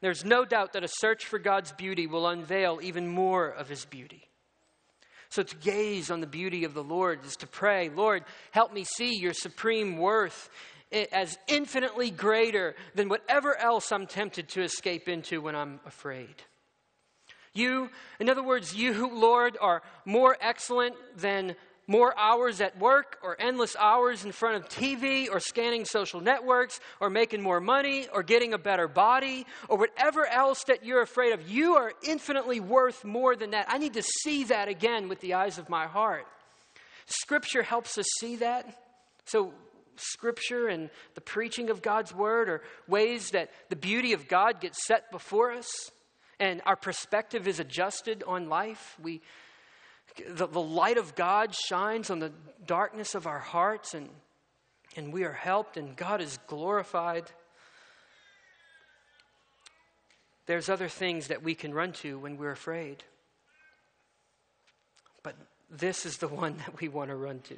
There's 0.00 0.24
no 0.24 0.44
doubt 0.44 0.72
that 0.72 0.82
a 0.82 0.88
search 0.88 1.26
for 1.26 1.38
God's 1.38 1.72
beauty 1.72 2.06
will 2.06 2.26
unveil 2.26 2.80
even 2.82 3.06
more 3.06 3.48
of 3.48 3.68
His 3.68 3.84
beauty. 3.84 4.28
So 5.32 5.42
to 5.42 5.56
gaze 5.56 6.10
on 6.10 6.20
the 6.20 6.26
beauty 6.26 6.64
of 6.64 6.74
the 6.74 6.84
Lord 6.84 7.24
is 7.24 7.36
to 7.36 7.46
pray, 7.46 7.88
Lord, 7.88 8.22
help 8.50 8.70
me 8.70 8.84
see 8.84 9.16
your 9.16 9.32
supreme 9.32 9.96
worth 9.96 10.50
as 11.10 11.38
infinitely 11.48 12.10
greater 12.10 12.74
than 12.94 13.08
whatever 13.08 13.56
else 13.56 13.90
I'm 13.92 14.06
tempted 14.06 14.50
to 14.50 14.62
escape 14.62 15.08
into 15.08 15.40
when 15.40 15.56
I'm 15.56 15.80
afraid. 15.86 16.34
You, 17.54 17.88
in 18.20 18.28
other 18.28 18.42
words, 18.42 18.74
you, 18.74 19.08
Lord, 19.08 19.56
are 19.58 19.80
more 20.04 20.36
excellent 20.38 20.96
than 21.16 21.56
more 21.86 22.16
hours 22.18 22.60
at 22.60 22.78
work 22.78 23.18
or 23.22 23.36
endless 23.40 23.76
hours 23.76 24.24
in 24.24 24.32
front 24.32 24.56
of 24.56 24.68
TV 24.68 25.28
or 25.30 25.40
scanning 25.40 25.84
social 25.84 26.20
networks 26.20 26.80
or 27.00 27.10
making 27.10 27.42
more 27.42 27.60
money 27.60 28.06
or 28.12 28.22
getting 28.22 28.54
a 28.54 28.58
better 28.58 28.88
body 28.88 29.46
or 29.68 29.78
whatever 29.78 30.26
else 30.26 30.64
that 30.64 30.84
you're 30.84 31.02
afraid 31.02 31.32
of. 31.32 31.48
You 31.48 31.74
are 31.76 31.92
infinitely 32.02 32.60
worth 32.60 33.04
more 33.04 33.34
than 33.34 33.50
that. 33.50 33.66
I 33.68 33.78
need 33.78 33.94
to 33.94 34.02
see 34.02 34.44
that 34.44 34.68
again 34.68 35.08
with 35.08 35.20
the 35.20 35.34
eyes 35.34 35.58
of 35.58 35.68
my 35.68 35.86
heart. 35.86 36.26
Scripture 37.06 37.62
helps 37.62 37.98
us 37.98 38.06
see 38.20 38.36
that. 38.36 38.78
So, 39.24 39.52
Scripture 39.96 40.68
and 40.68 40.88
the 41.14 41.20
preaching 41.20 41.68
of 41.68 41.82
God's 41.82 42.14
Word 42.14 42.48
are 42.48 42.62
ways 42.88 43.30
that 43.30 43.50
the 43.68 43.76
beauty 43.76 44.14
of 44.14 44.26
God 44.26 44.60
gets 44.60 44.86
set 44.86 45.10
before 45.10 45.52
us 45.52 45.90
and 46.42 46.60
our 46.66 46.74
perspective 46.74 47.46
is 47.46 47.60
adjusted 47.60 48.24
on 48.26 48.48
life. 48.48 48.96
We 49.00 49.20
the, 50.16 50.46
the 50.46 50.60
light 50.60 50.98
of 50.98 51.14
God 51.14 51.54
shines 51.54 52.10
on 52.10 52.18
the 52.18 52.32
darkness 52.66 53.14
of 53.14 53.26
our 53.26 53.38
hearts, 53.38 53.94
and, 53.94 54.08
and 54.96 55.12
we 55.12 55.24
are 55.24 55.32
helped, 55.32 55.76
and 55.76 55.96
God 55.96 56.20
is 56.20 56.38
glorified. 56.46 57.30
There's 60.46 60.68
other 60.68 60.88
things 60.88 61.28
that 61.28 61.42
we 61.42 61.54
can 61.54 61.72
run 61.72 61.92
to 61.92 62.18
when 62.18 62.36
we're 62.36 62.50
afraid. 62.50 63.04
But 65.22 65.36
this 65.70 66.04
is 66.04 66.18
the 66.18 66.28
one 66.42 66.56
that 66.58 66.80
we 66.80 66.88
want 66.88 67.10
to 67.10 67.16
run 67.16 67.40
to. 67.40 67.56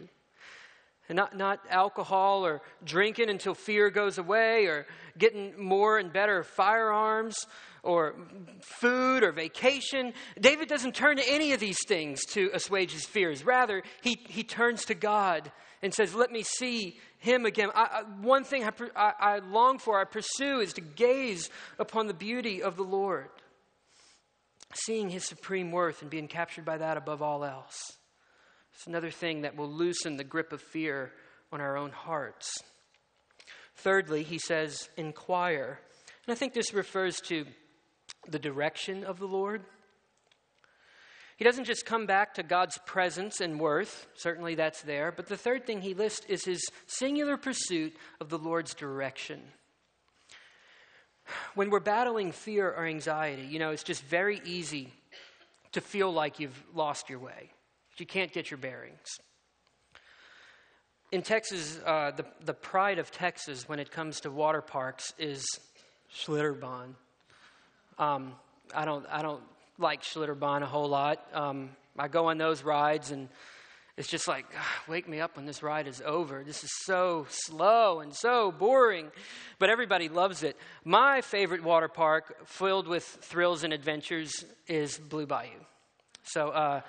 And 1.08 1.16
not, 1.16 1.36
not 1.36 1.60
alcohol 1.68 2.46
or 2.46 2.62
drinking 2.82 3.28
until 3.28 3.54
fear 3.54 3.90
goes 3.90 4.16
away 4.16 4.66
or 4.66 4.86
getting 5.18 5.62
more 5.62 5.98
and 5.98 6.10
better 6.10 6.42
firearms 6.42 7.46
or 7.84 8.14
food 8.60 9.22
or 9.22 9.32
vacation. 9.32 10.12
David 10.40 10.68
doesn't 10.68 10.94
turn 10.94 11.16
to 11.18 11.28
any 11.28 11.52
of 11.52 11.60
these 11.60 11.78
things 11.86 12.24
to 12.26 12.50
assuage 12.52 12.92
his 12.92 13.04
fears. 13.04 13.44
Rather, 13.44 13.82
he, 14.02 14.18
he 14.28 14.42
turns 14.42 14.84
to 14.86 14.94
God 14.94 15.52
and 15.82 15.92
says, 15.94 16.14
Let 16.14 16.32
me 16.32 16.42
see 16.42 16.98
him 17.18 17.46
again. 17.46 17.70
I, 17.74 17.82
I, 17.82 18.02
one 18.20 18.44
thing 18.44 18.64
I, 18.64 19.12
I 19.18 19.38
long 19.38 19.78
for, 19.78 20.00
I 20.00 20.04
pursue, 20.04 20.60
is 20.60 20.72
to 20.74 20.80
gaze 20.80 21.50
upon 21.78 22.06
the 22.06 22.14
beauty 22.14 22.62
of 22.62 22.76
the 22.76 22.82
Lord, 22.82 23.28
seeing 24.74 25.10
his 25.10 25.24
supreme 25.24 25.70
worth 25.70 26.02
and 26.02 26.10
being 26.10 26.28
captured 26.28 26.64
by 26.64 26.78
that 26.78 26.96
above 26.96 27.22
all 27.22 27.44
else. 27.44 27.92
It's 28.74 28.86
another 28.86 29.10
thing 29.10 29.42
that 29.42 29.56
will 29.56 29.70
loosen 29.70 30.16
the 30.16 30.24
grip 30.24 30.52
of 30.52 30.60
fear 30.60 31.12
on 31.52 31.60
our 31.60 31.76
own 31.76 31.90
hearts. 31.90 32.58
Thirdly, 33.76 34.22
he 34.22 34.38
says, 34.38 34.88
inquire. 34.96 35.78
And 36.26 36.32
I 36.32 36.36
think 36.36 36.54
this 36.54 36.72
refers 36.74 37.20
to 37.26 37.44
the 38.28 38.38
direction 38.38 39.04
of 39.04 39.18
the 39.18 39.28
Lord. 39.28 39.64
He 41.36 41.44
doesn't 41.44 41.64
just 41.64 41.84
come 41.84 42.06
back 42.06 42.34
to 42.34 42.42
God's 42.42 42.78
presence 42.86 43.40
and 43.40 43.58
worth, 43.58 44.06
certainly 44.14 44.54
that's 44.54 44.82
there, 44.82 45.10
but 45.10 45.26
the 45.26 45.36
third 45.36 45.66
thing 45.66 45.80
he 45.80 45.94
lists 45.94 46.24
is 46.26 46.44
his 46.44 46.64
singular 46.86 47.36
pursuit 47.36 47.96
of 48.20 48.28
the 48.28 48.38
Lord's 48.38 48.74
direction. 48.74 49.40
When 51.54 51.70
we're 51.70 51.80
battling 51.80 52.32
fear 52.32 52.70
or 52.70 52.86
anxiety, 52.86 53.42
you 53.42 53.58
know, 53.58 53.70
it's 53.70 53.82
just 53.82 54.02
very 54.04 54.40
easy 54.44 54.92
to 55.72 55.80
feel 55.80 56.12
like 56.12 56.38
you've 56.38 56.62
lost 56.72 57.10
your 57.10 57.18
way. 57.18 57.50
You 57.96 58.06
can't 58.06 58.32
get 58.32 58.50
your 58.50 58.58
bearings. 58.58 59.08
In 61.10 61.22
Texas, 61.22 61.80
uh, 61.84 62.10
the, 62.12 62.26
the 62.44 62.54
pride 62.54 62.98
of 62.98 63.10
Texas 63.10 63.68
when 63.68 63.78
it 63.78 63.90
comes 63.90 64.20
to 64.20 64.30
water 64.30 64.60
parks 64.60 65.12
is 65.18 65.44
Schlitterbahn. 66.12 66.94
Um, 67.98 68.32
I, 68.74 68.84
don't, 68.84 69.06
I 69.10 69.22
don't 69.22 69.42
like 69.78 70.02
Schlitterbahn 70.02 70.62
a 70.62 70.66
whole 70.66 70.88
lot. 70.88 71.26
Um, 71.32 71.70
I 71.98 72.08
go 72.08 72.26
on 72.26 72.38
those 72.38 72.62
rides 72.62 73.10
and 73.10 73.28
it's 73.96 74.08
just 74.08 74.26
like, 74.26 74.46
wake 74.88 75.08
me 75.08 75.20
up 75.20 75.36
when 75.36 75.46
this 75.46 75.62
ride 75.62 75.86
is 75.86 76.02
over. 76.04 76.42
This 76.44 76.64
is 76.64 76.70
so 76.84 77.26
slow 77.28 78.00
and 78.00 78.14
so 78.14 78.50
boring. 78.50 79.12
But 79.60 79.70
everybody 79.70 80.08
loves 80.08 80.42
it. 80.42 80.56
My 80.84 81.20
favorite 81.20 81.62
water 81.62 81.86
park, 81.88 82.48
filled 82.48 82.88
with 82.88 83.04
thrills 83.04 83.62
and 83.62 83.72
adventures, 83.72 84.44
is 84.66 84.98
Blue 84.98 85.26
Bayou. 85.26 85.60
So, 86.24 86.48
uh, 86.48 86.80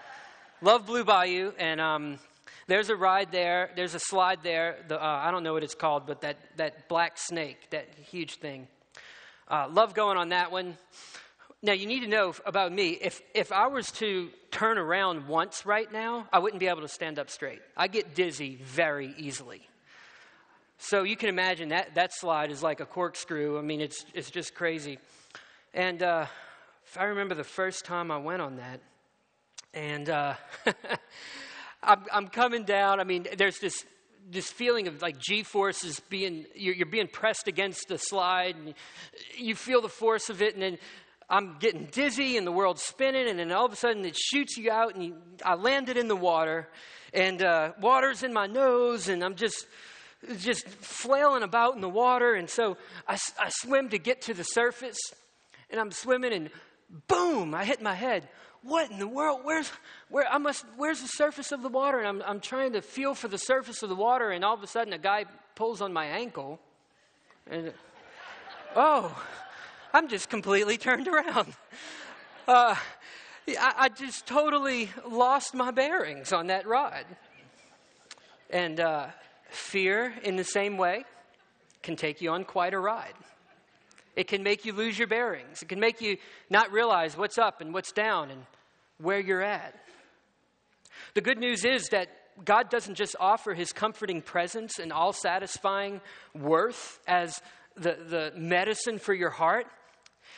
Love 0.61 0.87
Blue 0.87 1.03
Bayou, 1.03 1.51
and 1.59 1.79
um, 1.79 2.17
there's 2.65 2.89
a 2.89 2.95
ride 2.95 3.31
there. 3.31 3.69
There's 3.75 3.93
a 3.93 3.99
slide 3.99 4.39
there. 4.41 4.77
The, 4.87 4.99
uh, 4.99 5.05
I 5.05 5.29
don't 5.29 5.43
know 5.43 5.53
what 5.53 5.63
it's 5.63 5.75
called, 5.75 6.07
but 6.07 6.21
that, 6.21 6.37
that 6.57 6.87
black 6.87 7.17
snake, 7.17 7.69
that 7.69 7.87
huge 8.09 8.35
thing. 8.35 8.67
Uh, 9.47 9.67
love 9.71 9.93
going 9.93 10.17
on 10.17 10.29
that 10.29 10.51
one. 10.51 10.77
Now, 11.61 11.73
you 11.73 11.85
need 11.85 12.01
to 12.01 12.07
know 12.07 12.33
about 12.45 12.71
me. 12.71 12.97
If, 13.01 13.21
if 13.33 13.51
I 13.51 13.67
was 13.67 13.91
to 13.93 14.29
turn 14.51 14.77
around 14.77 15.27
once 15.27 15.65
right 15.65 15.91
now, 15.91 16.27
I 16.33 16.39
wouldn't 16.39 16.59
be 16.59 16.67
able 16.67 16.81
to 16.81 16.87
stand 16.87 17.19
up 17.19 17.29
straight. 17.29 17.61
I 17.77 17.87
get 17.87 18.15
dizzy 18.15 18.59
very 18.63 19.13
easily. 19.17 19.67
So 20.77 21.03
you 21.03 21.15
can 21.15 21.29
imagine 21.29 21.69
that, 21.69 21.95
that 21.95 22.13
slide 22.13 22.51
is 22.51 22.61
like 22.61 22.79
a 22.79 22.85
corkscrew. 22.85 23.57
I 23.57 23.61
mean, 23.61 23.81
it's, 23.81 24.05
it's 24.13 24.29
just 24.29 24.55
crazy. 24.55 24.99
And 25.73 26.01
uh, 26.01 26.25
I 26.97 27.03
remember 27.05 27.35
the 27.35 27.43
first 27.43 27.85
time 27.85 28.11
I 28.11 28.17
went 28.17 28.41
on 28.41 28.57
that, 28.57 28.79
and 29.73 30.09
uh, 30.09 30.35
I'm, 31.83 32.03
I'm, 32.11 32.27
coming 32.27 32.63
down. 32.63 32.99
I 32.99 33.03
mean, 33.03 33.27
there's 33.37 33.59
this 33.59 33.85
this 34.29 34.51
feeling 34.51 34.87
of 34.87 35.01
like 35.01 35.19
G 35.19 35.43
forces 35.43 35.99
being 36.09 36.45
you're, 36.55 36.73
you're, 36.73 36.85
being 36.85 37.07
pressed 37.07 37.47
against 37.47 37.87
the 37.87 37.97
slide, 37.97 38.55
and 38.55 38.73
you 39.37 39.55
feel 39.55 39.81
the 39.81 39.89
force 39.89 40.29
of 40.29 40.41
it, 40.41 40.53
and 40.53 40.63
then 40.63 40.77
I'm 41.29 41.57
getting 41.59 41.87
dizzy, 41.91 42.37
and 42.37 42.45
the 42.45 42.51
world's 42.51 42.81
spinning, 42.81 43.27
and 43.27 43.39
then 43.39 43.51
all 43.51 43.65
of 43.65 43.73
a 43.73 43.75
sudden 43.75 44.05
it 44.05 44.17
shoots 44.17 44.57
you 44.57 44.71
out, 44.71 44.95
and 44.95 45.03
you, 45.03 45.15
I 45.43 45.55
landed 45.55 45.97
in 45.97 46.07
the 46.07 46.15
water, 46.15 46.69
and 47.13 47.41
uh, 47.41 47.73
water's 47.79 48.23
in 48.23 48.33
my 48.33 48.47
nose, 48.47 49.09
and 49.09 49.23
I'm 49.23 49.35
just 49.35 49.67
just 50.39 50.67
flailing 50.67 51.43
about 51.43 51.75
in 51.75 51.81
the 51.81 51.89
water, 51.89 52.33
and 52.33 52.49
so 52.49 52.77
I, 53.07 53.17
I 53.39 53.49
swim 53.49 53.89
to 53.89 53.99
get 53.99 54.21
to 54.23 54.33
the 54.33 54.43
surface, 54.43 54.97
and 55.69 55.79
I'm 55.79 55.91
swimming, 55.91 56.33
and 56.33 56.49
boom, 57.07 57.53
I 57.53 57.65
hit 57.65 57.81
my 57.81 57.93
head 57.93 58.27
what 58.65 58.89
in 58.89 58.97
the 58.97 59.07
world? 59.07 59.41
Where's, 59.43 59.71
where, 60.09 60.27
I 60.27 60.39
must, 60.39 60.65
where's 60.75 61.01
the 61.01 61.07
surface 61.07 61.51
of 61.51 61.61
the 61.61 61.69
water? 61.69 61.99
And 61.99 62.07
I'm, 62.07 62.23
I'm 62.25 62.39
trying 62.39 62.73
to 62.73 62.81
feel 62.81 63.13
for 63.13 63.27
the 63.27 63.37
surface 63.37 63.83
of 63.83 63.89
the 63.89 63.95
water, 63.95 64.31
and 64.31 64.43
all 64.43 64.55
of 64.55 64.63
a 64.63 64.67
sudden 64.67 64.91
a 64.91 64.97
guy 64.97 65.25
pulls 65.53 65.81
on 65.81 65.93
my 65.93 66.05
ankle. 66.05 66.59
And, 67.49 67.73
oh, 68.75 69.15
I'm 69.93 70.07
just 70.07 70.29
completely 70.29 70.77
turned 70.77 71.07
around. 71.07 71.53
Uh, 72.47 72.75
I, 73.47 73.73
I, 73.77 73.89
just 73.89 74.25
totally 74.25 74.89
lost 75.07 75.53
my 75.53 75.69
bearings 75.69 76.33
on 76.33 76.47
that 76.47 76.67
ride. 76.67 77.05
And 78.49 78.79
uh, 78.79 79.07
fear, 79.49 80.13
in 80.23 80.35
the 80.35 80.43
same 80.43 80.77
way, 80.77 81.05
can 81.83 81.95
take 81.95 82.19
you 82.19 82.31
on 82.31 82.43
quite 82.43 82.73
a 82.73 82.79
ride. 82.79 83.13
It 84.15 84.27
can 84.27 84.41
make 84.43 84.65
you 84.65 84.73
lose 84.73 84.97
your 84.97 85.07
bearings. 85.07 85.61
It 85.61 85.69
can 85.69 85.79
make 85.79 86.01
you 86.01 86.17
not 86.49 86.71
realize 86.71 87.15
what's 87.17 87.37
up 87.37 87.61
and 87.61 87.73
what's 87.73 87.91
down 87.91 88.31
and 88.31 88.45
where 88.97 89.19
you're 89.19 89.41
at. 89.41 89.75
The 91.13 91.21
good 91.21 91.37
news 91.37 91.65
is 91.65 91.89
that 91.89 92.09
God 92.43 92.69
doesn't 92.69 92.95
just 92.95 93.15
offer 93.19 93.53
his 93.53 93.71
comforting 93.71 94.21
presence 94.21 94.79
and 94.79 94.91
all 94.91 95.13
satisfying 95.13 96.01
worth 96.33 96.99
as 97.07 97.41
the, 97.75 97.97
the 98.07 98.33
medicine 98.35 98.99
for 98.99 99.13
your 99.13 99.29
heart. 99.29 99.67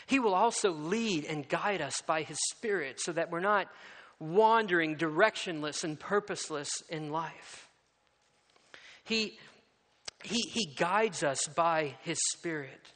He 0.05 0.19
will 0.19 0.35
also 0.35 0.71
lead 0.71 1.25
and 1.25 1.47
guide 1.47 1.81
us 1.81 2.01
by 2.01 2.23
his 2.23 2.37
Spirit 2.51 2.99
so 2.99 3.11
that 3.13 3.31
we're 3.31 3.39
not 3.39 3.67
wandering 4.19 4.95
directionless 4.95 5.83
and 5.83 5.99
purposeless 5.99 6.69
in 6.89 7.11
life. 7.11 7.67
He, 9.03 9.37
he, 10.23 10.41
he 10.51 10.73
guides 10.75 11.23
us 11.23 11.39
by 11.55 11.95
his 12.03 12.19
Spirit, 12.33 12.91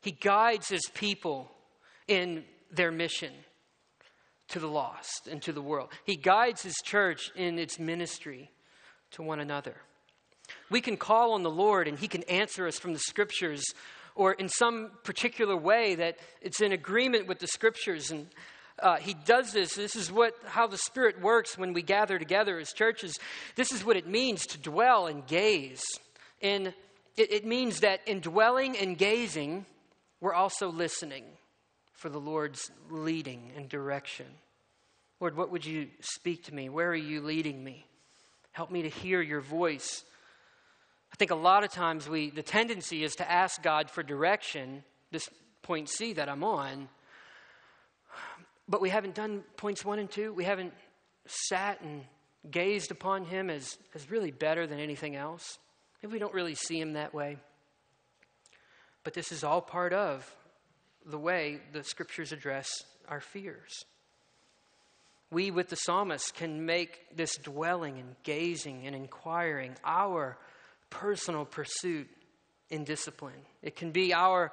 he 0.00 0.12
guides 0.12 0.68
his 0.68 0.88
people 0.94 1.50
in 2.06 2.44
their 2.70 2.92
mission 2.92 3.32
to 4.48 4.58
the 4.58 4.68
lost 4.68 5.28
and 5.30 5.42
to 5.42 5.52
the 5.52 5.62
world. 5.62 5.90
He 6.04 6.16
guides 6.16 6.62
his 6.62 6.76
church 6.84 7.30
in 7.36 7.58
its 7.58 7.78
ministry 7.78 8.50
to 9.12 9.22
one 9.22 9.40
another. 9.40 9.76
We 10.70 10.80
can 10.80 10.96
call 10.96 11.32
on 11.32 11.42
the 11.42 11.50
Lord 11.50 11.88
and 11.88 11.98
He 11.98 12.08
can 12.08 12.22
answer 12.24 12.66
us 12.66 12.78
from 12.78 12.92
the 12.92 12.98
Scriptures 12.98 13.64
or 14.14 14.32
in 14.32 14.48
some 14.48 14.90
particular 15.04 15.56
way 15.56 15.94
that 15.94 16.18
it's 16.40 16.60
in 16.60 16.72
agreement 16.72 17.26
with 17.26 17.38
the 17.38 17.46
Scriptures. 17.46 18.10
And 18.10 18.26
uh, 18.78 18.96
He 18.96 19.14
does 19.14 19.52
this. 19.52 19.74
This 19.74 19.96
is 19.96 20.10
what, 20.10 20.34
how 20.46 20.66
the 20.66 20.78
Spirit 20.78 21.20
works 21.20 21.56
when 21.56 21.72
we 21.72 21.82
gather 21.82 22.18
together 22.18 22.58
as 22.58 22.72
churches. 22.72 23.18
This 23.56 23.72
is 23.72 23.84
what 23.84 23.96
it 23.96 24.06
means 24.06 24.46
to 24.46 24.58
dwell 24.58 25.06
and 25.06 25.26
gaze. 25.26 25.84
And 26.42 26.68
it, 27.16 27.32
it 27.32 27.46
means 27.46 27.80
that 27.80 28.00
in 28.06 28.20
dwelling 28.20 28.76
and 28.76 28.96
gazing, 28.96 29.66
we're 30.20 30.34
also 30.34 30.70
listening 30.70 31.24
for 31.98 32.08
the 32.08 32.20
Lord's 32.20 32.70
leading 32.90 33.50
and 33.56 33.68
direction. 33.68 34.26
Lord, 35.20 35.36
what 35.36 35.50
would 35.50 35.66
you 35.66 35.88
speak 36.00 36.44
to 36.44 36.54
me? 36.54 36.68
Where 36.68 36.88
are 36.88 36.94
you 36.94 37.20
leading 37.20 37.62
me? 37.62 37.84
Help 38.52 38.70
me 38.70 38.82
to 38.82 38.88
hear 38.88 39.20
your 39.20 39.40
voice. 39.40 40.04
I 41.12 41.16
think 41.16 41.32
a 41.32 41.36
lot 41.36 41.64
of 41.64 41.72
times 41.72 42.08
we 42.08 42.30
the 42.30 42.42
tendency 42.42 43.02
is 43.02 43.16
to 43.16 43.30
ask 43.30 43.62
God 43.62 43.90
for 43.90 44.02
direction, 44.04 44.84
this 45.10 45.28
point 45.62 45.88
C 45.88 46.12
that 46.12 46.28
I'm 46.28 46.44
on, 46.44 46.88
but 48.68 48.80
we 48.80 48.90
haven't 48.90 49.16
done 49.16 49.42
points 49.56 49.84
one 49.84 49.98
and 49.98 50.10
two. 50.10 50.32
We 50.32 50.44
haven't 50.44 50.74
sat 51.26 51.80
and 51.80 52.04
gazed 52.48 52.92
upon 52.92 53.24
him 53.24 53.50
as, 53.50 53.76
as 53.94 54.08
really 54.08 54.30
better 54.30 54.68
than 54.68 54.78
anything 54.78 55.16
else. 55.16 55.58
Maybe 56.00 56.12
we 56.12 56.18
don't 56.20 56.34
really 56.34 56.54
see 56.54 56.80
him 56.80 56.92
that 56.92 57.12
way. 57.12 57.38
But 59.02 59.14
this 59.14 59.32
is 59.32 59.42
all 59.42 59.60
part 59.60 59.92
of 59.92 60.32
the 61.06 61.18
way 61.18 61.60
the 61.72 61.84
scriptures 61.84 62.32
address 62.32 62.68
our 63.08 63.20
fears. 63.20 63.84
We, 65.30 65.50
with 65.50 65.68
the 65.68 65.76
psalmist, 65.76 66.34
can 66.34 66.64
make 66.64 67.16
this 67.16 67.36
dwelling 67.36 67.98
and 67.98 68.16
gazing 68.22 68.86
and 68.86 68.96
inquiring 68.96 69.76
our 69.84 70.38
personal 70.90 71.44
pursuit 71.44 72.08
in 72.70 72.84
discipline. 72.84 73.40
It 73.62 73.76
can 73.76 73.90
be 73.90 74.14
our 74.14 74.52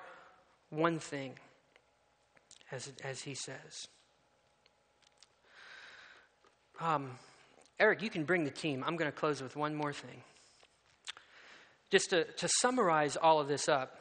one 0.70 1.00
thing, 1.00 1.40
as, 2.72 2.92
as 3.04 3.22
he 3.22 3.36
says. 3.36 3.88
Um, 6.82 7.12
Eric, 7.80 8.02
you 8.02 8.10
can 8.10 8.26
bring 8.26 8.44
the 8.44 8.52
team. 8.52 8.84
I'm 8.86 8.98
going 8.98 9.12
to 9.12 9.18
close 9.18 9.42
with 9.42 9.56
one 9.56 9.76
more 9.76 9.94
thing. 9.94 10.24
Just 11.90 12.10
to, 12.10 12.26
to 12.26 12.50
summarize 12.60 13.16
all 13.16 13.40
of 13.40 13.48
this 13.48 13.70
up, 13.70 13.98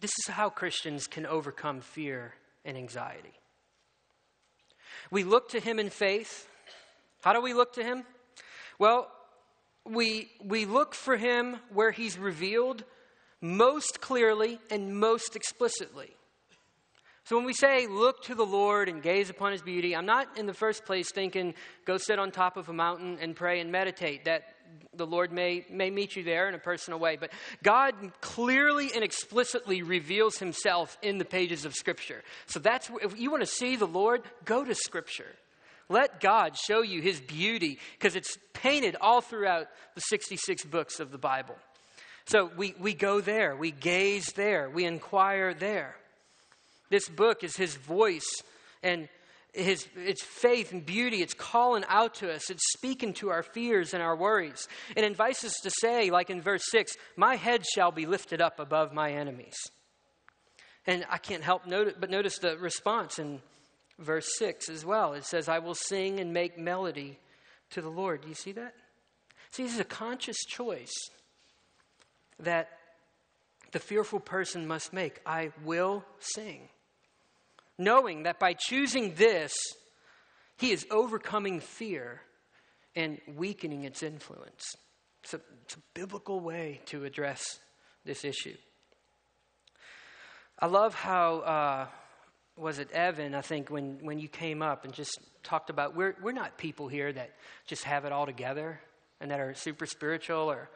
this 0.00 0.12
is 0.18 0.28
how 0.28 0.50
Christians 0.50 1.06
can 1.06 1.26
overcome 1.26 1.80
fear 1.80 2.34
and 2.64 2.76
anxiety. 2.76 3.32
We 5.10 5.24
look 5.24 5.50
to 5.50 5.60
Him 5.60 5.78
in 5.78 5.90
faith. 5.90 6.48
How 7.22 7.32
do 7.32 7.40
we 7.40 7.54
look 7.54 7.74
to 7.74 7.82
Him? 7.82 8.04
Well, 8.78 9.10
we, 9.84 10.30
we 10.44 10.66
look 10.66 10.94
for 10.94 11.16
Him 11.16 11.56
where 11.72 11.90
He's 11.90 12.18
revealed 12.18 12.84
most 13.40 14.00
clearly 14.00 14.58
and 14.70 14.98
most 14.98 15.36
explicitly. 15.36 16.14
So 17.28 17.36
when 17.36 17.44
we 17.44 17.52
say 17.52 17.86
look 17.86 18.22
to 18.24 18.34
the 18.34 18.46
Lord 18.46 18.88
and 18.88 19.02
gaze 19.02 19.28
upon 19.28 19.52
his 19.52 19.60
beauty, 19.60 19.94
I'm 19.94 20.06
not 20.06 20.38
in 20.38 20.46
the 20.46 20.54
first 20.54 20.86
place 20.86 21.12
thinking 21.12 21.52
go 21.84 21.98
sit 21.98 22.18
on 22.18 22.30
top 22.30 22.56
of 22.56 22.70
a 22.70 22.72
mountain 22.72 23.18
and 23.20 23.36
pray 23.36 23.60
and 23.60 23.70
meditate. 23.70 24.24
That 24.24 24.44
the 24.94 25.06
Lord 25.06 25.32
may, 25.32 25.64
may 25.70 25.90
meet 25.90 26.16
you 26.16 26.22
there 26.22 26.48
in 26.48 26.54
a 26.54 26.58
personal 26.58 26.98
way. 26.98 27.16
But 27.16 27.30
God 27.62 27.94
clearly 28.20 28.90
and 28.94 29.04
explicitly 29.04 29.82
reveals 29.82 30.38
himself 30.38 30.98
in 31.02 31.18
the 31.18 31.24
pages 31.24 31.64
of 31.64 31.74
Scripture. 31.74 32.22
So 32.46 32.58
that's 32.58 32.90
if 33.02 33.18
you 33.18 33.30
want 33.30 33.42
to 33.42 33.46
see 33.46 33.76
the 33.76 33.86
Lord, 33.86 34.22
go 34.44 34.64
to 34.64 34.74
Scripture. 34.74 35.34
Let 35.88 36.20
God 36.20 36.56
show 36.56 36.82
you 36.82 37.00
his 37.00 37.20
beauty 37.20 37.78
because 37.98 38.14
it's 38.14 38.36
painted 38.52 38.96
all 39.00 39.20
throughout 39.20 39.68
the 39.94 40.02
66 40.02 40.64
books 40.64 41.00
of 41.00 41.10
the 41.10 41.18
Bible. 41.18 41.56
So 42.26 42.50
we, 42.56 42.74
we 42.78 42.92
go 42.92 43.22
there, 43.22 43.56
we 43.56 43.70
gaze 43.70 44.26
there, 44.32 44.68
we 44.68 44.84
inquire 44.84 45.54
there. 45.54 45.96
This 46.90 47.08
book 47.08 47.42
is 47.42 47.56
his 47.56 47.74
voice 47.76 48.42
and 48.82 49.08
his, 49.58 49.86
it's 49.96 50.22
faith 50.22 50.72
and 50.72 50.84
beauty. 50.84 51.22
It's 51.22 51.34
calling 51.34 51.84
out 51.88 52.14
to 52.16 52.32
us. 52.32 52.50
It's 52.50 52.72
speaking 52.72 53.12
to 53.14 53.30
our 53.30 53.42
fears 53.42 53.94
and 53.94 54.02
our 54.02 54.16
worries. 54.16 54.68
It 54.96 55.04
invites 55.04 55.44
us 55.44 55.54
to 55.62 55.70
say, 55.80 56.10
like 56.10 56.30
in 56.30 56.40
verse 56.40 56.64
6, 56.70 56.92
My 57.16 57.36
head 57.36 57.64
shall 57.66 57.90
be 57.90 58.06
lifted 58.06 58.40
up 58.40 58.60
above 58.60 58.92
my 58.92 59.12
enemies. 59.12 59.56
And 60.86 61.04
I 61.10 61.18
can't 61.18 61.42
help 61.42 61.62
but 61.68 62.10
notice 62.10 62.38
the 62.38 62.56
response 62.56 63.18
in 63.18 63.42
verse 63.98 64.38
6 64.38 64.68
as 64.68 64.84
well. 64.84 65.12
It 65.12 65.24
says, 65.24 65.48
I 65.48 65.58
will 65.58 65.74
sing 65.74 66.20
and 66.20 66.32
make 66.32 66.58
melody 66.58 67.18
to 67.70 67.82
the 67.82 67.90
Lord. 67.90 68.22
Do 68.22 68.28
you 68.28 68.34
see 68.34 68.52
that? 68.52 68.74
See, 69.50 69.64
this 69.64 69.74
is 69.74 69.80
a 69.80 69.84
conscious 69.84 70.38
choice 70.46 70.94
that 72.38 72.70
the 73.72 73.78
fearful 73.78 74.20
person 74.20 74.66
must 74.66 74.92
make. 74.92 75.20
I 75.26 75.52
will 75.64 76.04
sing 76.20 76.68
knowing 77.78 78.24
that 78.24 78.38
by 78.38 78.54
choosing 78.54 79.14
this, 79.14 79.54
he 80.58 80.72
is 80.72 80.86
overcoming 80.90 81.60
fear 81.60 82.20
and 82.96 83.20
weakening 83.36 83.84
its 83.84 84.02
influence. 84.02 84.74
It's 85.22 85.34
a, 85.34 85.40
it's 85.62 85.76
a 85.76 85.80
biblical 85.94 86.40
way 86.40 86.80
to 86.86 87.04
address 87.04 87.60
this 88.04 88.24
issue. 88.24 88.56
I 90.58 90.66
love 90.66 90.94
how, 90.94 91.38
uh, 91.38 91.86
was 92.56 92.80
it 92.80 92.90
Evan, 92.90 93.34
I 93.34 93.42
think, 93.42 93.70
when, 93.70 93.98
when 94.02 94.18
you 94.18 94.28
came 94.28 94.62
up 94.62 94.84
and 94.84 94.92
just 94.92 95.16
talked 95.44 95.70
about 95.70 95.94
we're, 95.94 96.16
we're 96.20 96.32
not 96.32 96.58
people 96.58 96.88
here 96.88 97.12
that 97.12 97.30
just 97.66 97.84
have 97.84 98.04
it 98.04 98.10
all 98.10 98.26
together 98.26 98.80
and 99.20 99.30
that 99.30 99.38
are 99.38 99.54
super 99.54 99.86
spiritual 99.86 100.50
or 100.50 100.68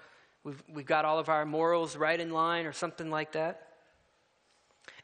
we've, 0.45 0.63
we've 0.73 0.87
got 0.87 1.05
all 1.05 1.19
of 1.19 1.29
our 1.29 1.45
morals 1.45 1.97
right 1.97 2.19
in 2.19 2.31
line 2.31 2.67
or 2.67 2.73
something 2.73 3.11
like 3.11 3.33
that. 3.33 3.72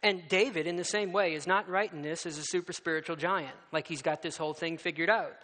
And 0.03 0.23
David, 0.29 0.67
in 0.67 0.77
the 0.77 0.85
same 0.85 1.13
way, 1.13 1.35
is 1.35 1.47
not 1.47 1.69
writing 1.69 2.03
this 2.03 2.25
as 2.25 2.39
a 2.39 2.45
super 2.45 2.73
spiritual 2.73 3.17
giant, 3.17 3.55
like 3.73 3.89
he's 3.89 4.03
got 4.03 4.23
this 4.23 4.37
whole 4.37 4.55
thing 4.55 4.79
figured 4.79 5.11
out. 5.11 5.35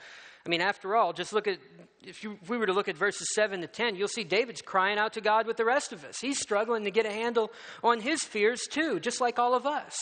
I 0.47 0.51
mean, 0.51 0.61
after 0.61 0.95
all, 0.95 1.13
just 1.13 1.33
look 1.33 1.49
at, 1.49 1.59
if, 2.03 2.23
you, 2.23 2.39
if 2.43 2.51
we 2.51 2.59
were 2.59 2.67
to 2.67 2.73
look 2.73 2.89
at 2.89 2.97
verses 2.97 3.33
7 3.35 3.63
to 3.63 3.67
10, 3.67 3.97
you'll 3.97 4.09
see 4.09 4.25
David's 4.25 4.61
crying 4.61 4.99
out 4.99 5.15
to 5.15 5.23
God 5.23 5.47
with 5.47 5.57
the 5.57 5.65
rest 5.65 5.93
of 5.93 6.05
us. 6.05 6.21
He's 6.21 6.39
struggling 6.39 6.85
to 6.85 6.91
get 6.91 7.07
a 7.07 7.11
handle 7.11 7.51
on 7.83 8.01
his 8.01 8.23
fears 8.23 8.67
too, 8.71 9.01
just 9.01 9.21
like 9.23 9.39
all 9.39 9.55
of 9.55 9.65
us. 9.65 9.97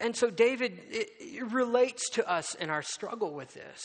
And 0.00 0.16
so 0.16 0.30
David 0.30 0.80
it, 0.90 1.10
it 1.20 1.52
relates 1.52 2.08
to 2.10 2.28
us 2.28 2.54
in 2.54 2.70
our 2.70 2.82
struggle 2.82 3.32
with 3.32 3.52
this. 3.52 3.82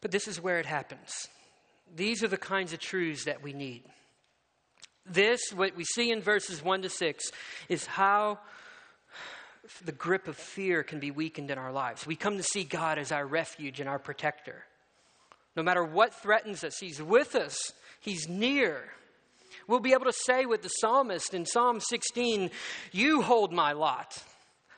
But 0.00 0.10
this 0.10 0.28
is 0.28 0.40
where 0.40 0.58
it 0.58 0.66
happens. 0.66 1.28
These 1.94 2.22
are 2.22 2.28
the 2.28 2.36
kinds 2.36 2.72
of 2.72 2.80
truths 2.80 3.24
that 3.24 3.42
we 3.42 3.52
need. 3.52 3.84
This, 5.10 5.52
what 5.52 5.76
we 5.76 5.84
see 5.84 6.10
in 6.10 6.20
verses 6.20 6.62
1 6.62 6.82
to 6.82 6.88
6, 6.88 7.30
is 7.68 7.86
how 7.86 8.38
the 9.84 9.92
grip 9.92 10.28
of 10.28 10.36
fear 10.36 10.82
can 10.82 10.98
be 10.98 11.10
weakened 11.10 11.50
in 11.50 11.58
our 11.58 11.72
lives. 11.72 12.06
We 12.06 12.16
come 12.16 12.36
to 12.36 12.42
see 12.42 12.64
God 12.64 12.98
as 12.98 13.12
our 13.12 13.26
refuge 13.26 13.80
and 13.80 13.88
our 13.88 13.98
protector. 13.98 14.64
No 15.56 15.62
matter 15.62 15.84
what 15.84 16.14
threatens 16.14 16.64
us, 16.64 16.78
He's 16.78 17.02
with 17.02 17.34
us, 17.34 17.72
He's 18.00 18.28
near. 18.28 18.84
We'll 19.66 19.80
be 19.80 19.92
able 19.92 20.06
to 20.06 20.12
say 20.12 20.46
with 20.46 20.62
the 20.62 20.68
psalmist 20.68 21.34
in 21.34 21.44
Psalm 21.44 21.80
16, 21.80 22.50
You 22.92 23.22
hold 23.22 23.52
my 23.52 23.72
lot. 23.72 24.22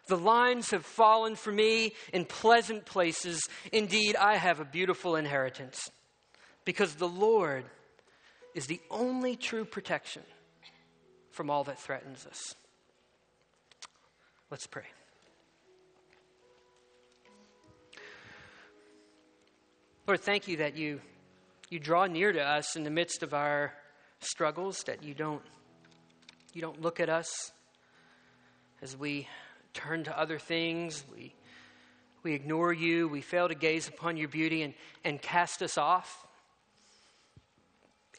The 0.06 0.16
lines 0.16 0.70
have 0.72 0.84
fallen 0.84 1.36
for 1.36 1.52
me 1.52 1.92
in 2.12 2.24
pleasant 2.24 2.84
places. 2.84 3.40
Indeed, 3.72 4.16
I 4.16 4.36
have 4.36 4.58
a 4.58 4.64
beautiful 4.64 5.14
inheritance. 5.14 5.88
Because 6.64 6.96
the 6.96 7.08
Lord 7.08 7.64
is 8.54 8.66
the 8.66 8.80
only 8.90 9.36
true 9.36 9.64
protection 9.64 10.22
from 11.30 11.50
all 11.50 11.64
that 11.64 11.78
threatens 11.78 12.26
us. 12.26 12.54
Let's 14.50 14.66
pray. 14.66 14.84
Lord, 20.06 20.20
thank 20.20 20.48
you 20.48 20.56
that 20.56 20.76
you, 20.76 21.00
you 21.68 21.78
draw 21.78 22.06
near 22.06 22.32
to 22.32 22.42
us 22.42 22.74
in 22.74 22.82
the 22.82 22.90
midst 22.90 23.22
of 23.22 23.32
our 23.32 23.72
struggles, 24.18 24.82
that 24.84 25.04
you 25.04 25.14
don't, 25.14 25.42
you 26.52 26.60
don't 26.60 26.80
look 26.80 26.98
at 26.98 27.08
us 27.08 27.52
as 28.82 28.96
we 28.96 29.28
turn 29.72 30.02
to 30.04 30.18
other 30.18 30.38
things, 30.38 31.04
we, 31.14 31.34
we 32.24 32.32
ignore 32.32 32.72
you, 32.72 33.06
we 33.08 33.20
fail 33.20 33.46
to 33.46 33.54
gaze 33.54 33.86
upon 33.86 34.16
your 34.16 34.28
beauty 34.28 34.62
and, 34.62 34.74
and 35.04 35.22
cast 35.22 35.62
us 35.62 35.78
off 35.78 36.26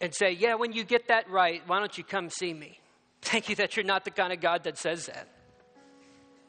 and 0.02 0.14
say, 0.14 0.32
Yeah, 0.32 0.56
when 0.56 0.74
you 0.74 0.84
get 0.84 1.08
that 1.08 1.30
right, 1.30 1.62
why 1.68 1.80
don't 1.80 1.97
you 1.97 2.04
come 2.04 2.30
see 2.30 2.54
me? 2.54 2.80
Thank 3.22 3.47
you 3.49 3.56
that 3.58 3.78
you're 3.78 3.86
not 3.86 4.04
the 4.04 4.12
kind 4.12 4.34
of 4.34 4.41
God 4.41 4.64
that 4.64 4.78
says 4.78 5.06
that. 5.06 5.28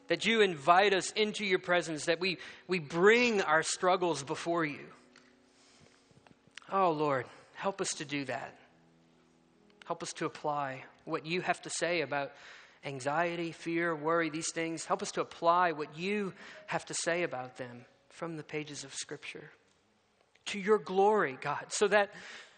That 0.07 0.25
you 0.25 0.41
invite 0.41 0.93
us 0.93 1.11
into 1.11 1.45
your 1.45 1.59
presence, 1.59 2.05
that 2.05 2.19
we, 2.19 2.39
we 2.67 2.79
bring 2.79 3.41
our 3.41 3.63
struggles 3.63 4.23
before 4.23 4.65
you. 4.65 4.85
Oh, 6.71 6.91
Lord, 6.91 7.25
help 7.53 7.79
us 7.79 7.93
to 7.95 8.05
do 8.05 8.25
that. 8.25 8.57
Help 9.85 10.01
us 10.01 10.11
to 10.13 10.25
apply 10.25 10.83
what 11.05 11.25
you 11.25 11.41
have 11.41 11.61
to 11.61 11.69
say 11.69 12.01
about 12.01 12.31
anxiety, 12.85 13.51
fear, 13.51 13.95
worry, 13.95 14.29
these 14.29 14.51
things. 14.51 14.85
Help 14.85 15.01
us 15.01 15.11
to 15.11 15.21
apply 15.21 15.71
what 15.71 15.97
you 15.97 16.33
have 16.65 16.85
to 16.85 16.93
say 16.93 17.23
about 17.23 17.57
them 17.57 17.85
from 18.09 18.35
the 18.35 18.43
pages 18.43 18.83
of 18.83 18.93
Scripture. 18.93 19.51
to 20.45 20.59
your 20.59 20.77
glory, 20.77 21.37
God, 21.39 21.65
so 21.69 21.87
that, 21.87 22.11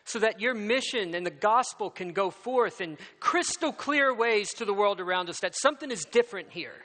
so 0.05 0.19
that 0.19 0.39
your 0.39 0.53
mission 0.53 1.15
and 1.15 1.25
the 1.25 1.31
gospel 1.31 1.89
can 1.89 2.13
go 2.13 2.29
forth 2.29 2.79
in 2.79 2.97
crystal 3.19 3.71
clear 3.71 4.13
ways 4.13 4.53
to 4.53 4.65
the 4.65 4.73
world 4.73 5.01
around 5.01 5.29
us, 5.29 5.39
that 5.39 5.55
something 5.55 5.89
is 5.89 6.05
different 6.05 6.51
here. 6.51 6.75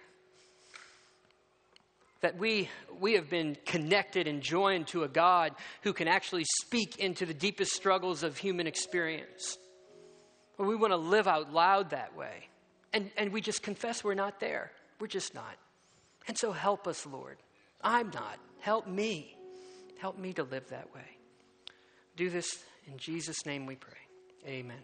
That 2.22 2.38
we, 2.38 2.68
we 2.98 3.14
have 3.14 3.30
been 3.30 3.56
connected 3.66 4.26
and 4.26 4.42
joined 4.42 4.88
to 4.88 5.04
a 5.04 5.08
God 5.08 5.54
who 5.82 5.92
can 5.92 6.08
actually 6.08 6.44
speak 6.62 6.98
into 6.98 7.26
the 7.26 7.34
deepest 7.34 7.72
struggles 7.72 8.22
of 8.22 8.38
human 8.38 8.66
experience. 8.66 9.58
But 10.56 10.66
we 10.66 10.74
want 10.74 10.92
to 10.92 10.98
live 10.98 11.28
out 11.28 11.52
loud 11.52 11.90
that 11.90 12.16
way. 12.16 12.48
And, 12.92 13.10
and 13.16 13.32
we 13.32 13.40
just 13.40 13.62
confess 13.62 14.02
we're 14.02 14.14
not 14.14 14.40
there. 14.40 14.72
We're 14.98 15.06
just 15.06 15.34
not. 15.34 15.56
And 16.26 16.36
so 16.36 16.52
help 16.52 16.86
us, 16.86 17.06
Lord. 17.06 17.38
I'm 17.82 18.10
not. 18.10 18.38
Help 18.60 18.86
me. 18.86 19.36
Help 19.98 20.18
me 20.18 20.32
to 20.34 20.42
live 20.42 20.68
that 20.70 20.94
way. 20.94 21.06
Do 22.16 22.28
this 22.28 22.62
in 22.90 22.98
Jesus' 22.98 23.46
name 23.46 23.66
we 23.66 23.76
pray. 23.76 23.92
Amen. 24.46 24.76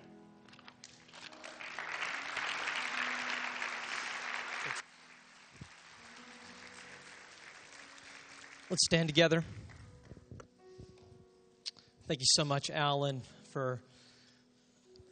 Let's 8.70 8.84
stand 8.84 9.08
together. 9.08 9.44
Thank 12.06 12.20
you 12.20 12.26
so 12.28 12.44
much, 12.44 12.70
Alan, 12.70 13.22
for 13.52 13.80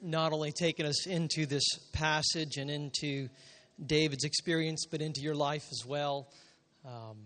not 0.00 0.32
only 0.32 0.52
taking 0.52 0.86
us 0.86 1.06
into 1.06 1.46
this 1.46 1.64
passage 1.92 2.56
and 2.56 2.70
into 2.70 3.28
David's 3.84 4.24
experience, 4.24 4.86
but 4.90 5.00
into 5.00 5.20
your 5.20 5.34
life 5.34 5.64
as 5.72 5.84
well. 5.86 6.28
Um, 6.84 7.16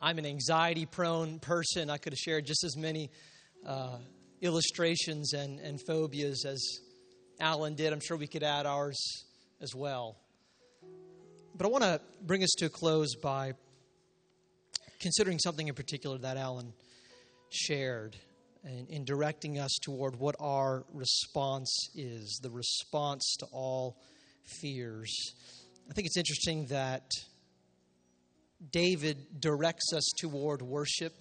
I'm 0.00 0.18
an 0.18 0.26
anxiety 0.26 0.84
prone 0.84 1.38
person. 1.38 1.88
I 1.88 1.96
could 1.96 2.12
have 2.12 2.18
shared 2.18 2.44
just 2.44 2.64
as 2.64 2.76
many 2.76 3.10
uh, 3.66 3.98
illustrations 4.42 5.32
and, 5.32 5.58
and 5.60 5.80
phobias 5.86 6.44
as 6.44 6.60
Alan 7.40 7.74
did. 7.74 7.92
I'm 7.92 8.00
sure 8.00 8.16
we 8.16 8.26
could 8.26 8.42
add 8.42 8.66
ours 8.66 9.24
as 9.60 9.74
well. 9.74 10.16
But 11.54 11.66
I 11.66 11.68
want 11.70 11.84
to 11.84 12.00
bring 12.22 12.42
us 12.42 12.50
to 12.58 12.66
a 12.66 12.68
close 12.68 13.14
by 13.14 13.52
considering 15.00 15.38
something 15.38 15.68
in 15.68 15.74
particular 15.74 16.18
that 16.18 16.36
Alan 16.36 16.72
shared 17.50 18.16
in, 18.64 18.86
in 18.88 19.04
directing 19.04 19.58
us 19.58 19.72
toward 19.82 20.16
what 20.16 20.34
our 20.40 20.84
response 20.92 21.88
is 21.94 22.40
the 22.42 22.50
response 22.50 23.36
to 23.38 23.46
all 23.52 23.96
fears. 24.60 25.34
I 25.90 25.92
think 25.92 26.06
it's 26.06 26.16
interesting 26.16 26.66
that 26.66 27.10
David 28.70 29.40
directs 29.40 29.92
us 29.92 30.08
toward 30.18 30.62
worship 30.62 31.12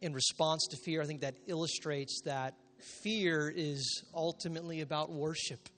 in 0.00 0.12
response 0.12 0.66
to 0.70 0.76
fear. 0.76 1.02
I 1.02 1.06
think 1.06 1.20
that 1.22 1.34
illustrates 1.46 2.20
that 2.24 2.54
fear 3.02 3.52
is 3.54 4.04
ultimately 4.14 4.80
about 4.80 5.10
worship. 5.10 5.68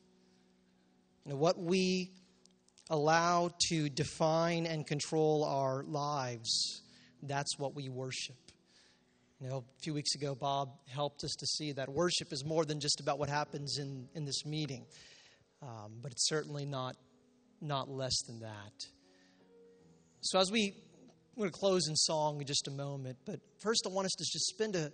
You 1.24 1.32
know, 1.32 1.38
what 1.38 1.58
we 1.58 2.10
allow 2.90 3.50
to 3.68 3.88
define 3.88 4.66
and 4.66 4.86
control 4.86 5.44
our 5.44 5.84
lives, 5.84 6.82
that's 7.22 7.58
what 7.58 7.74
we 7.74 7.88
worship. 7.88 8.36
You 9.40 9.48
know, 9.48 9.58
a 9.58 9.82
few 9.82 9.94
weeks 9.94 10.14
ago, 10.14 10.34
Bob 10.34 10.68
helped 10.88 11.24
us 11.24 11.34
to 11.38 11.46
see 11.46 11.72
that 11.72 11.88
worship 11.88 12.30
is 12.30 12.44
more 12.44 12.64
than 12.66 12.78
just 12.78 13.00
about 13.00 13.18
what 13.18 13.30
happens 13.30 13.78
in, 13.78 14.06
in 14.14 14.26
this 14.26 14.44
meeting, 14.44 14.84
um, 15.62 15.92
but 16.02 16.12
it's 16.12 16.28
certainly 16.28 16.66
not, 16.66 16.96
not 17.62 17.88
less 17.88 18.20
than 18.26 18.40
that. 18.40 18.72
So, 20.20 20.38
as 20.38 20.50
we, 20.50 20.74
we're 21.40 21.44
going 21.44 21.52
to 21.52 21.58
close 21.58 21.88
in 21.88 21.96
song 21.96 22.38
in 22.38 22.46
just 22.46 22.68
a 22.68 22.70
moment, 22.70 23.16
but 23.24 23.40
first 23.60 23.86
I 23.86 23.88
want 23.88 24.04
us 24.04 24.12
to 24.12 24.24
just 24.24 24.48
spend 24.48 24.76
a 24.76 24.92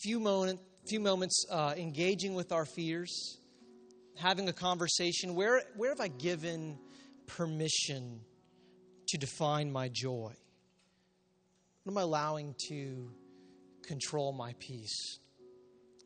few, 0.00 0.18
moment, 0.18 0.58
few 0.88 1.00
moments 1.00 1.44
uh, 1.50 1.74
engaging 1.76 2.32
with 2.34 2.50
our 2.50 2.64
fears, 2.64 3.36
having 4.16 4.48
a 4.48 4.54
conversation. 4.54 5.34
Where, 5.34 5.60
where 5.76 5.90
have 5.90 6.00
I 6.00 6.08
given 6.08 6.78
permission 7.26 8.20
to 9.08 9.18
define 9.18 9.70
my 9.70 9.90
joy? 9.92 10.32
What 11.82 11.92
am 11.92 11.98
I 11.98 12.02
allowing 12.02 12.54
to 12.70 13.10
control 13.82 14.32
my 14.32 14.54
peace? 14.58 15.18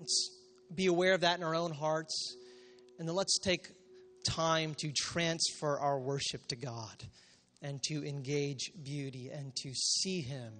Let's 0.01 0.37
be 0.75 0.87
aware 0.87 1.15
of 1.15 1.21
that 1.21 1.39
in 1.39 1.45
our 1.45 1.55
own 1.55 1.71
hearts, 1.71 2.37
and 2.99 3.07
then 3.07 3.15
let's 3.15 3.39
take 3.39 3.69
time 4.27 4.75
to 4.79 4.91
transfer 4.91 5.79
our 5.79 6.01
worship 6.01 6.45
to 6.49 6.57
God 6.57 7.05
and 7.63 7.83
to 7.85 8.07
engage 8.07 8.73
beauty 8.83 9.31
and 9.33 9.55
to 9.57 9.73
see 9.75 10.21
Him 10.21 10.53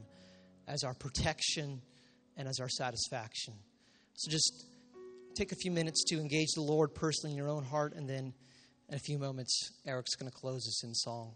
as 0.67 0.85
our 0.85 0.95
protection 0.95 1.81
and 2.37 2.49
as 2.49 2.61
our 2.61 2.69
satisfaction. 2.69 3.55
So 4.15 4.31
just 4.31 4.67
take 5.35 5.53
a 5.53 5.57
few 5.57 5.71
minutes 5.71 6.05
to 6.09 6.17
engage 6.19 6.49
the 6.55 6.63
Lord 6.63 6.95
personally 6.95 7.33
in 7.33 7.37
your 7.37 7.49
own 7.49 7.65
heart, 7.65 7.95
and 7.95 8.09
then 8.09 8.33
in 8.89 8.95
a 8.95 8.99
few 8.99 9.19
moments, 9.19 9.73
Eric's 9.87 10.15
going 10.17 10.31
to 10.31 10.37
close 10.37 10.67
us 10.67 10.85
in 10.85 10.95
song. 10.95 11.35